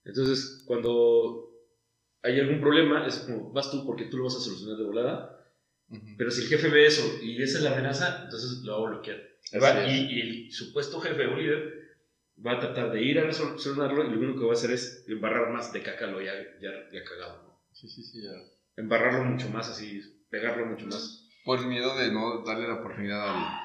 Entonces, 0.05 0.63
cuando 0.65 1.49
hay 2.23 2.39
algún 2.39 2.59
problema, 2.61 3.07
es 3.07 3.19
como, 3.19 3.51
vas 3.53 3.71
tú 3.71 3.85
porque 3.85 4.05
tú 4.05 4.17
lo 4.17 4.25
vas 4.25 4.37
a 4.37 4.41
solucionar 4.41 4.77
de 4.77 4.85
volada, 4.85 5.37
pero 6.17 6.31
si 6.31 6.41
el 6.43 6.47
jefe 6.49 6.69
ve 6.69 6.85
eso 6.87 7.03
y 7.21 7.41
esa 7.41 7.59
es 7.59 7.63
la 7.63 7.73
amenaza, 7.73 8.21
entonces 8.25 8.59
lo 8.63 8.81
va 8.81 8.87
a 8.87 8.91
bloquear. 8.91 9.19
Va- 9.61 9.87
y, 9.87 10.07
y 10.17 10.21
el 10.47 10.51
supuesto 10.51 10.99
jefe 11.01 11.25
o 11.27 11.35
líder 11.37 11.73
va 12.45 12.53
a 12.53 12.59
tratar 12.59 12.91
de 12.91 13.03
ir 13.03 13.19
a 13.19 13.33
solucionarlo 13.33 14.05
y 14.05 14.11
lo 14.11 14.19
único 14.19 14.39
que 14.39 14.45
va 14.45 14.51
a 14.51 14.55
hacer 14.55 14.71
es 14.71 15.03
embarrar 15.07 15.51
más 15.51 15.73
de 15.73 15.81
caca 15.83 16.07
lo 16.07 16.21
ya, 16.21 16.33
ya, 16.61 16.71
ya 16.91 17.03
cagado. 17.03 17.43
¿no? 17.43 17.59
Sí, 17.73 17.87
sí, 17.89 18.03
sí. 18.03 18.23
ya. 18.23 18.31
Embarrarlo 18.77 19.25
mucho 19.25 19.49
más 19.49 19.69
así, 19.69 20.01
pegarlo 20.29 20.65
mucho 20.67 20.85
más. 20.87 21.20
Por 21.43 21.59
el 21.59 21.67
miedo 21.67 21.95
de 21.97 22.11
no 22.11 22.43
darle 22.43 22.67
la 22.67 22.75
oportunidad 22.75 23.27
al, 23.29 23.59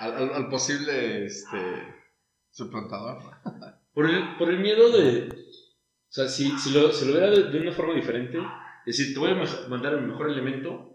al, 0.00 0.16
al- 0.16 0.34
al 0.34 0.48
posible 0.48 1.24
este, 1.26 1.58
suplantador. 2.50 3.22
Por 3.94 4.08
el, 4.08 4.36
por 4.36 4.48
el 4.48 4.60
miedo 4.60 4.90
de... 4.92 5.28
O 5.28 6.10
sea, 6.12 6.28
si, 6.28 6.56
si, 6.58 6.70
lo, 6.72 6.92
si 6.92 7.04
lo 7.06 7.14
de, 7.18 7.50
de 7.50 7.60
una 7.60 7.72
forma 7.72 7.94
diferente, 7.94 8.38
es 8.86 8.96
decir, 8.96 9.12
te 9.12 9.18
voy 9.18 9.30
a 9.32 9.68
mandar 9.68 9.94
el 9.94 10.02
mejor 10.06 10.30
elemento 10.30 10.94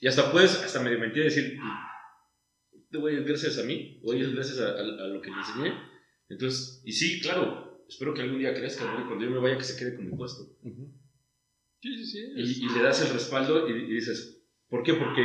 y 0.00 0.06
hasta 0.06 0.30
puedes, 0.30 0.62
hasta 0.62 0.80
medio 0.80 1.00
mentir, 1.00 1.24
decir, 1.24 1.58
te 2.90 2.96
voy 2.98 3.16
a 3.16 3.20
gracias 3.22 3.58
a 3.58 3.64
mí, 3.64 4.00
o 4.04 4.12
es 4.14 4.32
gracias 4.32 4.60
a, 4.60 4.66
a- 4.68 5.04
a 5.04 5.08
lo 5.08 5.20
que 5.20 5.30
le 5.30 5.36
enseñé. 5.38 5.74
Entonces, 6.28 6.80
y 6.84 6.92
sí, 6.92 7.20
claro, 7.20 7.84
espero 7.88 8.14
que 8.14 8.22
algún 8.22 8.38
día 8.38 8.54
crezca, 8.54 8.84
¿no? 8.84 9.06
Cuando 9.08 9.24
yo 9.24 9.30
me 9.32 9.38
vaya 9.40 9.58
que 9.58 9.64
se 9.64 9.76
quede 9.76 9.96
con 9.96 10.08
mi 10.08 10.16
puesto. 10.16 10.44
Sí, 11.82 11.96
sí, 11.98 12.04
sí. 12.06 12.18
Y, 12.36 12.66
y 12.66 12.68
le 12.68 12.82
das 12.84 13.02
el 13.02 13.12
respaldo 13.12 13.68
y, 13.68 13.72
y 13.72 13.94
dices, 13.94 14.39
¿por 14.70 14.82
qué? 14.82 14.94
Porque 14.94 15.22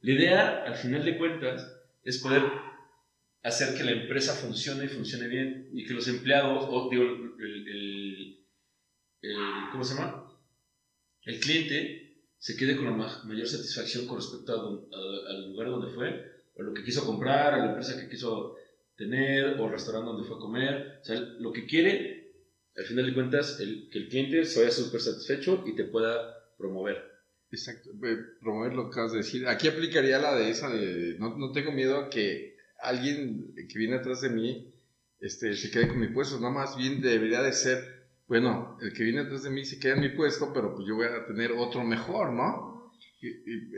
la 0.00 0.12
idea, 0.12 0.64
al 0.64 0.74
final 0.76 1.04
de 1.04 1.18
cuentas, 1.18 1.70
es 2.02 2.18
poder 2.18 2.42
hacer 3.42 3.76
que 3.76 3.84
la 3.84 3.90
empresa 3.92 4.32
funcione 4.34 4.84
y 4.84 4.88
funcione 4.88 5.28
bien 5.28 5.68
y 5.72 5.84
que 5.84 5.94
los 5.94 6.08
empleados, 6.08 6.66
o 6.68 6.88
digo, 6.90 7.02
el, 7.02 8.38
¿cómo 9.70 9.84
se 9.84 9.94
llama? 9.94 10.26
El 11.24 11.40
cliente 11.40 12.22
se 12.38 12.56
quede 12.56 12.76
con 12.76 12.86
la 12.86 12.92
ma- 12.92 13.22
mayor 13.24 13.46
satisfacción 13.46 14.06
con 14.06 14.18
respecto 14.18 14.86
al 14.92 15.48
lugar 15.50 15.68
donde 15.68 15.92
fue, 15.92 16.22
o 16.54 16.62
lo 16.62 16.74
que 16.74 16.84
quiso 16.84 17.04
comprar, 17.04 17.54
a 17.54 17.58
la 17.58 17.66
empresa 17.70 17.98
que 17.98 18.08
quiso 18.08 18.56
tener, 18.96 19.58
o 19.58 19.64
el 19.66 19.72
restaurante 19.72 20.10
donde 20.10 20.26
fue 20.28 20.36
a 20.36 20.40
comer. 20.40 20.98
O 21.00 21.04
sea, 21.04 21.16
lo 21.38 21.52
que 21.52 21.66
quiere, 21.66 22.32
al 22.76 22.84
final 22.84 23.06
de 23.06 23.14
cuentas, 23.14 23.58
el, 23.60 23.88
que 23.90 23.98
el 23.98 24.08
cliente 24.08 24.44
se 24.44 24.60
vaya 24.60 24.70
súper 24.70 25.00
satisfecho 25.00 25.64
y 25.66 25.74
te 25.74 25.84
pueda 25.84 26.34
promover. 26.58 27.13
Exacto, 27.54 27.90
promover 28.40 28.74
lo 28.74 28.84
que 28.84 28.94
acabas 28.94 29.12
de 29.12 29.18
decir. 29.18 29.46
Aquí 29.46 29.68
aplicaría 29.68 30.18
la 30.18 30.34
de 30.34 30.50
esa 30.50 30.68
de 30.68 31.16
no, 31.18 31.36
no 31.36 31.52
tengo 31.52 31.72
miedo 31.72 31.98
a 31.98 32.10
que 32.10 32.56
alguien 32.80 33.54
que 33.68 33.78
viene 33.78 33.96
atrás 33.96 34.20
de 34.20 34.30
mí 34.30 34.74
este, 35.20 35.54
se 35.54 35.70
quede 35.70 35.88
con 35.88 36.00
mi 36.00 36.08
puesto, 36.08 36.38
no 36.38 36.50
más 36.50 36.76
bien 36.76 37.00
debería 37.00 37.42
de 37.42 37.52
ser, 37.52 38.08
bueno, 38.26 38.76
el 38.82 38.92
que 38.92 39.04
viene 39.04 39.20
atrás 39.20 39.42
de 39.42 39.50
mí 39.50 39.64
se 39.64 39.78
queda 39.78 39.94
en 39.94 40.00
mi 40.00 40.10
puesto, 40.10 40.52
pero 40.52 40.74
pues 40.74 40.86
yo 40.86 40.96
voy 40.96 41.06
a 41.06 41.26
tener 41.26 41.52
otro 41.52 41.82
mejor, 41.82 42.32
¿no? 42.32 42.92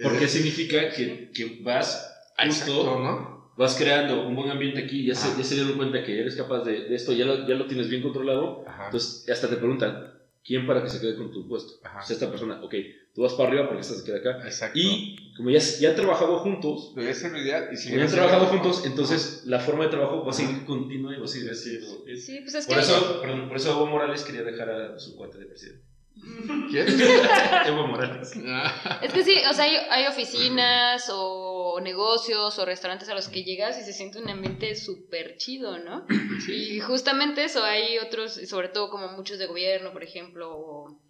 Porque 0.02 0.26
significa 0.26 0.90
que, 0.90 1.30
que 1.32 1.60
vas 1.62 2.12
exacto, 2.36 2.74
justo, 2.74 2.98
¿no? 3.00 3.36
vas 3.56 3.74
creando 3.76 4.26
un 4.26 4.36
buen 4.36 4.50
ambiente 4.50 4.84
aquí, 4.84 5.06
ya 5.06 5.14
se, 5.14 5.36
ya 5.38 5.44
se 5.44 5.54
dieron 5.54 5.76
cuenta 5.76 6.02
que 6.02 6.20
eres 6.20 6.36
capaz 6.36 6.64
de, 6.64 6.88
de 6.88 6.94
esto, 6.94 7.12
ya 7.12 7.24
lo, 7.24 7.46
ya 7.46 7.54
lo 7.54 7.66
tienes 7.66 7.88
bien 7.88 8.02
controlado, 8.02 8.64
Ajá. 8.66 8.86
entonces 8.86 9.28
hasta 9.30 9.48
te 9.48 9.56
preguntan, 9.56 10.12
¿quién 10.44 10.66
para 10.66 10.82
que 10.82 10.90
se 10.90 11.00
quede 11.00 11.16
con 11.16 11.30
tu 11.32 11.48
puesto? 11.48 11.74
Ajá. 11.84 12.00
Esta 12.12 12.28
persona, 12.28 12.62
ok, 12.62 12.74
tú 13.16 13.22
vas 13.22 13.32
para 13.32 13.48
arriba 13.48 13.66
porque 13.66 13.80
esta 13.80 13.94
se 13.94 14.04
queda 14.04 14.18
acá. 14.18 14.42
Exacto. 14.44 14.78
Y 14.78 15.32
como 15.34 15.48
ya, 15.48 15.58
ya 15.58 15.90
han 15.90 15.96
trabajado 15.96 16.38
juntos, 16.40 16.92
Debería 16.94 17.14
ser 17.14 17.32
lo 17.32 17.38
ideal. 17.38 17.70
Y 17.72 17.76
si 17.78 17.88
como 17.88 17.98
ya 17.98 18.04
han 18.04 18.10
trabajado 18.10 18.46
juntos, 18.46 18.84
entonces 18.84 19.42
la 19.46 19.58
forma 19.58 19.84
de 19.84 19.90
trabajo 19.90 20.22
va 20.22 20.30
a 20.30 20.34
seguir 20.34 20.66
continua 20.66 21.14
y 21.14 21.18
va 21.18 21.24
a 21.24 21.28
seguir 21.28 21.54
siendo... 21.54 22.04
Sí, 22.14 22.40
pues 22.42 22.54
es 22.54 22.66
que... 22.66 22.74
Por 22.74 22.82
eso, 22.82 23.20
perdón, 23.22 23.48
por 23.48 23.56
eso 23.56 23.70
Evo 23.70 23.86
Morales 23.86 24.22
quería 24.22 24.42
dejar 24.42 24.70
a 24.70 24.98
su 24.98 25.16
cuate 25.16 25.38
de 25.38 25.46
presidente. 25.46 25.82
¿Quién? 26.70 26.86
Evo 27.66 27.86
Morales. 27.86 28.32
Ah, 28.48 29.00
Es 29.02 29.14
que 29.14 29.24
sí, 29.24 29.34
o 29.50 29.54
sea, 29.54 29.64
hay, 29.64 29.76
hay 29.90 30.06
oficinas 30.08 31.10
o 31.10 31.80
negocios 31.80 32.58
o 32.58 32.64
restaurantes 32.66 33.08
a 33.08 33.14
los 33.14 33.28
que 33.28 33.44
llegas 33.44 33.78
y 33.80 33.82
se 33.82 33.94
siente 33.94 34.18
un 34.18 34.28
ambiente 34.28 34.74
súper 34.74 35.38
chido, 35.38 35.78
¿no? 35.78 36.06
Y 36.48 36.80
justamente 36.80 37.44
eso, 37.44 37.64
hay 37.64 37.96
otros, 37.96 38.34
sobre 38.46 38.68
todo 38.68 38.90
como 38.90 39.08
muchos 39.08 39.38
de 39.38 39.46
gobierno, 39.46 39.92
por 39.92 40.04
ejemplo, 40.04 40.54
o, 40.54 41.05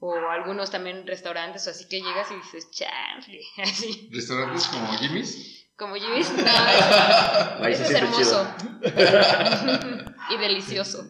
o 0.00 0.14
algunos 0.30 0.70
también 0.70 1.06
restaurantes, 1.06 1.66
o 1.66 1.70
así 1.70 1.88
que 1.88 2.00
llegas 2.00 2.30
y 2.30 2.36
dices, 2.36 2.70
chanfle, 2.70 3.40
así, 3.62 4.08
Restaurantes 4.12 4.66
como 4.68 4.92
Jimmy's. 4.98 5.66
como 5.76 5.94
Jimmy's, 5.96 6.30
no, 6.32 6.44
se 7.64 7.70
es 7.72 7.90
hermoso 7.90 8.46
y 10.30 10.36
delicioso. 10.38 11.06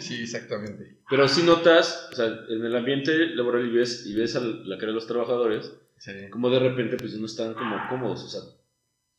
Sí, 0.00 0.22
exactamente. 0.22 0.96
Pero 1.08 1.28
si 1.28 1.42
notas, 1.44 2.08
o 2.12 2.16
sea, 2.16 2.26
en 2.26 2.64
el 2.64 2.74
ambiente 2.74 3.12
laboral 3.36 3.66
y 3.66 3.70
ves, 3.70 4.04
y 4.06 4.14
ves 4.16 4.34
a 4.34 4.40
la 4.40 4.76
cara 4.78 4.88
de 4.88 4.94
los 4.94 5.06
trabajadores, 5.06 5.72
Sí. 5.98 6.12
como 6.30 6.50
de 6.50 6.58
repente 6.58 6.96
pues 6.98 7.14
no 7.14 7.24
están 7.24 7.54
como 7.54 7.76
cómodos, 7.88 8.22
o 8.24 8.28
sea, 8.28 8.40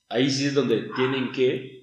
ahí 0.10 0.30
sí 0.30 0.46
es 0.46 0.54
donde 0.54 0.90
tienen 0.96 1.32
que 1.32 1.77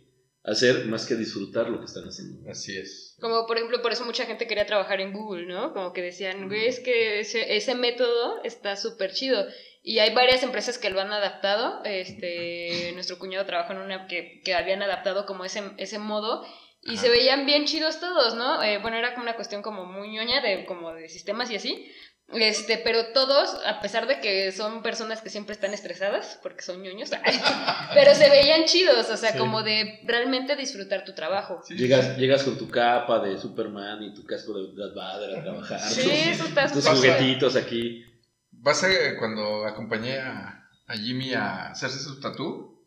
hacer 0.45 0.85
más 0.87 1.07
que 1.07 1.17
disfrutar 1.17 1.69
lo 1.69 1.81
que 1.81 1.87
están 1.87 2.05
haciendo. 2.05 2.49
Así 2.51 2.77
es. 2.77 3.17
Como 3.21 3.47
por 3.47 3.57
ejemplo, 3.57 3.81
por 3.81 3.93
eso 3.93 4.05
mucha 4.05 4.27
gente 4.27 4.47
quería 4.47 4.67
trabajar 4.67 5.01
en 5.01 5.13
Google, 5.13 5.47
¿no? 5.47 5.73
Como 5.73 5.93
que 5.93 6.03
decían, 6.03 6.49
güey, 6.49 6.67
es 6.67 6.81
que 6.81 7.21
ese, 7.21 7.57
ese 7.57 7.75
método 7.75 8.43
está 8.45 8.77
súper 8.77 9.13
chido. 9.13 9.47
Y 9.83 9.99
hay 9.99 10.15
varias 10.15 10.43
empresas 10.43 10.79
que 10.79 10.91
lo 10.91 11.01
han 11.01 11.13
adaptado. 11.13 11.83
Este, 11.85 12.93
nuestro 12.95 13.19
cuñado 13.19 13.47
trabajó 13.47 13.73
en 13.73 13.79
una 13.79 14.07
que, 14.07 14.41
que 14.45 14.55
habían 14.55 14.83
adaptado 14.83 15.27
como 15.27 15.45
ese, 15.45 15.63
ese 15.79 15.99
modo 15.99 16.45
y 16.87 16.93
Ajá. 16.95 17.03
se 17.03 17.09
veían 17.09 17.47
bien 17.47 17.65
chidos 17.65 17.99
todos, 17.99 18.35
¿no? 18.35 18.63
Eh, 18.63 18.79
bueno, 18.79 18.99
era 18.99 19.15
como 19.15 19.23
una 19.23 19.37
cuestión 19.37 19.63
como 19.63 19.87
muy 19.87 20.11
ñoña 20.11 20.43
de, 20.43 20.67
como 20.67 20.93
de 20.93 21.09
sistemas 21.09 21.51
y 21.51 21.57
así. 21.57 21.91
Este, 22.33 22.79
pero 22.79 23.07
todos, 23.13 23.51
a 23.67 23.81
pesar 23.81 24.07
de 24.09 24.19
que 24.21 24.51
son 24.51 24.83
personas 24.83 25.21
que 25.21 25.29
siempre 25.31 25.53
están 25.55 25.73
estresadas, 25.75 26.39
porque 26.43 26.63
son 26.63 26.83
ñoños, 26.83 27.11
pero 27.95 28.15
se 28.15 28.29
veían 28.31 28.65
chidos, 28.65 29.09
o 29.11 29.17
sea, 29.17 29.33
Sí. 29.33 29.39
como 29.39 29.63
de 29.63 30.01
realmente 30.05 30.57
disfrutar 30.57 31.05
tu 31.05 31.13
trabajo. 31.15 31.61
Sí, 31.67 31.75
Llegas, 31.77 32.17
llegas 32.17 32.43
con 32.43 32.57
tu 32.59 32.69
capa 32.69 33.21
de 33.21 33.37
Superman 33.39 34.03
y 34.03 34.15
tu 34.15 34.25
casco 34.25 34.55
de 34.59 34.75
Darth 34.75 34.95
Vader 34.95 35.39
a 35.39 35.43
trabajar. 35.43 35.81
Sí, 35.81 36.03
tus- 36.03 36.13
eso 36.13 36.45
está 36.47 36.73
tus 36.73 36.89
juguetitos 36.89 37.57
aquí. 37.57 38.05
Vas 38.51 38.83
a, 38.83 38.89
cuando 39.19 39.67
acompañé 39.67 40.19
a, 40.19 40.67
a 40.87 40.95
Jimmy 40.97 41.35
a 41.35 41.71
hacerse 41.73 41.99
su 42.01 42.19
tatú, 42.21 42.83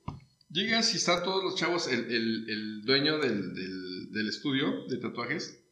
llegas 0.49 0.93
y 0.93 0.97
están 0.97 1.23
todos 1.23 1.43
los 1.43 1.55
chavos, 1.55 1.87
el, 1.87 2.11
el- 2.11 2.49
el 2.49 2.81
dueño 2.83 3.19
del, 3.19 3.53
del- 3.53 4.11
del 4.11 4.27
estudio 4.29 4.85
de 4.89 4.97
tatuajes, 4.97 5.63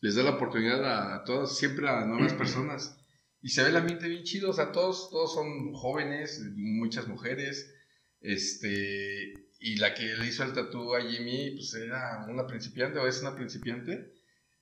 les 0.00 0.14
da 0.16 0.22
la 0.22 0.30
oportunidad 0.30 1.14
a, 1.14 1.22
todos, 1.24 1.58
siempre 1.58 1.86
a 1.88 2.06
nuevas 2.06 2.32
personas. 2.38 2.96
Y 3.42 3.48
se 3.50 3.62
ve 3.62 3.70
el 3.70 3.76
ambiente 3.76 4.08
bien 4.08 4.22
chido, 4.24 4.50
o 4.50 4.52
sea, 4.52 4.70
todos, 4.72 5.08
todos 5.10 5.32
son 5.34 5.72
jóvenes, 5.72 6.42
muchas 6.56 7.08
mujeres, 7.08 7.72
este, 8.20 9.32
y 9.60 9.76
la 9.76 9.94
que 9.94 10.02
le 10.16 10.26
hizo 10.26 10.44
el 10.44 10.52
tatú 10.52 10.94
a 10.94 11.00
Jimmy, 11.02 11.52
pues 11.56 11.74
era 11.74 12.26
una 12.28 12.46
principiante 12.46 12.98
o 12.98 13.06
es 13.06 13.20
una 13.22 13.34
principiante, 13.34 14.12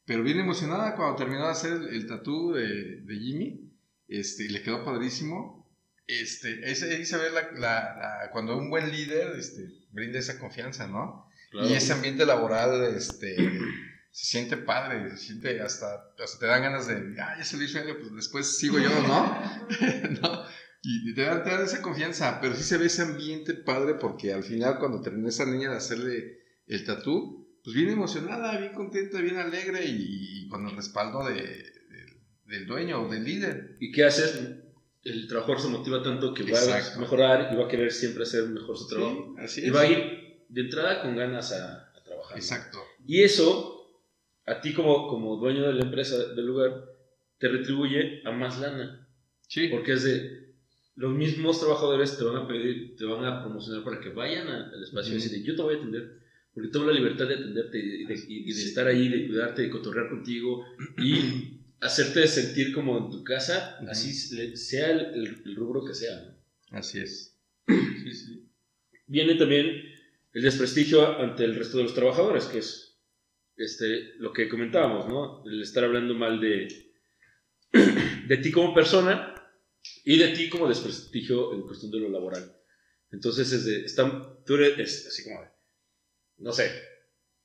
pero 0.05 0.23
bien 0.23 0.39
emocionada 0.41 0.95
cuando 0.97 1.17
terminó 1.17 1.45
de 1.47 1.51
hacer 1.51 1.73
el, 1.73 1.89
el 1.89 2.07
de, 2.55 3.01
de 3.03 3.17
Jimmy, 3.19 3.71
este, 4.09 4.45
y 4.45 4.49
le 4.49 4.63
quedó 4.63 4.85
padrísimo. 4.85 5.59
este, 6.07 6.71
ese- 6.71 6.97
ahí 6.97 7.05
se 7.05 7.19
ve 7.19 7.31
la, 7.31 7.43
la- 7.53 7.97
la- 8.25 8.31
cuando 8.33 8.57
un 8.57 8.71
buen 8.71 8.91
líder 8.91 9.37
este, 9.39 9.69
brinda 9.91 10.19
esa 10.19 10.39
confianza, 10.39 10.87
¿no? 10.87 11.29
Claro. 11.51 11.69
Y 11.69 11.75
ese 11.75 11.93
ambiente 11.93 12.25
laboral 12.25 12.83
este, 12.97 13.37
se 14.19 14.27
siente 14.27 14.57
padre, 14.57 15.11
se 15.11 15.17
siente 15.17 15.61
hasta, 15.61 16.13
hasta 16.19 16.39
te 16.41 16.47
dan 16.47 16.63
ganas 16.63 16.89
de, 16.89 16.95
ah, 17.21 17.37
ya 17.39 17.45
salí 17.45 17.69
sueño, 17.69 17.95
pues 18.01 18.13
después 18.17 18.59
sigo 18.59 18.79
yo, 18.81 18.89
¿no? 19.07 19.41
¿No? 20.21 20.45
Y 20.83 21.15
te 21.15 21.23
dan, 21.23 21.45
te 21.45 21.51
dan 21.51 21.63
esa 21.65 21.83
confianza, 21.83 22.41
pero 22.41 22.57
sí 22.57 22.65
se 22.65 22.79
ve 22.79 22.87
ese 22.87 23.03
ambiente 23.03 23.55
padre 23.55 23.95
porque 23.95 24.33
al 24.33 24.43
final 24.43 24.79
cuando 24.81 25.01
termina 25.03 25.29
esa 25.29 25.45
niña 25.47 25.71
de 25.71 25.77
hacerle 25.77 26.39
el 26.67 26.85
tatú, 26.85 27.49
pues 27.63 27.77
bien 27.77 27.91
emocionada, 27.91 28.59
bien 28.59 28.73
contenta, 28.73 29.21
bien 29.21 29.37
alegre 29.37 29.85
y, 29.87 30.45
y 30.45 30.49
con 30.49 30.67
el 30.69 30.75
respaldo 30.75 31.25
de, 31.29 31.35
de- 31.35 32.19
del 32.47 32.67
dueño 32.67 33.03
o 33.03 33.09
del 33.09 33.23
líder. 33.25 33.77
¿Y 33.79 33.93
qué 33.93 34.05
haces? 34.05 34.41
El 35.05 35.29
trabajador 35.29 35.61
se 35.61 35.69
motiva 35.69 36.03
tanto 36.03 36.35
que 36.35 36.43
va 36.43 36.51
Exacto. 36.59 36.97
a 36.99 37.01
mejorar 37.03 37.51
y 37.53 37.57
va 37.57 37.67
a 37.67 37.69
querer 37.69 37.93
siempre 37.93 38.25
hacer 38.25 38.49
mejor 38.49 38.77
su 38.77 38.89
trabajo. 38.89 39.35
Sí, 39.39 39.45
así 39.45 39.67
Y 39.67 39.71
va 39.71 39.83
a 39.83 39.87
ir 39.87 40.45
de 40.49 40.61
entrada 40.63 41.03
con 41.03 41.15
ganas 41.17 41.53
a, 41.53 41.93
a 41.97 42.03
trabajar. 42.05 42.33
¿no? 42.33 42.37
Exacto. 42.37 42.79
Y 43.07 43.23
eso, 43.23 43.78
a 44.49 44.61
ti 44.61 44.73
como, 44.73 45.09
como 45.09 45.37
dueño 45.37 45.67
de 45.67 45.75
la 45.75 45.83
empresa, 45.85 46.17
del 46.35 46.47
lugar, 46.47 46.85
te 47.39 47.49
retribuye 47.49 48.23
a 48.25 48.33
más 48.33 48.59
lana. 48.61 49.07
Sí. 49.47 49.69
Porque 49.69 49.93
es 49.93 50.05
de, 50.05 50.55
los 50.97 51.15
mismos 51.15 51.61
trabajadores 51.61 52.19
te 52.19 52.25
van 52.25 52.37
a 52.37 52.49
pedir, 52.49 52.97
te 52.97 53.05
van 53.05 53.25
a 53.25 53.43
promocionar 53.43 53.85
para 53.85 54.01
que 54.01 54.09
vayan 54.11 54.49
a- 54.49 54.69
al 54.71 54.83
espacio 54.83 55.13
y 55.13 55.17
decir, 55.17 55.43
yo 55.45 55.55
te 55.55 55.63
voy 55.63 55.75
a 55.75 55.79
atender, 55.79 56.19
porque 56.53 56.71
tengo 56.71 56.87
la 56.87 56.93
libertad 56.93 57.29
de 57.29 57.35
atenderte 57.35 57.79
y 57.79 58.05
de, 58.05 58.15
y- 58.29 58.51
estar 58.51 58.87
ahí, 58.87 59.09
de 59.09 59.27
cuidarte, 59.29 59.63
de 59.63 59.71
cotorrear 59.71 60.09
contigo 60.09 60.65
y 60.99 61.61
hacerte 61.81 62.27
sentir 62.27 62.73
como 62.73 62.99
en 62.99 63.11
tu 63.11 63.23
casa, 63.23 63.79
así 63.89 64.13
se- 64.13 64.57
sea 64.57 64.91
el, 64.91 65.01
el- 65.15 65.43
el 65.45 65.55
rubro 65.55 65.85
que 65.85 65.95
sea. 65.95 66.21
¿no? 66.71 66.79
Así 66.79 66.99
es. 66.99 67.39
Sí, 67.69 68.13
sí. 68.15 68.49
Viene 69.07 69.37
también 69.37 69.67
el 70.33 70.43
desprestigio 70.43 71.19
ante 71.21 71.45
el 71.45 71.55
resto 71.55 71.77
de 71.79 71.85
los 71.85 71.95
trabajadores, 71.95 72.45
que 72.47 72.59
es 72.59 72.88
este, 73.59 74.15
lo 74.19 74.33
que 74.33 74.49
comentábamos, 74.49 75.09
¿no? 75.09 75.45
El 75.45 75.63
estar 75.63 75.85
hablando 75.85 76.15
mal 76.15 76.41
de, 76.41 76.69
de 78.27 78.37
ti 78.39 78.51
como 78.51 78.75
persona 78.75 79.35
y 80.05 80.19
de 80.19 80.29
ti 80.29 80.49
como 80.49 80.69
desprestigio 80.69 81.53
en 81.53 81.63
cuestión 81.63 81.91
de 81.91 82.01
lo 82.01 82.09
laboral. 82.09 82.57
Entonces, 83.11 83.53
es 83.53 83.65
de, 83.65 83.85
están, 83.85 84.45
tú 84.45 84.55
eres 84.55 84.79
es 84.79 85.07
así 85.09 85.25
como, 85.25 85.41
no 86.39 86.53
sé, 86.53 86.71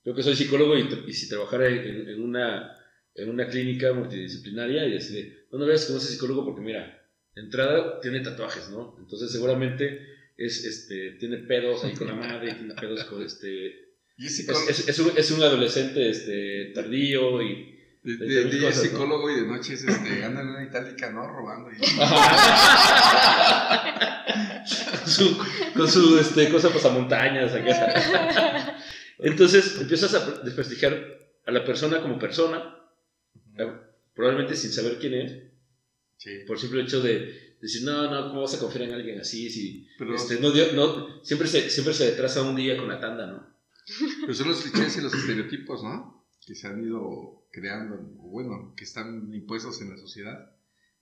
yo 0.04 0.14
que 0.14 0.24
soy 0.24 0.36
psicólogo 0.36 0.78
y, 0.78 0.88
y 1.08 1.14
si 1.14 1.30
trabajara 1.30 1.68
en, 1.68 2.10
en 2.10 2.22
una, 2.22 2.78
en 3.16 3.30
una 3.30 3.48
clínica 3.48 3.94
multidisciplinaria 3.94 4.88
y 4.88 4.98
así 4.98 5.14
de, 5.14 5.48
no, 5.52 5.60
no 5.60 5.66
veas 5.66 5.90
no 5.90 6.00
soy 6.00 6.14
psicólogo 6.14 6.46
porque 6.46 6.62
mira, 6.62 7.10
de 7.36 7.42
entrada 7.42 8.00
tiene 8.02 8.20
tatuajes, 8.20 8.70
¿no? 8.70 8.96
Entonces 9.00 9.32
seguramente 9.32 10.06
es, 10.38 10.66
este, 10.66 11.12
tiene 11.12 11.38
pedos 11.38 11.84
ahí 11.84 11.94
con 11.94 12.08
la 12.08 12.16
madre, 12.16 12.54
tiene 12.54 12.74
pedos 12.76 13.04
con 13.06 13.24
este... 13.24 13.93
Y 14.18 14.26
es 14.28 14.32
Es, 14.32 14.38
psicólogo, 14.38 14.70
es, 14.70 14.88
es 14.90 15.00
un, 15.00 15.12
es 15.18 15.32
un 15.32 15.44
adolescente 15.44 16.10
este, 16.10 16.72
tardío 16.76 17.42
y... 17.42 17.74
de, 18.04 18.18
de- 18.46 18.72
psicólogo 18.74 19.32
y 19.32 19.36
de 19.42 19.48
noche 19.48 19.74
es 19.74 19.84
este, 19.84 20.24
anda 20.24 20.42
en 20.42 20.48
una 20.50 20.64
itálica, 20.64 21.12
¿no? 21.12 21.28
Robando. 21.28 21.72
Y... 21.72 21.78
con 21.80 21.88
su, 25.08 25.38
con 25.76 25.88
su 25.90 26.20
este, 26.20 26.50
cosa 26.50 26.70
pasamontañas 26.70 27.54
acá. 27.54 28.78
Entonces 29.20 29.80
empiezas 29.80 30.14
a 30.16 30.42
desprestigiar 30.44 30.94
a 31.46 31.52
la 31.52 31.64
persona 31.66 32.02
como 32.02 32.18
persona, 32.20 32.76
eh, 33.58 33.72
probablemente 34.14 34.56
sin 34.56 34.72
saber 34.72 34.98
quién 35.00 35.14
es, 35.16 35.34
Sí. 36.18 36.30
por 36.48 36.58
simple 36.58 36.84
hecho 36.84 37.02
de 37.02 37.58
decir, 37.62 37.84
no, 37.84 38.10
no, 38.10 38.30
¿cómo 38.30 38.42
vas 38.44 38.54
a 38.56 38.60
confiar 38.60 38.86
en 38.88 38.94
alguien 38.94 39.20
así? 39.20 39.50
Si, 39.50 39.86
Pero, 39.98 40.16
este, 40.16 40.40
no, 40.40 40.52
dio- 40.52 40.72
no, 40.74 41.22
siempre, 41.22 41.50
se, 41.50 41.70
siempre 41.70 41.94
se 41.94 42.12
retrasa 42.12 42.44
un 42.44 42.56
día 42.56 42.78
con 42.78 42.88
la 42.88 43.02
tanda, 43.02 43.28
¿no? 43.28 43.53
Pero 44.22 44.34
son 44.34 44.48
los 44.50 44.62
clichés 44.62 44.98
y 44.98 45.02
los 45.02 45.14
estereotipos, 45.14 45.84
¿no? 45.84 46.26
Que 46.46 46.56
se 46.56 46.68
han 46.68 46.84
ido 46.84 47.46
creando, 47.52 47.98
bueno, 47.98 48.74
que 48.76 48.84
están 48.84 49.34
impuestos 49.34 49.82
en 49.82 49.92
la 49.92 49.98
sociedad. 49.98 50.52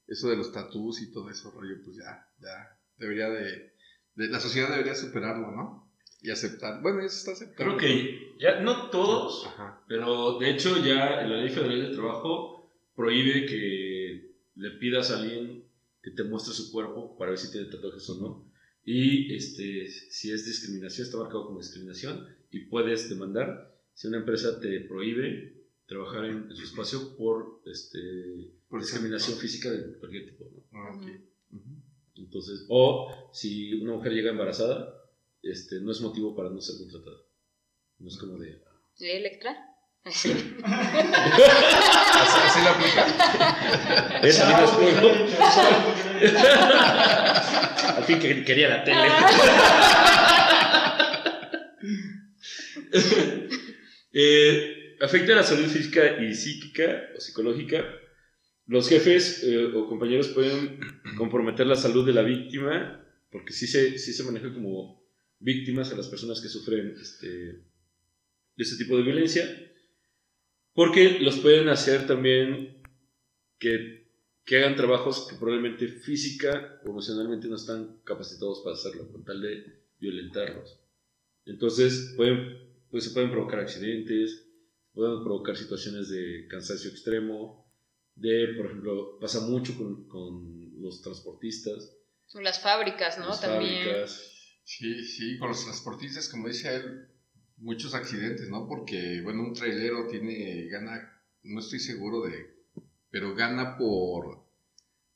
Eso 0.07 0.29
de 0.29 0.35
los 0.37 0.51
tatús 0.51 1.01
y 1.01 1.11
todo 1.11 1.29
eso, 1.29 1.51
rollo, 1.51 1.75
pues 1.83 1.97
ya, 1.97 2.27
ya, 2.39 2.77
debería 2.97 3.29
de, 3.29 3.73
de- 4.15 4.27
la 4.29 4.39
sociedad 4.39 4.69
debería 4.69 4.95
superarlo, 4.95 5.51
¿no? 5.51 5.91
Y 6.21 6.29
aceptar. 6.29 6.81
Bueno, 6.81 6.99
eso 7.01 7.17
está 7.17 7.31
aceptado. 7.31 7.77
Creo 7.77 7.77
que 7.77 8.35
ya, 8.39 8.59
no 8.59 8.89
todos, 8.89 9.47
Ajá. 9.47 9.81
Pero 9.87 10.37
de 10.37 10.51
hecho 10.51 10.77
ya 10.83 11.21
la 11.21 11.37
ley 11.37 11.49
federal 11.49 11.81
del 11.81 11.95
trabajo 11.95 12.69
prohíbe 12.95 13.45
que 13.45 14.35
le 14.55 14.71
pidas 14.71 15.09
a 15.11 15.19
alguien 15.19 15.63
que 16.03 16.11
te 16.11 16.23
muestre 16.23 16.53
su 16.53 16.71
cuerpo 16.71 17.17
para 17.17 17.31
ver 17.31 17.39
si 17.39 17.51
tiene 17.51 17.67
tatuajes 17.71 18.07
o 18.09 18.19
no. 18.21 18.51
Y 18.83 19.33
este, 19.35 19.87
si 19.89 20.31
es 20.31 20.45
discriminación, 20.45 21.05
está 21.07 21.17
marcado 21.17 21.47
como 21.47 21.59
discriminación 21.59 22.27
y 22.51 22.65
puedes 22.65 23.09
demandar 23.09 23.71
si 23.93 24.07
una 24.07 24.17
empresa 24.17 24.59
te 24.59 24.81
prohíbe 24.81 25.61
trabajar 25.85 26.25
en, 26.25 26.49
en 26.49 26.55
su 26.55 26.63
espacio 26.63 27.15
por 27.17 27.61
este, 27.65 27.99
Por 28.69 28.81
discriminación 28.81 29.37
física 29.37 29.69
de 29.69 29.97
cualquier 29.97 30.25
tipo. 30.25 30.49
¿no? 30.51 30.63
Ah. 30.79 30.99
Entonces, 32.15 32.65
o 32.69 33.29
si 33.33 33.73
una 33.81 33.93
mujer 33.93 34.13
llega 34.13 34.31
embarazada, 34.31 34.93
este, 35.41 35.81
no 35.81 35.91
es 35.91 35.99
motivo 36.01 36.35
para 36.35 36.49
no 36.49 36.59
ser 36.61 36.77
contratada. 36.77 37.17
No 37.99 38.07
es 38.07 38.17
como 38.17 38.37
de... 38.37 38.61
¿De 38.99 39.17
Electra? 39.17 39.67
¿Así, 40.03 40.31
así 40.31 40.55
lo 42.63 42.69
aplica? 42.69 43.05
Esa 44.23 44.47
vida 44.47 44.63
es 48.05 48.05
que 48.19 48.43
quería 48.43 48.69
la 48.69 48.83
tele. 48.83 48.97
Eh, 54.13 54.97
afecta 54.99 55.33
la 55.33 55.41
salud 55.41 55.67
física 55.67 56.21
y 56.21 56.35
psíquica 56.35 57.11
o 57.15 57.21
psicológica. 57.21 57.85
Los 58.67 58.89
jefes 58.89 59.41
eh, 59.45 59.67
o 59.67 59.87
compañeros 59.87 60.27
pueden 60.27 60.81
comprometer 61.17 61.65
la 61.65 61.77
salud 61.77 62.05
de 62.05 62.11
la 62.11 62.21
víctima 62.21 63.07
porque 63.31 63.53
sí 63.53 63.67
se, 63.67 63.97
sí 63.97 64.11
se 64.11 64.25
maneja 64.25 64.53
como 64.53 65.01
víctimas 65.39 65.93
a 65.93 65.95
las 65.95 66.09
personas 66.09 66.41
que 66.41 66.49
sufren 66.49 66.93
este, 67.01 67.27
de 67.27 67.63
este 68.57 68.83
tipo 68.83 68.97
de 68.97 69.03
violencia 69.03 69.47
porque 70.73 71.19
los 71.19 71.39
pueden 71.39 71.69
hacer 71.69 72.07
también 72.07 72.81
que, 73.59 74.07
que 74.45 74.57
hagan 74.57 74.75
trabajos 74.75 75.27
que 75.29 75.35
probablemente 75.35 75.87
física 75.87 76.81
o 76.85 76.89
emocionalmente 76.89 77.47
no 77.47 77.55
están 77.55 78.01
capacitados 78.03 78.61
para 78.63 78.75
hacerlo, 78.75 79.11
con 79.11 79.23
tal 79.23 79.41
de 79.41 79.81
violentarlos. 79.99 80.79
Entonces, 81.45 82.13
pueden, 82.15 82.70
pues, 82.91 83.05
se 83.05 83.11
pueden 83.11 83.31
provocar 83.31 83.59
accidentes, 83.59 84.47
pueden 84.93 85.23
provocar 85.23 85.55
situaciones 85.55 86.09
de 86.09 86.47
cansancio 86.49 86.89
extremo, 86.89 87.65
de, 88.15 88.53
por 88.57 88.65
ejemplo, 88.67 89.17
pasa 89.19 89.39
mucho 89.41 89.77
con, 89.77 90.07
con 90.07 90.81
los 90.81 91.01
transportistas, 91.01 91.97
Las 92.33 92.61
fábricas, 92.61 93.17
¿no? 93.19 93.27
las 93.29 93.41
También. 93.41 93.83
fábricas. 93.87 94.27
Sí, 94.63 95.03
sí, 95.03 95.37
con 95.37 95.49
los 95.49 95.63
transportistas, 95.63 96.29
como 96.29 96.47
dice 96.47 96.73
él, 96.75 97.07
muchos 97.57 97.93
accidentes, 97.93 98.49
¿no? 98.49 98.67
Porque, 98.67 99.21
bueno, 99.23 99.43
un 99.43 99.53
trailero 99.53 100.07
tiene, 100.07 100.67
gana, 100.67 101.21
no 101.43 101.59
estoy 101.59 101.79
seguro 101.79 102.21
de, 102.21 102.55
pero 103.09 103.35
gana 103.35 103.77
por, 103.77 104.45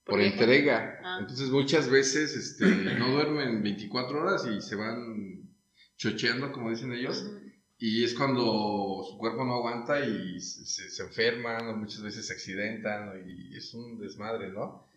por 0.03 0.21
entrega. 0.21 0.99
Ah. 1.03 1.17
Entonces 1.21 1.49
muchas 1.49 1.89
veces 1.89 2.36
este, 2.36 2.65
no 2.99 3.11
duermen 3.11 3.63
24 3.63 4.21
horas 4.21 4.45
y 4.47 4.61
se 4.61 4.76
van 4.76 5.49
chocheando, 5.97 6.51
como 6.51 6.69
dicen 6.69 6.91
ellos. 6.93 7.23
Ujú. 7.23 7.45
Y 7.78 8.03
es 8.05 8.13
cuando 8.13 9.03
su 9.09 9.17
cuerpo 9.17 9.43
no 9.43 9.55
aguanta 9.55 9.99
y 10.05 10.39
se, 10.39 11.03
enferman, 11.03 11.67
o 11.67 11.76
muchas 11.76 12.01
veces 12.01 12.26
se 12.28 12.34
accidentan, 12.34 13.23
y 13.28 13.55
es 13.57 13.73
un 13.73 13.99
desmadre, 13.99 14.49
¿no? 14.49 14.88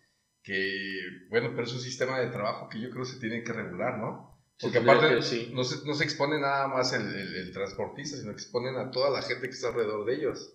Que, 0.41 1.01
bueno, 1.29 1.49
pero 1.51 1.63
es 1.63 1.73
un 1.73 1.81
sistema 1.81 2.19
de 2.19 2.27
trabajo 2.27 2.69
que 2.69 2.79
yo 2.79 2.89
creo 2.89 3.03
se 3.03 3.19
tiene 3.19 3.43
que 3.43 3.51
regular, 3.53 3.97
¿no? 3.97 4.39
Porque 4.61 4.77
aparte 4.79 5.15
que- 5.17 5.21
sí. 5.21 5.51
no, 5.53 5.63
se, 5.63 5.85
no 5.85 5.93
se 5.93 6.03
expone 6.05 6.39
nada 6.39 6.67
más 6.67 6.93
el, 6.93 7.07
el- 7.13 7.35
el 7.35 7.51
transportista, 7.51 8.17
sino 8.17 8.31
que 8.31 8.41
exponen 8.41 8.75
a 8.75 8.91
toda 8.91 9.09
la 9.09 9.21
gente 9.21 9.47
que 9.47 9.53
está 9.53 9.69
alrededor 9.69 10.05
de 10.05 10.15
ellos, 10.15 10.53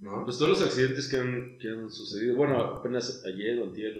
¿no? 0.00 0.24
Pues 0.24 0.38
todos 0.38 0.50
los 0.58 0.62
accidentes 0.62 1.08
que 1.08 1.16
han, 1.18 1.58
que 1.58 1.68
han 1.68 1.90
sucedido, 1.90 2.36
bueno, 2.36 2.58
apenas 2.60 3.24
ayer 3.26 3.58
o 3.60 3.64
antier 3.64 3.94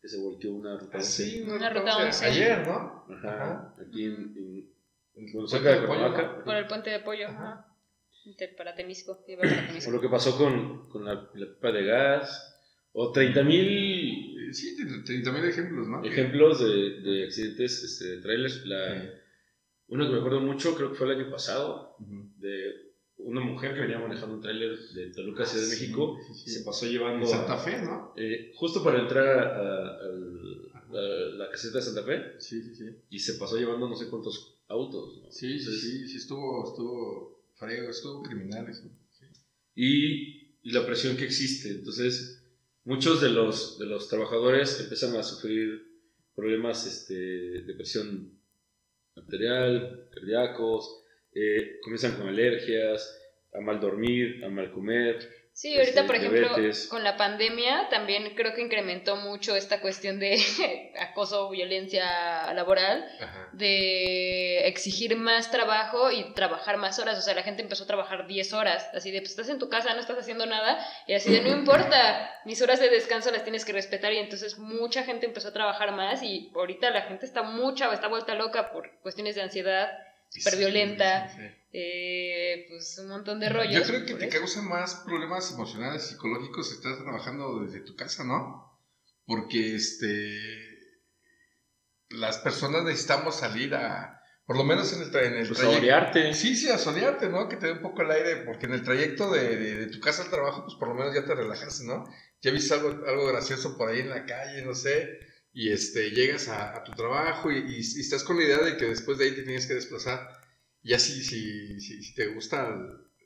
que 0.00 0.08
se 0.08 0.18
volteó 0.20 0.52
una 0.52 0.78
ruta 0.78 0.98
once. 0.98 1.44
no 1.46 1.54
Una 1.56 1.70
ruta. 1.70 2.10
Ayer, 2.22 2.66
¿no? 2.66 3.04
Ajá, 3.08 3.74
aquí 3.84 4.04
en, 4.04 4.14
en- 4.36 4.71
de 5.14 5.86
Cuernavaca. 5.86 6.44
Por 6.44 6.56
el 6.56 6.66
puente 6.66 6.90
de 6.90 7.00
pollo. 7.00 7.28
Ajá. 7.28 7.66
Para 8.56 8.74
Temisco. 8.74 9.24
para 9.38 9.62
O 9.62 9.66
Temisco. 9.66 9.90
lo 9.90 10.00
que 10.00 10.08
pasó 10.08 10.36
con, 10.38 10.88
con 10.88 11.04
la, 11.04 11.14
la 11.34 11.46
pipa 11.46 11.72
de 11.72 11.84
gas, 11.84 12.58
o 12.92 13.10
30 13.10 13.42
mil 13.42 14.52
Sí, 14.52 14.76
30 15.06 15.32
mil 15.32 15.44
ejemplos, 15.46 15.88
¿no? 15.88 16.04
ejemplos 16.04 16.60
de, 16.60 17.00
de 17.00 17.24
accidentes 17.24 17.82
este, 17.82 18.04
de 18.16 18.22
trailers. 18.22 18.64
La, 18.66 19.00
Sí. 19.02 19.08
Uno 19.88 20.06
que 20.06 20.12
me 20.12 20.18
acuerdo 20.20 20.40
mucho, 20.40 20.74
creo 20.74 20.90
que 20.90 20.94
fue 20.96 21.06
el 21.12 21.20
año 21.20 21.30
pasado, 21.30 21.96
de 21.98 22.92
una 23.18 23.40
mujer 23.42 23.74
que 23.74 23.80
venía 23.80 23.98
manejando 23.98 24.36
un 24.36 24.40
trailer 24.40 24.78
de 24.78 25.12
Toluca, 25.12 25.44
Ciudad 25.44 25.64
de 25.64 25.70
México, 25.70 26.16
sí, 26.34 26.50
se 26.50 26.64
pasó 26.64 26.86
llevando 26.86 27.26
En 27.26 27.30
Santa 27.30 27.54
a- 27.54 27.58
Fe, 27.58 27.82
¿no? 27.82 28.14
eh, 28.16 28.52
justo 28.56 28.82
para 28.82 29.00
entrar 29.00 29.26
a- 29.38 29.96
a- 29.96 30.92
la 31.36 31.50
caseta 31.50 31.78
de 31.78 31.82
Santa 31.84 32.04
Fe 32.04 32.40
Sí, 32.40 32.62
sí, 32.62 32.74
sí. 32.74 32.84
y 33.10 33.18
se 33.18 33.34
pasó 33.34 33.56
llevando 33.58 33.86
no 33.88 33.94
sé 33.94 34.08
cuántos 34.08 34.51
autos. 34.72 35.18
¿no? 35.22 35.30
Sí, 35.30 35.58
sí, 35.58 35.58
Entonces, 35.58 35.80
sí, 35.82 36.08
sí, 36.08 36.16
estuvo, 36.16 36.68
estuvo 36.68 37.44
frego, 37.54 37.90
estuvo 37.90 38.22
criminal 38.22 38.68
eso. 38.68 38.90
Sí. 39.10 39.26
y, 39.74 40.58
y 40.62 40.72
la 40.72 40.84
presión 40.84 41.16
que 41.16 41.24
existe. 41.24 41.70
Entonces, 41.70 42.42
muchos 42.84 43.20
de 43.20 43.30
los, 43.30 43.78
de 43.78 43.86
los 43.86 44.08
trabajadores 44.08 44.80
empiezan 44.80 45.14
a 45.16 45.22
sufrir 45.22 45.92
problemas 46.34 46.86
este, 46.86 47.14
de 47.14 47.74
presión 47.74 48.38
arterial, 49.14 50.08
cardíacos, 50.12 51.02
eh, 51.34 51.78
comienzan 51.82 52.16
con 52.16 52.28
alergias, 52.28 53.18
a 53.54 53.60
mal 53.60 53.80
dormir, 53.80 54.44
a 54.44 54.48
mal 54.48 54.72
comer. 54.72 55.41
Sí, 55.54 55.74
ahorita, 55.76 55.90
Este, 56.00 56.02
por 56.04 56.16
ejemplo, 56.16 56.48
diabetes. 56.48 56.88
con 56.88 57.04
la 57.04 57.18
pandemia 57.18 57.88
también 57.90 58.34
creo 58.34 58.54
que 58.54 58.62
incrementó 58.62 59.16
mucho 59.16 59.54
esta 59.54 59.80
cuestión 59.82 60.18
de 60.18 60.36
acoso, 60.98 61.50
violencia 61.50 62.52
laboral, 62.54 63.06
Ajá. 63.20 63.50
de 63.52 64.66
exigir 64.66 65.14
más 65.14 65.50
trabajo 65.50 66.10
y 66.10 66.32
trabajar 66.32 66.78
más 66.78 66.98
horas. 66.98 67.18
O 67.18 67.22
sea, 67.22 67.34
la 67.34 67.42
gente 67.42 67.60
empezó 67.62 67.84
a 67.84 67.86
trabajar 67.86 68.26
10 68.26 68.52
horas, 68.54 68.88
así 68.94 69.10
de, 69.10 69.18
pues 69.20 69.30
estás 69.32 69.50
en 69.50 69.58
tu 69.58 69.68
casa, 69.68 69.92
no 69.92 70.00
estás 70.00 70.18
haciendo 70.18 70.46
nada, 70.46 70.78
y 71.06 71.12
así 71.12 71.30
de, 71.30 71.42
no 71.42 71.48
importa, 71.58 72.30
mis 72.46 72.62
horas 72.62 72.80
de 72.80 72.88
descanso 72.88 73.30
las 73.30 73.42
tienes 73.44 73.66
que 73.66 73.72
respetar. 73.74 74.10
Y 74.14 74.18
entonces 74.18 74.58
mucha 74.58 75.04
gente 75.04 75.26
empezó 75.26 75.48
a 75.48 75.52
trabajar 75.52 75.92
más 75.92 76.22
y 76.22 76.50
ahorita 76.54 76.88
la 76.90 77.02
gente 77.02 77.26
está 77.26 77.42
mucha, 77.42 77.92
está 77.92 78.08
vuelta 78.08 78.34
loca 78.34 78.72
por 78.72 78.90
cuestiones 79.02 79.34
de 79.34 79.42
ansiedad, 79.42 79.90
súper 80.40 80.56
violenta, 80.58 81.28
Sí, 81.28 81.36
sí, 81.36 81.42
sí. 81.48 81.54
eh, 81.72 82.66
pues 82.68 82.98
un 82.98 83.08
montón 83.08 83.40
de 83.40 83.48
rollos. 83.48 83.74
Yo 83.74 83.82
creo 83.94 84.06
que 84.06 84.14
te 84.14 84.26
eso. 84.28 84.38
causa 84.38 84.62
más 84.62 84.94
problemas 85.04 85.50
emocionales, 85.52 86.02
psicológicos 86.08 86.68
si 86.68 86.74
estás 86.74 86.98
trabajando 86.98 87.60
desde 87.60 87.80
tu 87.80 87.94
casa, 87.96 88.24
¿no? 88.24 88.78
Porque 89.26 89.74
este 89.76 90.78
las 92.10 92.38
personas 92.38 92.84
necesitamos 92.84 93.36
salir 93.36 93.74
a, 93.74 94.20
por 94.44 94.56
lo 94.56 94.64
menos 94.64 94.92
en 94.92 95.02
el, 95.02 95.08
en 95.24 95.32
el 95.34 95.46
Pues 95.46 95.58
trayecto. 95.58 95.62
saborearte. 95.62 96.34
Sí, 96.34 96.54
sí, 96.56 96.68
a 96.68 96.76
solearte, 96.78 97.28
¿no? 97.28 97.48
Que 97.48 97.56
te 97.56 97.66
dé 97.66 97.72
un 97.72 97.80
poco 97.82 98.02
el 98.02 98.10
aire, 98.10 98.36
porque 98.44 98.66
en 98.66 98.74
el 98.74 98.82
trayecto 98.82 99.30
de, 99.30 99.56
de- 99.56 99.74
de 99.76 99.86
tu 99.86 99.98
casa 100.00 100.22
al 100.22 100.30
trabajo, 100.30 100.62
pues 100.64 100.76
por 100.76 100.88
lo 100.88 100.94
menos 100.94 101.14
ya 101.14 101.24
te 101.24 101.34
relajaste, 101.34 101.84
¿no? 101.86 102.04
Ya 102.42 102.50
viste 102.50 102.74
algo, 102.74 102.88
algo 103.06 103.26
gracioso 103.28 103.76
por 103.78 103.88
ahí 103.88 104.00
en 104.00 104.10
la 104.10 104.26
calle, 104.26 104.62
no 104.62 104.74
sé, 104.74 105.08
y 105.54 105.70
este, 105.70 106.10
llegas 106.10 106.48
a, 106.48 106.76
a 106.76 106.84
tu 106.84 106.92
trabajo 106.92 107.50
y, 107.50 107.58
y- 107.58 107.76
y 107.78 108.00
estás 108.00 108.24
con 108.24 108.38
la 108.38 108.44
idea 108.44 108.58
de 108.58 108.76
que 108.76 108.86
después 108.86 109.18
de 109.18 109.24
ahí 109.26 109.34
te 109.34 109.42
tienes 109.42 109.66
que 109.66 109.74
desplazar. 109.74 110.28
Y 110.82 110.94
así, 110.94 111.22
si, 111.22 111.80
si, 111.80 112.02
si 112.02 112.14
te 112.14 112.26
gusta 112.28 112.74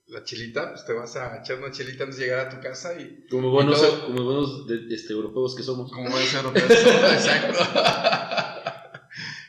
la 0.08 0.22
chilita, 0.24 0.70
pues 0.72 0.84
te 0.86 0.92
vas 0.92 1.16
a 1.16 1.38
echar 1.38 1.58
una 1.58 1.70
chilita 1.70 2.04
antes 2.04 2.18
de 2.18 2.26
llegar 2.26 2.46
a 2.46 2.50
tu 2.50 2.60
casa 2.60 2.98
y 3.00 3.26
Como 3.28 3.50
buenos, 3.50 3.80
Y 3.82 4.00
como 4.06 4.24
buenos 4.24 4.66
de- 4.66 4.94
este, 4.94 5.12
europeos 5.12 5.54
que 5.56 5.62
somos. 5.62 5.90
como 5.92 6.10
buenos 6.10 6.32
europeos. 6.34 6.70
Exacto. 6.70 7.58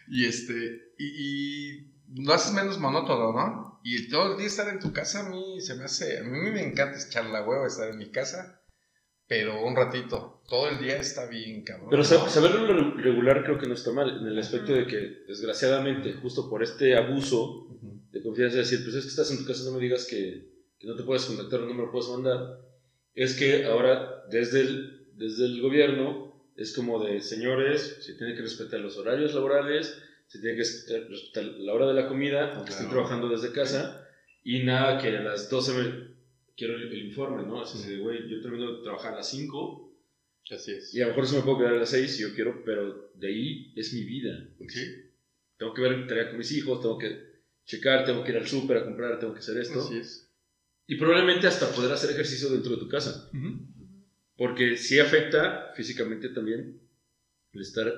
y 0.08 0.26
este, 0.26 0.94
y, 0.98 1.06
y 1.06 2.24
lo 2.24 2.34
haces 2.34 2.54
menos 2.54 2.80
monótono, 2.80 3.34
¿no? 3.34 3.80
Y 3.84 4.10
todo 4.10 4.32
el 4.32 4.38
día 4.38 4.48
estar 4.48 4.68
en 4.70 4.80
tu 4.80 4.92
casa 4.92 5.22
a 5.26 5.30
mí 5.30 5.62
se 5.62 5.76
me 5.76 5.84
hace, 5.86 6.20
a 6.20 6.24
mí 6.24 6.50
me 6.52 6.64
encanta 6.64 6.98
echar 7.00 7.26
la 7.26 7.44
hueva 7.44 7.68
estar 7.68 7.90
en 7.90 7.98
mi 7.98 8.12
casa, 8.12 8.62
pero 9.28 9.64
un 9.64 9.76
ratito, 9.76 10.37
todo 10.48 10.70
el 10.70 10.80
día 10.80 10.98
está 10.98 11.28
bien, 11.28 11.64
cabrón. 11.64 11.90
Pero 11.90 12.04
saberlo 12.04 12.66
re- 12.68 13.02
regular 13.04 13.44
creo 13.44 13.58
que 13.58 13.68
no 13.68 13.74
está 13.74 13.92
mal, 13.92 14.20
en 14.22 14.28
el 14.28 14.40
aspecto 14.40 14.74
de 14.74 14.86
que, 14.88 15.24
desgraciadamente, 15.28 16.14
justo 16.14 16.50
por 16.50 16.64
este 16.64 16.96
abuso 16.96 17.68
de 18.12 18.22
confianza, 18.24 18.58
decir, 18.58 18.80
pues 18.84 18.96
es 18.96 19.04
que 19.04 19.10
estás 19.10 19.30
en 19.32 19.38
tu 19.40 19.46
casa, 19.46 19.64
no 19.66 19.76
me 19.76 19.82
digas 19.84 20.06
que, 20.10 20.50
que 20.80 20.88
no 20.88 20.96
te 20.96 21.04
puedes 21.04 21.26
contactar 21.26 21.60
o 21.62 21.66
no 21.66 21.74
me 21.74 21.84
lo 21.84 21.92
puedes 21.92 22.10
mandar, 22.10 22.60
es 23.14 23.36
que 23.36 23.66
ahora 23.66 24.24
desde 24.30 24.62
el, 24.62 25.08
desde 25.14 25.46
el 25.46 25.62
gobierno 25.62 26.28
es 26.56 26.74
como 26.74 27.04
de, 27.04 27.22
señores, 27.22 27.98
se 28.02 28.14
tiene 28.16 28.34
que 28.36 28.42
respetar 28.42 28.80
los 28.80 28.98
horarios 28.98 29.34
laborales, 29.36 30.02
se 30.28 30.40
tiene 30.40 30.56
que 30.56 30.64
respetar 31.10 31.44
la 31.44 31.74
hora 31.74 31.88
de 31.88 31.94
la 31.94 32.08
comida, 32.08 32.56
aunque 32.56 32.72
estén 32.72 32.88
Claro. 32.88 33.02
trabajando 33.04 33.30
desde 33.30 33.52
casa, 33.54 34.08
y 34.44 34.64
nada 34.64 34.98
que 35.02 35.10
a 35.18 35.22
las 35.22 35.50
12 35.50 35.74
me 35.74 36.18
quiero 36.56 36.76
el, 36.76 36.84
el 36.92 37.06
informe, 37.08 37.44
¿no? 37.44 37.62
Así 37.62 37.88
de, 37.90 37.98
güey, 37.98 38.28
yo 38.30 38.42
termino 38.42 38.78
de 38.78 38.84
trabajar 38.84 39.14
a 39.14 39.18
las 39.18 39.30
5 39.30 39.84
Así 40.50 40.72
es. 40.72 40.94
y 40.94 41.02
a 41.02 41.06
lo 41.06 41.10
mejor 41.10 41.28
se 41.28 41.36
me 41.36 41.42
puedo 41.42 41.58
quedar 41.60 41.74
a 41.74 41.78
las 41.78 41.90
6 41.90 42.16
si 42.16 42.22
yo 42.22 42.34
quiero, 42.34 42.64
pero 42.64 43.12
de 43.16 43.28
ahí 43.28 43.74
es 43.76 43.94
mi 43.94 44.04
vida. 44.04 44.48
Sí, 44.70 44.86
Tengo 45.58 45.74
que 45.74 45.82
ver 45.82 46.08
tarea 46.08 46.30
con 46.30 46.38
mis 46.38 46.52
hijos, 46.52 46.82
tengo 46.82 46.98
que 46.98 47.20
checar, 47.66 48.06
tengo 48.06 48.24
que 48.24 48.32
ir 48.32 48.38
al 48.38 48.48
súper 48.48 48.78
a 48.78 48.84
comprar, 48.86 49.20
tengo 49.20 49.34
que 49.34 49.40
hacer 49.40 49.58
esto. 49.58 49.80
así 49.82 49.98
es. 49.98 50.30
Y 50.88 50.96
probablemente 50.96 51.48
hasta 51.48 51.70
poder 51.72 51.92
hacer 51.92 52.12
ejercicio 52.12 52.50
dentro 52.50 52.72
de 52.72 52.78
tu 52.78 52.88
casa. 52.88 53.30
Porque 54.38 54.78
sí 54.78 55.00
afecta 55.00 55.74
físicamente 55.76 56.30
también 56.30 56.80
el 57.54 57.62
estar 57.62 57.92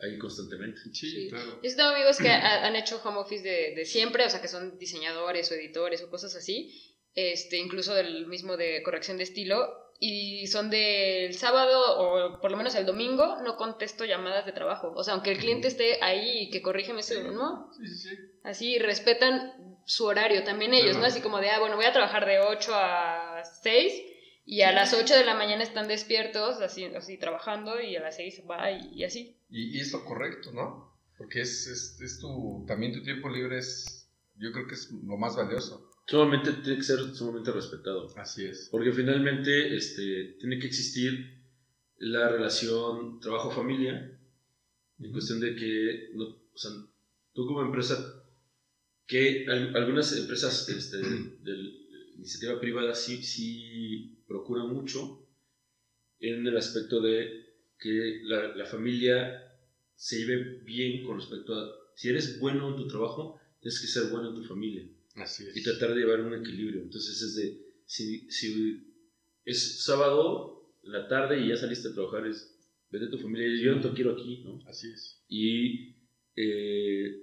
ahí 0.00 0.18
constantemente. 0.18 0.78
Sí, 0.92 1.08
Sí. 1.10 1.28
claro. 1.30 1.60
Yo 1.62 1.76
tengo 1.76 1.90
amigos 1.90 2.18
que 2.18 2.28
ha- 2.28 2.66
han 2.66 2.76
hecho 2.76 3.00
home 3.02 3.18
office 3.18 3.42
de, 3.42 3.74
de 3.74 3.84
siempre, 3.86 4.26
o 4.26 4.30
sea, 4.30 4.42
que 4.42 4.48
son 4.48 4.78
diseñadores 4.78 5.50
o 5.50 5.54
editores 5.54 6.02
o 6.02 6.10
cosas 6.10 6.34
así, 6.34 6.72
este, 7.14 7.56
incluso 7.58 7.94
del 7.94 8.26
mismo 8.26 8.56
de 8.56 8.82
corrección 8.82 9.16
de 9.16 9.22
estilo, 9.22 9.66
y 9.98 10.46
son 10.48 10.70
del 10.70 11.34
sábado 11.34 11.98
o 11.98 12.40
por 12.40 12.50
lo 12.50 12.56
menos 12.56 12.74
el 12.74 12.86
domingo, 12.86 13.40
no 13.42 13.56
contesto 13.56 14.04
llamadas 14.04 14.46
de 14.46 14.52
trabajo. 14.52 14.92
O 14.94 15.02
sea, 15.02 15.14
aunque 15.14 15.32
el 15.32 15.38
cliente 15.38 15.68
esté 15.68 16.02
ahí 16.02 16.42
y 16.42 16.50
que 16.50 16.62
corrígeme 16.62 17.00
eso, 17.00 17.14
no, 17.32 17.70
Sí, 17.72 17.86
sí, 17.86 18.08
sí. 18.08 18.16
así 18.44 18.78
respetan 18.78 19.78
su 19.84 20.04
horario 20.04 20.42
también 20.44 20.74
ellos, 20.74 20.96
¿no? 20.96 21.04
Así 21.04 21.20
como 21.20 21.38
de, 21.40 21.50
ah, 21.50 21.60
bueno, 21.60 21.76
voy 21.76 21.84
a 21.86 21.92
trabajar 21.92 22.26
de 22.26 22.40
8 22.40 22.72
a 22.74 23.42
6 23.62 24.02
y 24.44 24.62
a 24.62 24.72
las 24.72 24.92
8 24.92 25.14
de 25.14 25.24
la 25.24 25.34
mañana 25.34 25.62
están 25.62 25.88
despiertos, 25.88 26.60
así, 26.60 26.84
así 26.86 27.18
trabajando, 27.18 27.80
y 27.80 27.96
a 27.96 28.00
las 28.00 28.16
6 28.16 28.42
va 28.50 28.70
y, 28.70 28.92
y 28.94 29.04
así. 29.04 29.36
Y, 29.48 29.76
y 29.76 29.80
es 29.80 29.92
lo 29.92 30.04
correcto, 30.04 30.52
¿no? 30.52 30.92
Porque 31.16 31.40
es, 31.40 31.66
es, 31.66 32.00
es 32.00 32.20
tu, 32.20 32.64
también 32.66 32.92
tu 32.92 33.02
tiempo 33.02 33.28
libre 33.28 33.58
es, 33.58 34.10
yo 34.36 34.52
creo 34.52 34.66
que 34.66 34.74
es 34.74 34.90
lo 34.90 35.16
más 35.16 35.34
valioso. 35.36 35.85
Sumamente 36.06 36.52
tiene 36.62 36.78
que 36.78 36.84
ser 36.84 37.00
sumamente 37.14 37.50
respetado. 37.50 38.06
Así 38.16 38.44
es. 38.44 38.68
Porque 38.70 38.92
finalmente 38.92 39.76
este, 39.76 40.36
tiene 40.38 40.58
que 40.58 40.68
existir 40.68 41.34
la 41.98 42.28
relación 42.28 43.18
trabajo-familia, 43.20 44.20
en 44.98 45.12
cuestión 45.12 45.40
de 45.40 45.54
que, 45.56 46.10
no, 46.14 46.24
o 46.26 46.56
sea, 46.58 46.70
tú 47.32 47.46
como 47.46 47.62
empresa, 47.62 47.96
que 49.06 49.46
al- 49.48 49.74
algunas 49.76 50.16
empresas 50.16 50.68
este, 50.68 50.96
de 51.42 51.54
iniciativa 52.16 52.60
privada 52.60 52.94
sí, 52.94 53.22
sí 53.22 54.22
procuran 54.26 54.68
mucho 54.72 55.26
en 56.20 56.46
el 56.46 56.56
aspecto 56.56 57.00
de 57.00 57.44
que 57.78 58.20
la, 58.24 58.54
la 58.56 58.66
familia 58.66 59.42
se 59.94 60.18
lleve 60.18 60.60
bien 60.64 61.04
con 61.04 61.18
respecto 61.18 61.54
a, 61.54 61.68
si 61.94 62.08
eres 62.08 62.38
bueno 62.38 62.70
en 62.70 62.76
tu 62.76 62.86
trabajo, 62.86 63.38
tienes 63.60 63.80
que 63.80 63.86
ser 63.86 64.10
bueno 64.10 64.30
en 64.30 64.34
tu 64.36 64.44
familia 64.44 64.88
Así 65.16 65.46
es. 65.46 65.56
y 65.56 65.62
tratar 65.62 65.94
de 65.94 66.00
llevar 66.00 66.20
un 66.20 66.34
equilibrio. 66.34 66.82
Entonces 66.82 67.20
es 67.22 67.34
de, 67.36 67.60
si, 67.86 68.30
si 68.30 68.86
es 69.44 69.84
sábado 69.84 70.76
en 70.82 70.92
la 70.92 71.08
tarde 71.08 71.40
y 71.40 71.48
ya 71.48 71.56
saliste 71.56 71.88
a 71.88 71.94
trabajar, 71.94 72.26
es, 72.26 72.54
vete 72.90 73.06
a 73.06 73.10
tu 73.10 73.18
familia, 73.18 73.48
yo 73.62 73.74
no 73.74 73.80
te 73.80 73.94
quiero 73.94 74.12
aquí, 74.12 74.42
¿no? 74.44 74.62
Así 74.66 74.90
es. 74.90 75.22
Y 75.28 75.96
eh, 76.36 77.22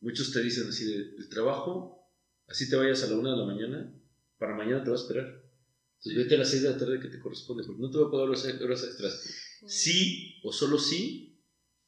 muchos 0.00 0.32
te 0.32 0.42
dicen 0.42 0.68
así 0.68 0.84
de, 0.84 1.16
el 1.16 1.28
trabajo, 1.28 2.06
así 2.46 2.68
te 2.68 2.76
vayas 2.76 3.02
a 3.04 3.10
la 3.10 3.16
una 3.16 3.32
de 3.32 3.36
la 3.38 3.46
mañana, 3.46 3.94
para 4.38 4.54
mañana 4.54 4.82
te 4.82 4.90
va 4.90 4.96
a 4.96 5.00
esperar. 5.00 5.42
Entonces 5.98 6.22
vete 6.22 6.34
a 6.34 6.38
las 6.38 6.50
seis 6.50 6.62
de 6.62 6.70
la 6.70 6.78
tarde 6.78 7.00
que 7.00 7.08
te 7.08 7.18
corresponde, 7.18 7.64
porque 7.64 7.82
no 7.82 7.90
te 7.90 7.98
va 7.98 8.08
a 8.08 8.10
pagar 8.10 8.28
horas, 8.28 8.44
horas 8.44 8.84
extras. 8.84 9.60
Sí 9.66 10.40
o 10.42 10.52
solo 10.52 10.78
sí 10.78 11.29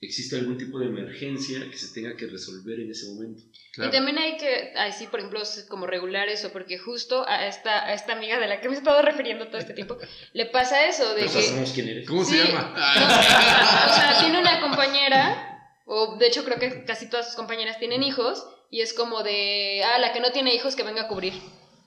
existe 0.03 0.37
algún 0.37 0.59
tipo 0.59 0.79
de 0.81 0.87
emergencia 0.87 1.61
que 1.71 1.79
se 1.79 1.95
tenga 1.95 2.17
que 2.17 2.27
resolver 2.27 2.81
en 2.81 2.91
ese 2.91 3.07
momento. 3.13 3.43
Y 3.77 3.91
también 3.91 4.19
hay 4.19 4.37
que, 4.37 4.73
así 4.77 5.07
por 5.07 5.21
ejemplo, 5.21 5.41
como 5.69 5.87
regular 5.87 6.29
eso, 6.29 6.51
porque 6.53 6.77
justo 6.79 7.25
a 7.27 7.47
esta, 7.47 7.85
a 7.87 7.95
esta 7.95 8.13
amiga 8.13 8.39
de 8.39 8.49
la 8.49 8.61
que 8.61 8.69
me 8.69 8.75
he 8.75 8.79
estado 8.79 9.01
refiriendo 9.01 9.47
todo 9.47 9.59
este 9.59 9.73
tiempo, 9.75 9.97
le 10.35 10.47
pasa 10.47 10.87
eso 10.87 11.09
de 11.15 11.23
Pero 11.23 11.33
que... 11.33 11.43
sabemos 11.43 11.73
quién 11.73 11.89
eres. 11.89 12.07
¿Cómo 12.09 12.25
Sí. 12.25 12.37
se 12.37 12.45
llama? 12.45 12.75
O 13.91 13.95
sea, 13.95 14.17
tiene 14.21 14.39
una 14.41 14.61
compañera, 14.61 15.71
o 15.87 16.17
de 16.17 16.27
hecho 16.27 16.45
creo 16.45 16.59
que 16.59 16.85
casi 16.85 17.09
todas 17.09 17.27
sus 17.27 17.37
compañeras 17.37 17.79
tienen 17.79 18.03
hijos, 18.03 18.45
y 18.71 18.81
es 18.81 18.93
como 18.95 19.23
de, 19.23 19.83
ah, 19.85 19.99
la 19.99 20.13
que 20.13 20.21
no 20.21 20.33
tiene 20.33 20.55
hijos 20.55 20.75
que 20.77 20.83
venga 20.83 21.03
a 21.03 21.09
cubrir. 21.09 21.35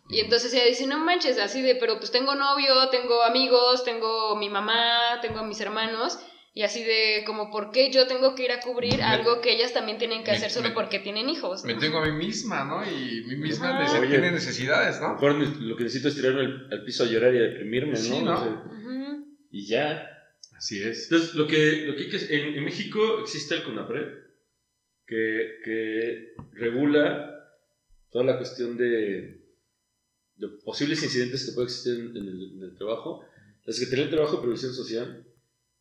Y 0.07 0.19
entonces 0.19 0.53
ella 0.53 0.65
dice, 0.65 0.85
no 0.85 0.99
manches, 0.99 1.39
así 1.39 1.61
de, 1.63 1.75
pero 1.75 1.97
pues 1.97 2.11
tengo 2.11 2.35
novio, 2.35 2.89
tengo 2.89 3.23
amigos, 3.23 3.83
tengo 3.83 4.35
mi 4.35 4.49
mamá, 4.49 5.19
tengo 5.21 5.39
a 5.39 5.43
mis 5.43 5.59
hermanos, 5.61 6.19
y 6.57 6.63
así 6.63 6.83
de, 6.83 7.23
como, 7.25 7.51
¿por 7.51 7.69
qué 7.71 7.91
yo 7.91 8.07
tengo 8.07 8.33
que 8.33 8.45
ir 8.45 8.51
a 8.53 8.61
cubrir 8.61 8.95
Me- 8.97 9.03
algo 9.03 9.41
que 9.41 9.51
ellas 9.51 9.73
también 9.73 9.97
tienen 9.97 10.23
que 10.23 10.31
me- 10.31 10.37
hacer 10.37 10.49
solo 10.49 10.69
me- 10.69 10.73
porque 10.73 10.99
tienen 10.99 11.29
hijos? 11.29 11.65
Me 11.65 11.75
tengo 11.75 11.97
a 11.97 12.05
mí 12.05 12.13
misma, 12.13 12.63
¿no? 12.63 12.81
Y 12.89 13.23
mi 13.27 13.35
misma 13.35 13.85
Oye. 13.99 14.07
tiene 14.07 14.31
necesidades, 14.31 14.99
¿no? 15.01 15.13
mejor 15.13 15.35
lo 15.35 15.75
que 15.75 15.83
necesito 15.83 16.07
es 16.07 16.15
tirarme 16.15 16.41
al, 16.41 16.67
al 16.71 16.83
piso 16.85 17.03
a 17.03 17.07
llorar 17.07 17.35
y 17.35 17.39
a 17.39 17.41
deprimirme, 17.41 17.97
Sí, 17.97 18.21
¿no? 18.21 18.65
Y 19.51 19.67
ya. 19.67 20.09
Así 20.57 20.81
es. 20.81 21.03
Entonces, 21.03 21.35
lo 21.35 21.45
que, 21.45 21.83
lo 21.85 21.95
que 21.95 22.03
hay 22.03 22.09
que 22.09 22.17
en, 22.35 22.55
en 22.55 22.63
México 22.63 23.19
existe 23.19 23.55
el 23.55 23.63
CONAPRED, 23.63 24.07
que, 25.05 25.59
que 25.63 26.33
regula 26.53 27.31
toda 28.09 28.23
la 28.23 28.37
cuestión 28.37 28.77
de, 28.77 29.41
de 30.37 30.47
posibles 30.63 31.03
incidentes 31.03 31.45
que 31.45 31.51
pueden 31.51 31.67
existir 31.67 31.93
en, 31.99 32.15
en 32.15 32.27
el, 32.29 32.51
en 32.57 32.63
el 32.63 32.77
trabajo. 32.77 33.25
La 33.65 33.73
Secretaría 33.73 34.05
del 34.05 34.13
Trabajo 34.15 34.37
y 34.37 34.41
Previsión 34.43 34.73
Social 34.73 35.24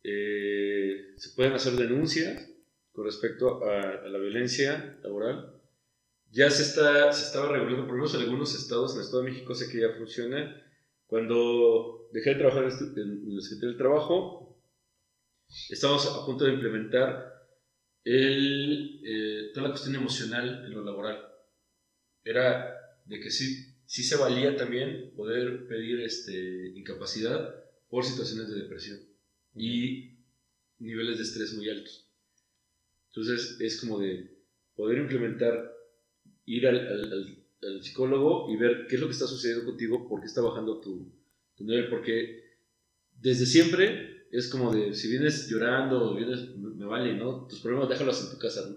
eh, 0.07 1.13
se 1.17 1.31
pueden 1.35 1.53
hacer 1.53 1.73
denuncias 1.73 2.49
con 2.91 3.05
respecto 3.05 3.63
a, 3.65 3.81
a 3.81 4.07
la 4.09 4.19
violencia 4.19 4.99
laboral. 5.03 5.61
Ya 6.31 6.49
se, 6.49 6.63
está, 6.63 7.11
se 7.13 7.25
estaba 7.25 7.51
regulando, 7.51 7.85
por 7.87 7.95
lo 7.95 8.03
menos 8.03 8.15
en 8.15 8.21
algunos 8.21 8.55
estados, 8.55 8.91
en 8.93 8.99
el 8.99 9.05
Estado 9.05 9.23
de 9.23 9.31
México 9.31 9.55
sé 9.55 9.71
que 9.71 9.81
ya 9.81 9.89
funciona. 9.97 10.61
Cuando 11.07 12.09
dejé 12.11 12.31
de 12.31 12.35
trabajar 12.37 12.63
en, 12.63 12.69
este- 12.69 13.01
en 13.01 13.35
la 13.35 13.41
Secretaría 13.41 13.69
del 13.69 13.77
Trabajo, 13.77 14.59
estamos 15.69 16.05
a 16.07 16.25
punto 16.25 16.45
de 16.45 16.53
implementar 16.53 17.33
el, 18.03 19.01
eh, 19.03 19.51
toda 19.53 19.67
la 19.67 19.71
cuestión 19.73 19.95
emocional 19.95 20.65
en 20.65 20.71
lo 20.73 20.83
laboral. 20.83 21.25
Era 22.23 22.75
de 23.05 23.19
que 23.19 23.31
sí, 23.31 23.75
sí 23.85 24.03
se 24.03 24.17
valía 24.17 24.55
también 24.57 25.13
poder 25.15 25.67
pedir 25.67 26.01
este, 26.01 26.69
incapacidad 26.75 27.55
por 27.87 28.03
situaciones 28.03 28.49
de 28.49 28.61
depresión 28.61 29.14
y 29.55 30.17
niveles 30.79 31.17
de 31.17 31.23
estrés 31.23 31.53
muy 31.53 31.69
altos. 31.69 32.07
Entonces 33.07 33.57
es 33.59 33.79
como 33.79 33.99
de 33.99 34.35
poder 34.75 34.97
implementar, 34.99 35.73
ir 36.45 36.67
al, 36.67 36.79
al- 36.79 37.11
al- 37.13 37.45
al 37.63 37.83
psicólogo 37.83 38.51
y 38.53 38.57
ver 38.57 38.85
qué 38.87 38.95
es 38.95 39.01
lo 39.01 39.07
que 39.07 39.13
está 39.13 39.25
sucediendo 39.27 39.65
contigo, 39.65 40.07
por 40.07 40.19
qué 40.19 40.27
está 40.27 40.41
bajando 40.41 40.79
tu, 40.81 41.11
tu 41.55 41.63
nivel, 41.63 41.89
porque 41.89 42.43
desde 43.19 43.45
siempre 43.45 44.27
es 44.31 44.49
como 44.49 44.73
de, 44.73 44.93
si 44.93 45.07
vienes 45.09 45.47
llorando 45.47 46.13
vienes, 46.15 46.55
me 46.57 46.69
me 46.75 46.85
vale, 46.85 47.13
¿no? 47.15 47.47
Tus 47.47 47.61
problemas 47.61 47.87
déjalos 47.89 48.21
en 48.25 48.31
tu 48.31 48.37
casa. 48.37 48.67
¿no? 48.69 48.75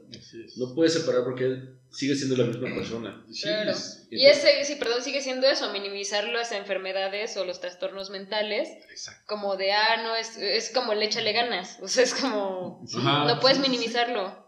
No 0.56 0.74
puedes 0.74 0.92
separar 0.94 1.24
porque 1.24 1.77
sigue 1.90 2.14
siendo 2.14 2.36
la 2.36 2.44
misma 2.44 2.68
persona. 2.74 3.24
Sí, 3.30 3.42
Claro. 3.42 3.70
es- 3.70 4.06
Y 4.10 4.26
ese, 4.26 4.64
sí, 4.64 4.76
perdón, 4.76 5.02
sigue 5.02 5.20
siendo 5.20 5.46
eso, 5.46 5.72
minimizar 5.72 6.24
las 6.28 6.52
enfermedades 6.52 7.36
o 7.36 7.44
los 7.44 7.60
trastornos 7.60 8.10
mentales, 8.10 8.68
Exacto. 8.90 9.22
como 9.26 9.56
de, 9.56 9.72
ah, 9.72 10.02
no, 10.02 10.14
es, 10.16 10.36
es 10.38 10.70
como 10.72 10.92
el 10.92 11.02
échale 11.02 11.32
ganas, 11.32 11.78
o 11.82 11.88
sea, 11.88 12.04
es 12.04 12.14
como, 12.14 12.82
Sí. 12.86 12.98
Ajá. 13.00 13.24
no 13.32 13.40
puedes 13.40 13.58
sí, 13.58 13.62
minimizarlo. 13.62 14.46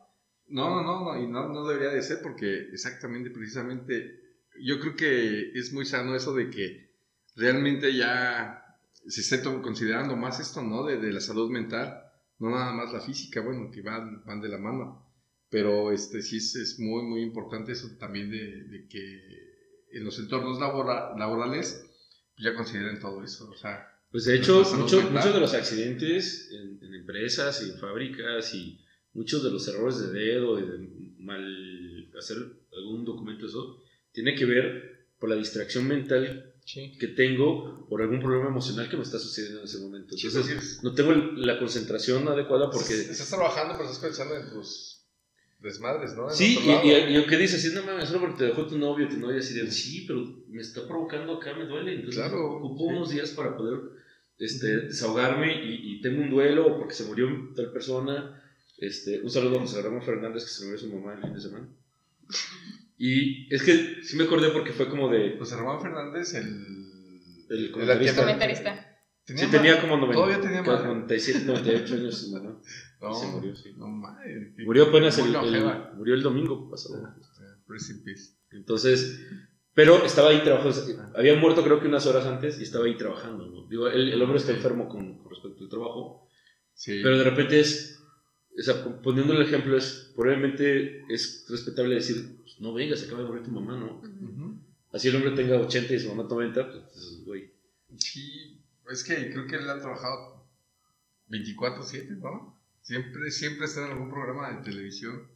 No, 0.48 0.68
no, 0.70 0.82
no, 0.82 1.04
no, 1.14 1.22
y 1.22 1.28
no, 1.28 1.48
no 1.48 1.66
debería 1.68 1.90
de 1.94 2.02
ser 2.02 2.20
porque 2.22 2.68
exactamente, 2.72 3.30
precisamente, 3.30 4.20
yo 4.62 4.80
creo 4.80 4.96
que 4.96 5.52
es 5.54 5.72
muy 5.72 5.86
sano 5.86 6.14
eso 6.16 6.34
de 6.34 6.50
que 6.50 6.90
realmente 7.36 7.94
ya 7.96 8.64
se 9.06 9.20
esté 9.20 9.42
considerando 9.42 10.16
más 10.16 10.40
esto, 10.40 10.60
¿no? 10.62 10.84
De, 10.84 10.98
de 10.98 11.12
la 11.12 11.20
salud 11.20 11.50
mental, 11.50 12.02
no 12.38 12.50
nada 12.50 12.72
más 12.72 12.92
la 12.92 13.00
física, 13.00 13.40
bueno, 13.40 13.70
que 13.70 13.80
van, 13.82 14.24
van 14.24 14.40
de 14.40 14.48
la 14.48 14.58
mano, 14.58 15.09
pero 15.50 15.92
este 15.92 16.22
sí 16.22 16.36
es, 16.38 16.54
es 16.56 16.78
muy, 16.78 17.02
muy 17.02 17.22
importante 17.22 17.72
eso 17.72 17.88
también 17.98 18.30
de, 18.30 18.64
de 18.64 18.86
que 18.88 19.20
en 19.92 20.04
los 20.04 20.18
entornos 20.18 20.58
labora- 20.60 21.16
laborales 21.18 21.84
ya 22.38 22.54
consideren 22.54 22.98
todo 23.00 23.22
eso, 23.24 23.50
o 23.50 23.56
sea, 23.56 23.86
Pues 24.10 24.24
de 24.24 24.36
hecho, 24.36 24.62
mucho- 24.76 25.02
muchos 25.10 25.34
de 25.34 25.40
los 25.40 25.52
accidentes 25.54 26.48
en, 26.52 26.78
en 26.82 26.94
empresas 26.94 27.62
y 27.66 27.70
en 27.70 27.78
fábricas 27.78 28.54
y 28.54 28.78
muchos 29.12 29.42
de 29.42 29.50
los 29.50 29.66
errores 29.68 29.98
de 30.00 30.12
dedo 30.18 30.58
y 30.58 30.62
de 30.62 30.88
mal 31.18 32.10
hacer 32.18 32.36
algún 32.76 33.04
documento, 33.04 33.46
eso, 33.46 33.82
tiene 34.12 34.34
que 34.34 34.44
ver 34.46 35.06
por 35.18 35.28
la 35.28 35.36
distracción 35.36 35.86
mental 35.86 36.46
que 36.98 37.08
tengo 37.08 37.86
por 37.88 38.00
algún 38.00 38.20
problema 38.20 38.48
emocional 38.48 38.88
que 38.88 38.96
me 38.96 39.02
está 39.02 39.18
sucediendo 39.18 39.58
en 39.60 39.64
ese 39.64 39.78
momento. 39.80 40.16
Sí, 40.16 40.28
Entonces, 40.28 40.56
es- 40.56 40.82
no 40.84 40.94
tengo 40.94 41.12
la 41.12 41.58
concentración 41.58 42.26
adecuada 42.28 42.70
porque... 42.70 42.94
estás 42.94 43.28
trabajando, 43.28 43.74
pero 43.76 43.90
estás 43.90 43.98
pensando 44.04 44.36
en 44.36 44.50
tus 44.50 44.89
desmadres, 45.62 46.14
¿no? 46.14 46.28
En 46.30 46.34
Sí, 46.36 46.58
y, 46.64 46.88
y- 46.88 47.12
y 47.12 47.16
aunque 47.16 47.36
dices, 47.36 47.60
sí, 47.62 47.70
no 47.74 47.82
mames, 47.82 48.08
solo 48.08 48.20
porque 48.20 48.38
te 48.38 48.44
dejó 48.44 48.66
tu 48.66 48.78
novio, 48.78 49.08
tu 49.08 49.18
novia, 49.18 49.38
así 49.40 49.54
de, 49.54 49.70
sí, 49.70 50.04
pero 50.06 50.24
me 50.48 50.60
está 50.62 50.86
provocando 50.86 51.34
acá, 51.34 51.54
me 51.54 51.64
duele, 51.66 51.94
entonces 51.94 52.22
Claro, 52.22 52.56
ocupo 52.56 52.84
sí. 52.88 52.94
unos 52.96 53.10
días 53.10 53.30
para 53.30 53.56
poder 53.56 53.78
este, 54.38 54.66
desahogarme 54.86 55.52
y, 55.64 55.92
y 55.96 56.00
tengo 56.00 56.22
un 56.22 56.30
duelo 56.30 56.66
o 56.66 56.78
porque 56.78 56.94
se 56.94 57.04
murió 57.04 57.28
tal 57.54 57.70
persona. 57.72 58.42
Este, 58.78 59.20
un 59.20 59.28
saludo 59.30 59.58
a 59.58 59.60
José 59.60 59.82
Ramón 59.82 60.02
Fernández 60.02 60.44
que 60.44 60.50
se 60.50 60.64
murió 60.64 60.78
su 60.78 60.88
mamá 60.94 61.12
el 61.14 61.20
fin 61.20 61.34
de 61.34 61.40
semana. 61.40 61.68
Y 62.96 63.52
es 63.54 63.62
que 63.62 64.02
sí 64.02 64.16
me 64.16 64.24
acordé 64.24 64.50
porque 64.50 64.72
fue 64.72 64.88
como 64.88 65.08
de... 65.08 65.36
José 65.38 65.56
Ramón 65.56 65.80
Fernández, 65.80 66.34
el. 66.34 66.66
El 67.48 67.70
comentarista. 67.72 68.20
Comentarista. 68.22 68.86
Sí, 69.26 69.46
tenía 69.50 69.80
como 69.80 69.96
90, 69.96 70.14
Todavía 70.14 70.40
tenía 70.40 70.62
más. 70.62 70.84
97, 70.84 71.40
98 71.44 71.94
años 71.94 72.18
su 72.18 72.30
mamá. 72.32 72.58
No, 73.00 73.14
se 73.14 73.26
murió, 73.28 73.56
sí. 73.56 73.72
No 73.76 73.86
qué- 74.56 74.64
Murió 74.64 74.84
apenas 74.84 75.18
el, 75.18 75.34
el- 75.34 75.94
murió 75.96 76.14
el 76.14 76.22
domingo 76.22 76.68
pasado. 76.70 77.14
Peace. 77.66 78.34
Entonces, 78.50 79.20
pero 79.74 80.04
estaba 80.04 80.30
ahí 80.30 80.42
trabajando, 80.42 81.12
había 81.16 81.36
muerto 81.36 81.62
creo 81.62 81.80
que 81.80 81.86
unas 81.86 82.04
horas 82.06 82.26
antes 82.26 82.58
y 82.60 82.64
estaba 82.64 82.84
ahí 82.86 82.96
trabajando. 82.96 83.46
¿no? 83.46 83.66
Digo, 83.68 83.88
el, 83.88 84.12
el 84.12 84.20
hombre 84.22 84.38
está 84.38 84.52
enfermo 84.52 84.88
con, 84.88 85.18
con 85.18 85.30
respecto 85.30 85.62
al 85.64 85.70
trabajo, 85.70 86.28
Sí. 86.74 87.00
pero 87.02 87.16
de 87.18 87.24
repente 87.24 87.60
es, 87.60 88.02
o 88.58 88.62
sea, 88.62 88.82
poniéndole 89.02 89.40
el 89.40 89.46
ejemplo, 89.46 89.76
es, 89.76 90.12
probablemente 90.16 91.04
es 91.12 91.46
respetable 91.48 91.94
decir, 91.94 92.38
pues, 92.42 92.60
no 92.60 92.74
vengas, 92.74 93.02
acaba 93.04 93.22
de 93.22 93.28
morir 93.28 93.44
tu 93.44 93.50
mamá, 93.52 93.78
¿no? 93.78 93.96
Ujú. 94.00 94.60
Así 94.92 95.08
el 95.08 95.16
hombre 95.16 95.30
tenga 95.32 95.56
80 95.60 95.94
y 95.94 96.00
su 96.00 96.08
mamá 96.14 96.28
90, 96.28 96.70
pues, 96.70 96.82
pues, 96.92 97.24
güey. 97.24 97.52
Sí, 97.96 98.60
es 98.90 99.04
que 99.04 99.30
creo 99.30 99.46
que 99.46 99.56
él 99.56 99.70
ha 99.70 99.78
trabajado 99.78 100.44
24-7, 101.28 102.18
¿no? 102.18 102.59
Siempre, 102.82 103.30
siempre 103.30 103.66
está 103.66 103.84
en 103.86 103.92
algún 103.92 104.10
programa 104.10 104.50
de 104.52 104.62
televisión. 104.64 105.28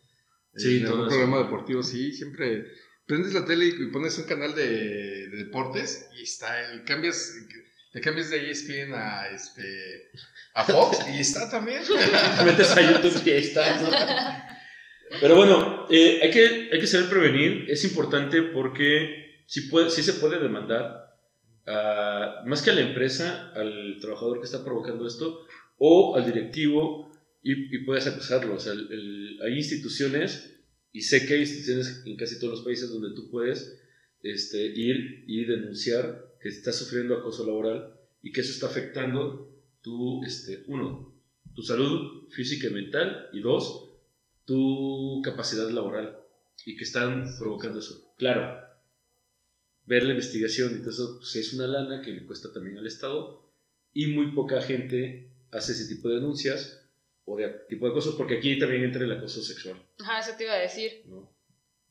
Sí, 0.57 0.79
en 0.79 0.87
algún 0.87 1.01
eso. 1.07 1.09
programa 1.09 1.39
deportivo, 1.39 1.83
sí, 1.83 2.13
siempre. 2.13 2.65
Prendes 3.07 3.35
la 3.35 3.45
tele 3.45 3.67
y 3.67 3.87
pones 3.93 4.17
un 4.19 4.25
canal 4.25 4.55
de, 4.55 5.29
de 5.29 5.37
deportes 5.45 6.09
y 6.19 6.23
está, 6.23 6.71
el, 6.73 6.85
cambias, 6.85 7.35
le 7.93 8.01
cambias 8.01 8.31
de 8.31 8.51
ESPN 8.51 8.95
a, 8.95 9.29
este, 9.29 10.11
a 10.55 10.65
Fox 10.65 10.99
y 11.15 11.21
está 11.21 11.51
también. 11.51 11.83
Te 11.85 12.45
metes 12.45 12.71
a 12.71 12.81
YouTube 12.81 13.23
y 13.27 13.31
está, 13.31 13.81
¿no? 13.81 13.91
Pero 15.21 15.37
bueno, 15.37 15.87
eh, 15.91 16.21
hay, 16.23 16.31
que, 16.31 16.71
hay 16.73 16.81
que 16.81 16.87
saber 16.87 17.09
prevenir, 17.11 17.67
es 17.71 17.85
importante 17.85 18.41
porque 18.43 19.43
sí, 19.47 19.63
puede, 19.69 19.91
sí 19.91 20.03
se 20.03 20.15
puede 20.15 20.41
demandar, 20.41 21.15
a- 21.67 22.43
más 22.47 22.63
que 22.63 22.71
a 22.71 22.75
la 22.75 22.81
empresa, 22.81 23.53
al 23.55 23.99
trabajador 24.01 24.41
que 24.41 24.47
está 24.47 24.65
provocando 24.65 25.07
esto, 25.07 25.47
o 25.77 26.17
al 26.17 26.25
directivo, 26.25 27.13
y, 27.45 27.79
puedes 27.85 28.07
acusarlo. 28.07 28.55
O 28.55 28.59
sea, 28.59 28.73
hay 28.73 29.55
instituciones, 29.55 30.51
y 30.91 31.03
sé 31.03 31.27
que 31.27 31.35
hay 31.35 31.41
instituciones 31.41 32.03
en 32.07 32.17
casi 32.17 32.41
todos 32.41 32.55
los 32.55 32.63
países 32.63 32.89
donde 32.91 33.15
tú 33.15 33.31
puedes 33.31 33.81
este, 34.23 34.65
ir 34.65 35.25
y 35.27 35.45
denunciar 35.45 36.35
que 36.41 36.49
estás 36.49 36.77
sufriendo 36.77 37.17
acoso 37.17 37.47
laboral 37.47 37.95
y 38.23 38.33
que 38.33 38.41
eso 38.41 38.53
está 38.53 38.67
afectando 38.67 39.63
tu, 39.83 40.25
este, 40.25 40.65
uno, 40.69 41.15
tu 41.55 41.63
salud 41.63 42.29
física 42.31 42.69
y 42.69 42.71
mental, 42.71 43.29
y 43.35 43.41
dos, 43.41 43.91
tu 44.47 45.21
capacidad 45.23 45.69
laboral, 45.69 46.19
y 46.65 46.77
que 46.77 46.85
están 46.85 47.27
provocando 47.39 47.81
eso. 47.81 48.15
Claro, 48.17 48.59
ver 49.85 50.05
la 50.05 50.13
investigación 50.13 50.83
eso 50.89 51.19
pues, 51.19 51.37
es 51.37 51.53
una 51.53 51.67
lana 51.67 52.01
que 52.01 52.13
le 52.13 52.25
cuesta 52.25 52.51
también 52.53 52.79
al 52.79 52.87
Estado, 52.87 53.53
y 53.93 54.07
muy 54.07 54.33
poca 54.33 54.63
gente 54.63 55.31
hace 55.51 55.73
ese 55.73 55.95
tipo 55.95 56.09
de 56.09 56.17
denuncias 56.17 56.84
o 57.27 57.37
de 57.37 57.49
tipo 57.69 57.87
de 57.87 57.93
acoso, 57.93 58.17
porque 58.17 58.39
aquí 58.39 58.59
también 58.59 58.85
entra 58.85 59.05
el 59.05 59.13
acoso 59.13 59.43
sexual. 59.43 59.77
Ajá, 60.01 60.21
eso 60.21 60.37
te 60.37 60.45
iba 60.45 60.55
a 60.55 60.59
decir. 60.59 61.03
¿no? 61.07 61.35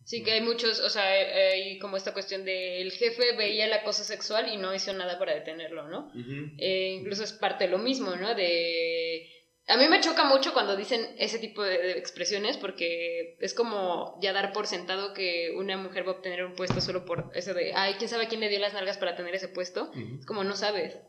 Sí, 0.05 0.23
que 0.23 0.33
hay 0.33 0.41
muchos, 0.41 0.79
o 0.81 0.89
sea, 0.89 1.03
hay 1.03 1.79
como 1.79 1.95
esta 1.95 2.13
cuestión 2.13 2.43
de 2.43 2.81
el 2.81 2.91
jefe 2.91 3.35
veía 3.37 3.65
el 3.65 3.73
acoso 3.73 4.03
sexual 4.03 4.51
y 4.51 4.57
no 4.57 4.75
hizo 4.75 4.91
nada 4.93 5.17
para 5.17 5.33
detenerlo, 5.33 5.87
¿no? 5.87 6.11
Eh, 6.57 6.97
incluso 6.99 7.23
es 7.23 7.31
parte 7.31 7.65
de 7.65 7.71
lo 7.71 7.77
mismo, 7.77 8.15
¿no? 8.15 8.35
De... 8.35 9.29
A 9.67 9.77
mí 9.77 9.87
me 9.87 10.01
choca 10.01 10.25
mucho 10.25 10.51
cuando 10.51 10.75
dicen 10.75 11.15
ese 11.17 11.39
tipo 11.39 11.63
de, 11.63 11.77
de 11.77 11.91
expresiones 11.93 12.57
porque 12.57 13.37
es 13.39 13.53
como 13.53 14.19
ya 14.21 14.33
dar 14.33 14.51
por 14.51 14.67
sentado 14.67 15.13
que 15.13 15.53
una 15.55 15.77
mujer 15.77 16.05
va 16.05 16.11
a 16.11 16.15
obtener 16.15 16.43
un 16.43 16.55
puesto 16.55 16.81
solo 16.81 17.05
por 17.05 17.31
eso 17.33 17.53
de, 17.53 17.71
ay, 17.73 17.93
quién 17.93 18.09
sabe 18.09 18.27
quién 18.27 18.41
le 18.41 18.49
dio 18.49 18.59
las 18.59 18.73
nalgas 18.73 18.97
para 18.97 19.15
tener 19.15 19.33
ese 19.33 19.47
puesto. 19.47 19.85
Ujú. 19.91 20.17
Es 20.19 20.25
como 20.25 20.43
no 20.43 20.57
sabes. 20.57 20.99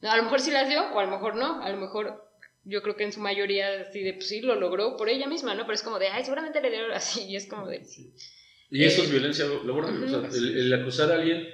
No, 0.00 0.12
a 0.12 0.16
lo 0.16 0.22
mejor 0.22 0.40
sí 0.40 0.52
las 0.52 0.68
dio 0.68 0.82
o 0.92 1.00
a 1.00 1.04
lo 1.04 1.10
mejor 1.10 1.34
no. 1.34 1.64
A 1.64 1.68
lo 1.68 1.78
mejor 1.78 2.25
yo 2.66 2.82
creo 2.82 2.96
que 2.96 3.04
en 3.04 3.12
su 3.12 3.20
mayoría 3.20 3.80
así 3.88 4.00
de, 4.02 4.12
pues 4.14 4.28
sí, 4.28 4.40
lo 4.42 4.54
logró 4.56 4.96
por 4.96 5.08
ella 5.08 5.26
misma, 5.28 5.54
¿no? 5.54 5.62
Pero 5.62 5.74
es 5.74 5.82
como 5.82 5.98
de, 5.98 6.08
ay, 6.08 6.22
seguramente 6.24 6.60
le 6.60 6.70
dieron 6.70 6.90
así 6.92 7.22
y 7.24 7.36
es 7.36 7.46
como 7.46 7.66
de... 7.68 7.82
Y 8.70 8.84
eso 8.84 9.02
Eh, 9.02 9.04
es 9.04 9.10
violencia 9.10 9.44
laboral. 9.64 10.02
o 10.02 10.08
sea, 10.08 10.38
el, 10.38 10.58
el 10.58 10.72
acusar 10.74 11.10
a 11.12 11.14
alguien 11.16 11.46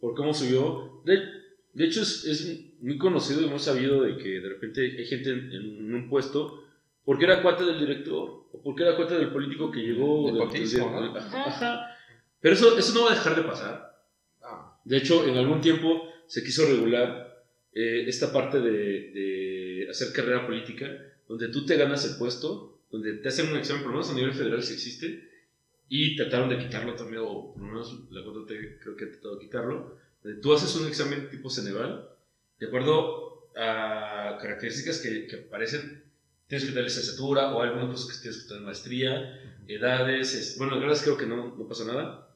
por 0.00 0.14
cómo 0.14 0.32
subió. 0.34 1.02
De, 1.04 1.18
de 1.72 1.84
hecho, 1.84 2.02
es, 2.02 2.24
es 2.26 2.80
muy 2.82 2.98
conocido 2.98 3.40
y 3.40 3.44
hemos 3.46 3.62
sabido 3.62 4.02
de 4.02 4.16
que 4.18 4.28
de 4.40 4.48
repente 4.50 4.82
hay 4.82 5.06
gente 5.06 5.30
en, 5.30 5.50
en 5.52 5.94
un 5.94 6.08
puesto 6.10 6.64
porque 7.04 7.24
era 7.24 7.40
cuate 7.42 7.64
del 7.64 7.78
director 7.80 8.48
o 8.52 8.62
porque 8.62 8.82
era 8.82 8.96
cuate 8.96 9.14
del 9.18 9.30
político 9.32 9.70
que 9.70 9.80
llegó. 9.80 10.30
Nepotismo, 10.30 11.00
del- 11.00 11.12
¿no? 11.14 11.18
ajá, 11.18 11.44
ajá. 11.48 11.96
Pero 12.40 12.54
eso, 12.54 12.78
eso 12.78 12.92
no 12.94 13.04
va 13.06 13.12
a 13.12 13.14
dejar 13.14 13.34
de 13.34 13.42
pasar. 13.42 13.96
Ah, 14.42 14.78
De 14.84 14.98
hecho, 14.98 15.26
en 15.26 15.36
algún 15.38 15.60
tiempo 15.62 16.02
se 16.26 16.44
quiso 16.44 16.66
regular 16.66 17.27
eh, 17.80 18.04
esta 18.08 18.32
parte 18.32 18.58
de, 18.60 19.12
de 19.16 19.86
hacer 19.90 20.12
carrera 20.12 20.46
política, 20.46 20.86
donde 21.28 21.48
tú 21.48 21.64
te 21.66 21.76
ganas 21.76 22.04
el 22.04 22.16
puesto, 22.16 22.80
donde 22.90 23.14
te 23.14 23.28
hacen 23.28 23.48
un 23.50 23.56
examen, 23.58 23.82
por 23.82 23.92
lo 23.92 23.98
menos 23.98 24.10
a 24.10 24.14
nivel 24.14 24.32
federal 24.32 24.62
si 24.62 24.74
existe, 24.74 25.28
y 25.88 26.16
trataron 26.16 26.48
de 26.48 26.58
quitarlo 26.58 26.94
también, 26.94 27.22
o 27.24 27.52
por 27.52 27.62
lo 27.62 27.68
menos 27.68 27.86
la 28.10 28.20
4T 28.22 28.78
creo 28.82 28.96
que 28.96 29.04
ha 29.04 29.10
tratado 29.10 29.36
de 29.36 29.44
quitarlo, 29.46 29.96
donde 30.22 30.40
tú 30.40 30.52
haces 30.52 30.74
un 30.76 30.86
examen 30.86 31.28
tipo 31.30 31.48
Ceneval, 31.50 32.08
de 32.58 32.66
acuerdo 32.66 33.50
a 33.56 34.38
características 34.40 34.98
que, 35.00 35.26
que 35.26 35.36
aparecen. 35.36 36.04
Tienes 36.46 36.64
que 36.64 36.70
tener 36.70 36.84
licenciatura 36.84 37.52
o 37.54 37.60
algunas 37.60 37.90
cosas 37.90 38.16
que 38.16 38.22
tienes 38.22 38.42
que 38.42 38.48
tener 38.48 38.62
maestría, 38.62 39.12
edades. 39.66 40.34
es- 40.34 40.56
bueno, 40.58 40.80
que 40.80 41.02
creo 41.04 41.16
que 41.18 41.26
no, 41.26 41.54
no 41.56 41.68
pasa 41.68 41.84
nada. 41.84 42.27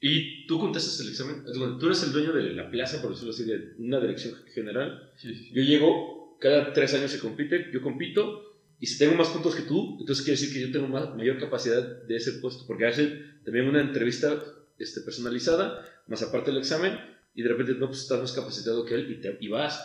Y 0.00 0.46
tú 0.46 0.60
contestas 0.60 1.00
el 1.00 1.08
examen. 1.08 1.44
Tú 1.78 1.86
eres 1.86 2.02
el 2.04 2.12
dueño 2.12 2.32
de 2.32 2.52
la 2.52 2.70
plaza, 2.70 3.02
por 3.02 3.10
decirlo 3.10 3.32
así, 3.32 3.44
de 3.44 3.74
una 3.78 4.00
dirección 4.00 4.34
general. 4.54 5.12
Sí, 5.16 5.34
sí. 5.34 5.50
Yo 5.52 5.62
llego, 5.62 6.38
cada 6.40 6.72
tres 6.72 6.94
años 6.94 7.10
se 7.10 7.18
compite, 7.18 7.70
yo 7.72 7.82
compito, 7.82 8.48
y 8.80 8.86
si 8.86 8.98
tengo 8.98 9.16
más 9.16 9.28
puntos 9.28 9.56
que 9.56 9.62
tú, 9.62 9.96
entonces 9.98 10.24
quiere 10.24 10.38
decir 10.38 10.54
que 10.54 10.60
yo 10.60 10.72
tengo 10.72 10.86
más, 10.86 11.14
mayor 11.16 11.38
capacidad 11.38 12.02
de 12.02 12.16
ese 12.16 12.34
puesto, 12.34 12.64
porque 12.66 12.86
hacen 12.86 13.40
también 13.44 13.66
una 13.66 13.80
entrevista 13.80 14.40
este, 14.78 15.00
personalizada, 15.00 15.84
más 16.06 16.22
aparte 16.22 16.52
del 16.52 16.60
examen, 16.60 16.96
y 17.34 17.42
de 17.42 17.48
repente, 17.48 17.74
no, 17.74 17.88
pues 17.88 18.02
estás 18.02 18.20
más 18.20 18.32
capacitado 18.32 18.84
que 18.84 18.94
él 18.94 19.10
y, 19.10 19.20
te, 19.20 19.36
y 19.40 19.48
vas, 19.48 19.84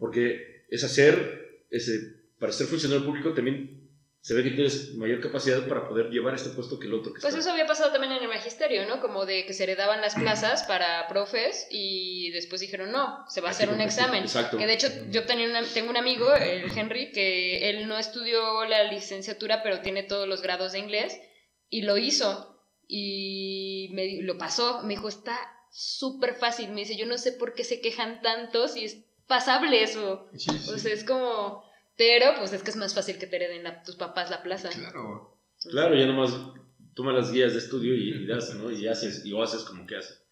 porque 0.00 0.64
es 0.68 0.82
hacer, 0.82 1.64
ese, 1.70 2.24
para 2.38 2.52
ser 2.52 2.66
funcionario 2.66 3.06
público 3.06 3.32
también 3.32 3.87
se 4.20 4.34
ve 4.34 4.42
que 4.42 4.50
tienes 4.50 4.94
mayor 4.96 5.20
capacidad 5.20 5.66
para 5.68 5.88
poder 5.88 6.10
llevar 6.10 6.34
este 6.34 6.50
puesto 6.50 6.78
que 6.78 6.86
el 6.86 6.94
otro 6.94 7.14
que 7.14 7.20
Pues 7.20 7.32
está. 7.34 7.40
eso 7.40 7.50
había 7.52 7.66
pasado 7.66 7.92
también 7.92 8.12
en 8.12 8.22
el 8.22 8.28
magisterio, 8.28 8.86
¿no? 8.86 9.00
Como 9.00 9.24
de 9.24 9.46
que 9.46 9.54
se 9.54 9.62
heredaban 9.62 10.00
las 10.00 10.16
plazas 10.16 10.64
para 10.64 11.06
profes 11.08 11.66
y 11.70 12.30
después 12.32 12.60
dijeron, 12.60 12.90
no, 12.92 13.24
se 13.28 13.40
va 13.40 13.48
a 13.48 13.50
hacer 13.52 13.70
un 13.70 13.80
examen. 13.80 14.24
Exacto. 14.24 14.58
Que 14.58 14.66
de 14.66 14.74
hecho 14.74 14.88
yo 15.10 15.24
tenía 15.24 15.48
una- 15.48 15.62
tengo 15.62 15.88
un 15.90 15.96
amigo, 15.96 16.34
el 16.34 16.70
Henry, 16.76 17.10
que 17.12 17.70
él 17.70 17.88
no 17.88 17.96
estudió 17.96 18.64
la 18.64 18.84
licenciatura, 18.92 19.62
pero 19.62 19.80
tiene 19.80 20.02
todos 20.02 20.28
los 20.28 20.42
grados 20.42 20.72
de 20.72 20.80
inglés 20.80 21.18
y 21.70 21.82
lo 21.82 21.96
hizo 21.96 22.60
y 22.86 23.90
me 23.92 24.22
lo 24.22 24.36
pasó. 24.36 24.82
Me 24.82 24.94
dijo, 24.94 25.08
está 25.08 25.38
súper 25.70 26.34
fácil. 26.34 26.70
Me 26.70 26.80
dice, 26.80 26.96
yo 26.96 27.06
no 27.06 27.18
sé 27.18 27.32
por 27.32 27.54
qué 27.54 27.62
se 27.64 27.80
quejan 27.80 28.20
tanto 28.20 28.66
si 28.68 28.84
es 28.84 28.98
pasable 29.26 29.82
eso. 29.82 30.28
Sí, 30.36 30.50
sí. 30.58 30.70
O 30.70 30.78
sea, 30.78 30.92
es 30.92 31.04
como... 31.04 31.67
Pero 31.98 32.26
pues 32.38 32.52
es 32.54 32.62
que 32.62 32.70
es 32.70 32.76
más 32.76 32.94
fácil 32.94 33.18
que 33.18 33.26
te 33.26 33.36
hereden 33.36 33.64
la- 33.64 33.82
tus 33.82 33.96
papás 33.96 34.30
la 34.30 34.42
plaza. 34.42 34.70
Claro. 34.70 35.36
Claro, 35.70 35.94
ya 35.96 36.06
nomás 36.06 36.32
toma 36.94 37.12
las 37.12 37.32
guías 37.32 37.52
de 37.52 37.58
estudio 37.58 37.94
y, 37.94 38.10
y 38.22 38.26
das, 38.26 38.54
¿no? 38.54 38.70
Y 38.70 38.86
haces, 38.86 39.26
y 39.26 39.32
o 39.32 39.42
haces 39.42 39.62
como 39.64 39.86
que 39.86 39.96
haces. 39.96 40.24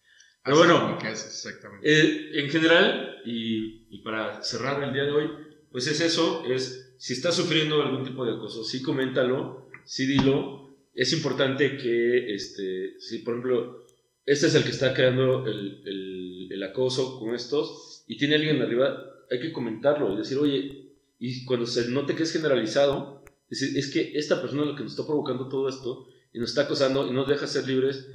Pero 0.43 0.57
bueno. 0.57 0.79
como 0.81 0.97
que 0.97 1.07
haces, 1.07 1.25
exactamente. 1.45 1.87
Eh, 1.87 2.39
en 2.39 2.49
general, 2.49 3.17
y, 3.25 3.85
y 3.89 4.01
para 4.01 4.41
cerrar 4.41 4.81
el 4.81 4.93
día 4.93 5.03
de 5.03 5.11
hoy, 5.11 5.29
pues 5.69 5.85
es 5.87 5.99
eso, 5.99 6.43
es 6.45 6.95
si 6.97 7.13
estás 7.13 7.35
sufriendo 7.35 7.81
algún 7.81 8.03
tipo 8.05 8.25
de 8.25 8.33
acoso, 8.33 8.63
sí 8.63 8.81
coméntalo, 8.81 9.67
sí 9.83 10.05
dilo. 10.07 10.69
Es 10.93 11.11
importante 11.13 11.77
que, 11.77 12.33
este, 12.33 12.99
si 12.99 13.19
por 13.19 13.33
ejemplo, 13.35 13.85
este 14.25 14.47
es 14.47 14.55
el 14.55 14.63
que 14.63 14.69
está 14.71 14.93
creando 14.93 15.45
el, 15.45 15.83
el- 15.85 16.47
el 16.51 16.63
acoso 16.63 17.19
con 17.19 17.35
estos 17.35 18.03
y 18.07 18.17
tiene 18.17 18.35
alguien 18.35 18.61
arriba, 18.61 19.03
hay 19.29 19.39
que 19.41 19.51
comentarlo 19.51 20.13
y 20.13 20.17
decir, 20.17 20.37
oye, 20.37 20.86
y 21.19 21.45
cuando 21.45 21.65
se 21.65 21.89
note 21.89 22.15
que 22.15 22.23
es 22.23 22.31
generalizado, 22.33 23.23
decir, 23.49 23.77
es 23.77 23.91
que 23.91 24.11
esta 24.17 24.41
persona 24.41 24.63
es 24.63 24.69
la 24.69 24.75
que 24.75 24.83
nos 24.83 24.91
está 24.93 25.05
provocando 25.05 25.47
todo 25.49 25.67
esto 25.69 26.07
y 26.33 26.39
nos 26.39 26.49
está 26.49 26.63
acosando 26.63 27.07
y 27.07 27.11
nos 27.11 27.27
deja 27.27 27.47
ser 27.47 27.67
libres. 27.67 28.09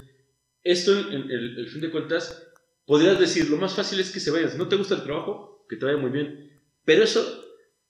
Esto, 0.63 0.97
en, 0.97 1.07
en 1.13 1.31
el, 1.31 1.57
el 1.59 1.67
fin 1.67 1.81
de 1.81 1.91
cuentas, 1.91 2.47
podrías 2.85 3.19
decir, 3.19 3.49
lo 3.49 3.57
más 3.57 3.73
fácil 3.75 3.99
es 3.99 4.11
que 4.11 4.19
se 4.19 4.31
vayan. 4.31 4.51
Si 4.51 4.57
no 4.57 4.67
te 4.69 4.75
gusta 4.77 4.95
el 4.95 5.03
trabajo, 5.03 5.65
que 5.67 5.75
te 5.75 5.85
vaya 5.85 5.97
muy 5.97 6.11
bien. 6.11 6.61
Pero 6.85 7.03
eso, 7.03 7.45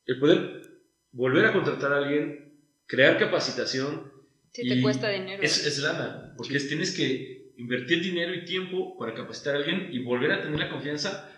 el 0.05 0.19
poder 0.19 0.61
volver 1.11 1.45
a 1.45 1.53
contratar 1.53 1.93
a 1.93 1.97
alguien, 1.97 2.59
crear 2.87 3.17
capacitación, 3.19 4.11
Sí, 4.51 4.67
te 4.67 4.81
cuesta 4.83 5.09
dinero. 5.09 5.41
es, 5.41 5.65
es 5.65 5.79
lana. 5.79 6.33
Porque 6.37 6.57
es- 6.57 6.67
tienes 6.67 6.95
que 6.95 7.53
invertir 7.57 8.01
dinero 8.01 8.33
y 8.33 8.45
tiempo 8.45 8.97
para 8.97 9.13
capacitar 9.13 9.55
a 9.55 9.57
alguien 9.59 9.89
y 9.91 9.99
volver 10.03 10.31
a 10.31 10.41
tener 10.41 10.59
la 10.59 10.69
confianza 10.69 11.29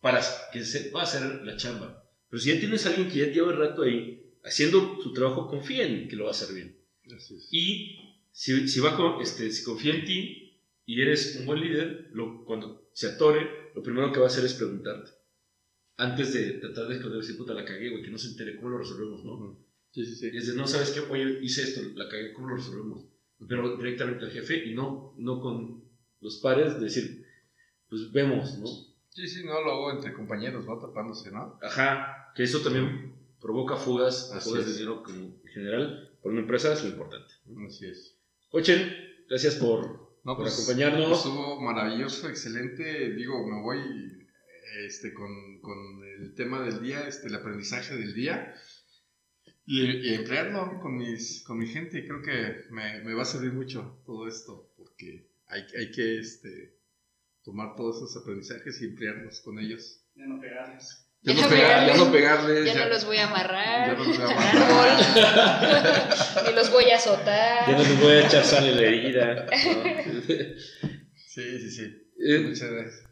para 0.00 0.20
que 0.52 0.64
sepa 0.64 1.02
hacer 1.02 1.22
la 1.44 1.56
chamba. 1.56 2.01
Pero 2.32 2.40
si 2.40 2.48
ya 2.48 2.58
tienes 2.58 2.86
a 2.86 2.88
alguien 2.88 3.10
que 3.10 3.18
ya 3.18 3.26
lleva 3.26 3.52
el 3.52 3.58
rato 3.58 3.82
ahí 3.82 4.32
haciendo 4.42 4.98
su 5.02 5.12
trabajo, 5.12 5.48
confía 5.48 5.84
en 5.84 6.08
que 6.08 6.16
lo 6.16 6.24
va 6.24 6.30
a 6.30 6.32
hacer 6.32 6.54
bien. 6.54 6.74
Así 7.14 7.34
es. 7.34 7.48
Y 7.52 7.98
si, 8.30 8.68
si, 8.68 8.80
va 8.80 8.96
con, 8.96 9.20
este, 9.20 9.50
si 9.50 9.62
confía 9.62 9.94
en 9.96 10.06
ti 10.06 10.58
y 10.86 11.02
eres 11.02 11.36
un 11.36 11.44
buen 11.44 11.60
líder, 11.60 12.08
lo, 12.14 12.42
cuando 12.46 12.88
se 12.94 13.08
atore, 13.08 13.70
lo 13.74 13.82
primero 13.82 14.10
que 14.10 14.18
va 14.18 14.24
a 14.24 14.28
hacer 14.28 14.46
es 14.46 14.54
preguntarte. 14.54 15.10
Antes 15.98 16.32
de 16.32 16.52
tratar 16.52 16.88
de 16.88 16.94
esconder, 16.94 17.20
decir, 17.20 17.36
puta, 17.36 17.52
la 17.52 17.66
cagué, 17.66 17.90
güey, 17.90 18.02
que 18.02 18.10
no 18.10 18.16
se 18.16 18.28
entere, 18.28 18.56
¿cómo 18.56 18.70
lo 18.70 18.78
resolvemos, 18.78 19.22
no? 19.26 19.34
Ujú. 19.34 19.66
Sí, 19.90 20.02
sí, 20.06 20.16
sí. 20.16 20.30
Y 20.32 20.38
es 20.38 20.46
de, 20.46 20.54
no, 20.54 20.66
¿sabes 20.66 20.92
qué? 20.92 21.00
Oye, 21.00 21.38
hice 21.42 21.64
esto, 21.64 21.82
la 21.94 22.08
cagué, 22.08 22.32
¿cómo 22.32 22.48
lo 22.48 22.56
resolvemos? 22.56 23.04
Pero 23.46 23.76
directamente 23.76 24.24
al 24.24 24.30
jefe 24.30 24.64
y 24.70 24.72
no, 24.72 25.14
no 25.18 25.38
con 25.38 25.84
los 26.22 26.38
pares, 26.38 26.80
decir, 26.80 27.26
pues 27.90 28.10
vemos, 28.10 28.56
¿no? 28.58 28.91
Sí, 29.14 29.28
sí, 29.28 29.44
no, 29.44 29.62
luego 29.62 29.92
entre 29.92 30.12
compañeros, 30.14 30.64
¿no? 30.64 30.78
Tapándose, 30.78 31.30
¿no? 31.30 31.58
Ajá, 31.62 32.32
que 32.34 32.44
eso 32.44 32.60
también 32.62 33.14
provoca 33.40 33.76
fugas, 33.76 34.32
Así 34.32 34.48
fugas 34.48 34.66
de 34.66 34.72
dinero 34.72 35.02
en 35.08 35.42
general, 35.52 36.16
para 36.22 36.32
una 36.32 36.40
empresa 36.40 36.72
es 36.72 36.82
lo 36.82 36.90
importante. 36.90 37.34
Así 37.66 37.86
es. 37.86 38.16
Ochen, 38.52 38.94
gracias 39.28 39.56
por, 39.56 40.18
No, 40.24 40.36
por 40.36 40.44
pues, 40.44 40.54
acompañarnos. 40.54 41.18
Estuvo 41.18 41.60
maravilloso, 41.60 42.28
excelente. 42.28 43.10
Digo, 43.14 43.46
me 43.46 43.60
voy 43.60 44.28
este, 44.86 45.12
con, 45.12 45.60
con 45.60 46.02
el 46.04 46.34
tema 46.34 46.62
del 46.62 46.82
día, 46.82 47.06
este, 47.06 47.28
el 47.28 47.34
aprendizaje 47.34 47.96
del 47.96 48.14
día. 48.14 48.54
Y, 49.66 50.08
y 50.08 50.14
emplearlo 50.14 50.80
con, 50.80 50.96
mis, 50.96 51.42
con 51.44 51.58
mi 51.58 51.66
gente. 51.66 52.06
Creo 52.06 52.22
que 52.22 52.64
me, 52.70 53.02
me 53.04 53.14
va 53.14 53.22
a 53.22 53.26
servir 53.26 53.52
mucho 53.52 54.02
todo 54.06 54.26
esto. 54.26 54.72
Porque 54.76 55.28
hay, 55.48 55.64
hay 55.78 55.90
que 55.90 56.18
este, 56.18 56.78
tomar 57.44 57.74
todos 57.76 57.96
esos 57.96 58.16
aprendizajes 58.22 58.80
y 58.82 58.86
emplearlos 58.86 59.40
con 59.44 59.58
ellos. 59.58 60.04
Ya 60.14 60.26
no 60.26 60.40
pegarles. 60.40 61.08
Ya, 61.22 61.34
Ya 61.34 61.42
no, 61.42 61.48
no 61.48 61.54
pegar- 61.54 61.60
ya 61.60 61.66
pegarles. 61.92 61.98
no 62.06 62.12
pegarles. 62.12 62.64
Ya 62.64 62.74
no 62.84 62.88
los 62.88 63.04
voy 63.04 63.16
a 63.18 63.26
amarrar 63.28 63.86
ya 63.86 63.94
no 63.94 64.04
los 64.04 64.18
voy 64.18 64.26
a 64.26 64.32
amarrar. 64.32 66.46
ni 66.48 66.52
los 66.54 66.70
voy 66.70 66.84
a 66.90 66.96
azotar. 66.96 67.66
Ya 67.70 67.76
no 67.76 67.82
les 67.82 68.00
voy 68.00 68.12
a 68.12 68.26
echar 68.26 68.44
sal 68.44 68.66
en 68.68 68.76
la 68.76 68.82
herida. 68.82 69.46
¿no? 69.46 69.50
Sí, 71.16 71.58
sí, 71.60 71.70
sí. 71.70 72.10
Eh, 72.18 72.38
Muchas 72.40 72.70
gracias. 72.70 73.04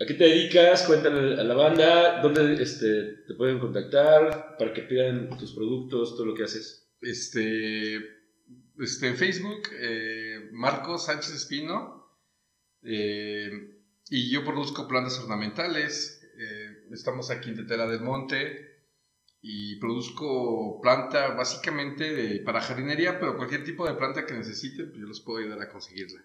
¿A 0.00 0.06
qué 0.06 0.14
te 0.14 0.24
dedicas? 0.24 0.82
Cuéntale 0.82 1.40
a 1.40 1.44
la 1.44 1.54
banda. 1.54 2.20
¿Dónde 2.20 2.60
este, 2.62 3.22
te 3.26 3.34
pueden 3.36 3.58
contactar 3.60 4.56
para 4.58 4.72
que 4.72 4.82
pidan 4.82 5.36
tus 5.38 5.54
productos, 5.54 6.16
todo 6.16 6.26
lo 6.26 6.34
que 6.34 6.44
haces? 6.44 6.90
Este, 7.00 7.96
este, 8.80 9.08
en 9.08 9.16
Facebook, 9.16 9.62
eh, 9.80 10.48
Marcos 10.52 11.06
Sánchez 11.06 11.34
Espino, 11.34 12.01
eh, 12.82 13.50
y 14.10 14.30
yo 14.30 14.44
produzco 14.44 14.88
plantas 14.88 15.18
ornamentales. 15.20 16.18
eh, 16.38 16.86
estamos 16.92 17.30
aquí 17.30 17.50
en 17.50 17.56
Tetela 17.56 17.86
del 17.86 18.00
Monte 18.00 18.68
y 19.42 19.76
produzco 19.76 20.80
planta 20.80 21.34
básicamente 21.34 22.12
de- 22.14 22.40
para 22.40 22.60
jardinería, 22.62 23.20
pero 23.20 23.36
cualquier 23.36 23.64
tipo 23.64 23.86
de 23.86 23.94
planta 23.94 24.24
que 24.24 24.34
necesiten, 24.34 24.88
pues 24.88 25.00
yo 25.00 25.06
los 25.06 25.20
puedo 25.20 25.38
ayudar 25.40 25.60
a 25.60 25.68
conseguirla. 25.68 26.24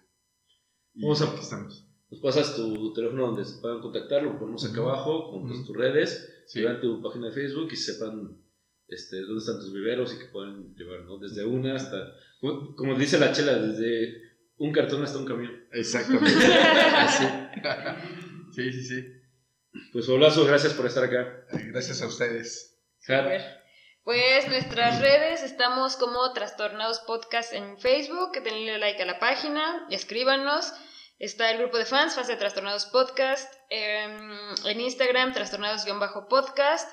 Y 0.94 1.02
Vamos 1.02 1.20
a- 1.22 1.30
aquí 1.30 1.40
estamos. 1.40 1.84
Nos 2.10 2.20
pasas 2.20 2.56
tu 2.56 2.92
teléfono 2.94 3.26
donde 3.26 3.44
se 3.44 3.60
puedan 3.60 3.80
contactar, 3.80 4.22
lo 4.22 4.38
ponemos 4.38 4.64
acá 4.64 4.80
abajo, 4.80 5.30
con 5.30 5.46
tus 5.66 5.76
redes, 5.76 6.42
Sí. 6.46 6.64
tu 6.80 7.02
página 7.02 7.26
de 7.28 7.34
Facebook 7.34 7.68
y 7.72 7.76
sepan 7.76 8.42
este, 8.88 9.20
dónde 9.20 9.40
están 9.40 9.58
tus 9.60 9.74
viveros 9.74 10.14
y 10.14 10.18
que 10.18 10.24
pueden 10.32 10.74
llevar, 10.74 11.00
¿no? 11.04 11.18
Desde 11.18 11.44
una 11.44 11.74
hasta, 11.76 12.10
como, 12.40 12.74
como 12.74 12.94
dice 12.98 13.18
la 13.18 13.32
chela, 13.32 13.58
desde 13.58 14.22
un 14.58 14.72
cartón 14.72 15.02
hasta 15.04 15.18
un 15.18 15.26
camión. 15.26 15.52
Exactamente. 15.72 16.46
Así. 16.96 17.24
sí, 18.54 18.72
sí, 18.72 18.82
sí. 18.84 19.04
Pues 19.92 20.08
Olazo, 20.08 20.44
gracias 20.44 20.74
por 20.74 20.86
estar 20.86 21.04
acá. 21.04 21.44
Gracias 21.70 22.02
a 22.02 22.06
ustedes. 22.06 22.78
Super. 22.98 23.58
Pues 24.04 24.48
nuestras 24.48 25.00
redes 25.00 25.42
estamos 25.42 25.96
como 25.96 26.32
Trastornados 26.32 27.00
Podcast 27.00 27.52
en 27.52 27.78
Facebook, 27.78 28.42
denle 28.42 28.78
like 28.78 29.02
a 29.02 29.06
la 29.06 29.18
página, 29.18 29.86
escríbanos. 29.90 30.72
Está 31.18 31.50
el 31.50 31.58
grupo 31.58 31.76
de 31.78 31.84
fans, 31.84 32.14
fans 32.14 32.28
de 32.28 32.36
Trastornados 32.36 32.86
Podcast. 32.86 33.52
em, 33.70 34.54
en 34.64 34.80
Instagram, 34.80 35.34
Trastornados-podcast. 35.34 36.88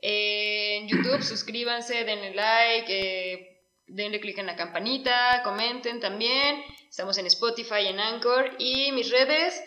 en 0.00 0.86
YouTube, 0.88 1.22
suscríbanse, 1.22 2.04
denle 2.04 2.34
like, 2.34 2.86
eh, 2.88 3.62
denle 3.86 4.20
click 4.20 4.38
en 4.38 4.46
la 4.46 4.54
campanita, 4.56 5.40
comenten 5.42 6.00
también. 6.00 6.62
Estamos 6.88 7.18
en 7.18 7.26
Spotify, 7.26 7.86
en 7.86 8.00
Anchor. 8.00 8.52
Y 8.58 8.92
mis 8.92 9.10
redes, 9.10 9.62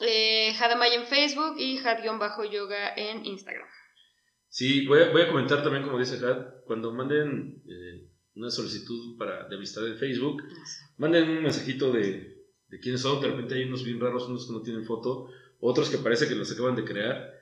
eh, 0.00 0.54
Hadamay 0.58 0.94
en 0.94 1.06
Facebook 1.06 1.56
y 1.58 1.78
Had-yoga 1.78 2.94
en 2.96 3.26
Instagram. 3.26 3.68
Sí, 4.48 4.86
voy 4.86 5.02
a, 5.02 5.10
voy 5.10 5.22
a 5.22 5.28
comentar 5.28 5.62
también, 5.62 5.84
como 5.84 5.98
dice 5.98 6.18
Jad, 6.18 6.64
cuando 6.64 6.92
manden 6.92 7.62
eh, 7.68 8.08
una 8.34 8.50
solicitud 8.50 9.18
para, 9.18 9.46
de 9.48 9.56
amistad 9.56 9.86
en 9.86 9.98
Facebook, 9.98 10.42
manden 10.96 11.28
un 11.28 11.42
mensajito 11.42 11.92
de, 11.92 12.46
de 12.68 12.80
quiénes 12.80 13.02
son. 13.02 13.20
De 13.20 13.28
repente 13.28 13.54
hay 13.54 13.64
unos 13.64 13.84
bien 13.84 14.00
raros, 14.00 14.28
unos 14.28 14.46
que 14.46 14.52
no 14.54 14.62
tienen 14.62 14.86
foto, 14.86 15.28
otros 15.60 15.90
que 15.90 15.98
parece 15.98 16.26
que 16.26 16.34
los 16.34 16.50
acaban 16.50 16.74
de 16.74 16.84
crear. 16.84 17.34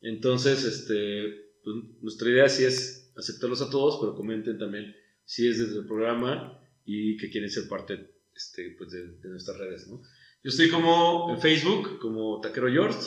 Entonces, 0.00 0.64
este, 0.64 1.52
pues, 1.62 1.76
nuestra 2.00 2.30
idea 2.30 2.48
sí 2.48 2.64
es 2.64 3.12
aceptarlos 3.16 3.60
a 3.60 3.68
todos, 3.68 3.98
pero 4.00 4.14
comenten 4.14 4.58
también 4.58 4.96
si 5.24 5.46
es 5.48 5.58
desde 5.58 5.80
el 5.80 5.86
programa 5.86 6.58
y 6.84 7.18
que 7.18 7.30
quieren 7.30 7.50
ser 7.50 7.68
parte 7.68 8.11
este, 8.34 8.74
pues, 8.78 8.90
de, 8.90 9.06
de 9.06 9.28
nuestras 9.28 9.58
redes. 9.58 9.88
¿no? 9.88 10.00
Yo 10.42 10.48
estoy 10.48 10.70
como 10.70 11.30
en 11.30 11.40
Facebook, 11.40 11.98
como 12.00 12.40
Taquero 12.40 12.68
George, 12.68 12.98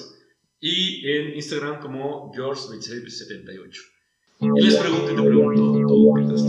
y 0.60 1.08
en 1.10 1.36
Instagram 1.36 1.82
como 1.82 2.32
George2678. 2.34 3.96
Y 4.42 4.62
les 4.62 4.76
pregunto 4.76 5.12
y 5.12 5.16
te 5.16 5.22
pregunto, 5.22 5.88
¿tú 5.88 6.14
qué 6.16 6.22
estás 6.22 6.42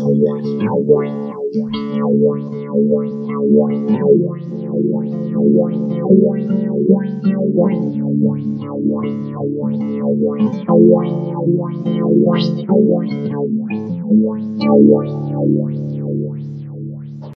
Thank 16.26 16.60
you. 16.60 16.65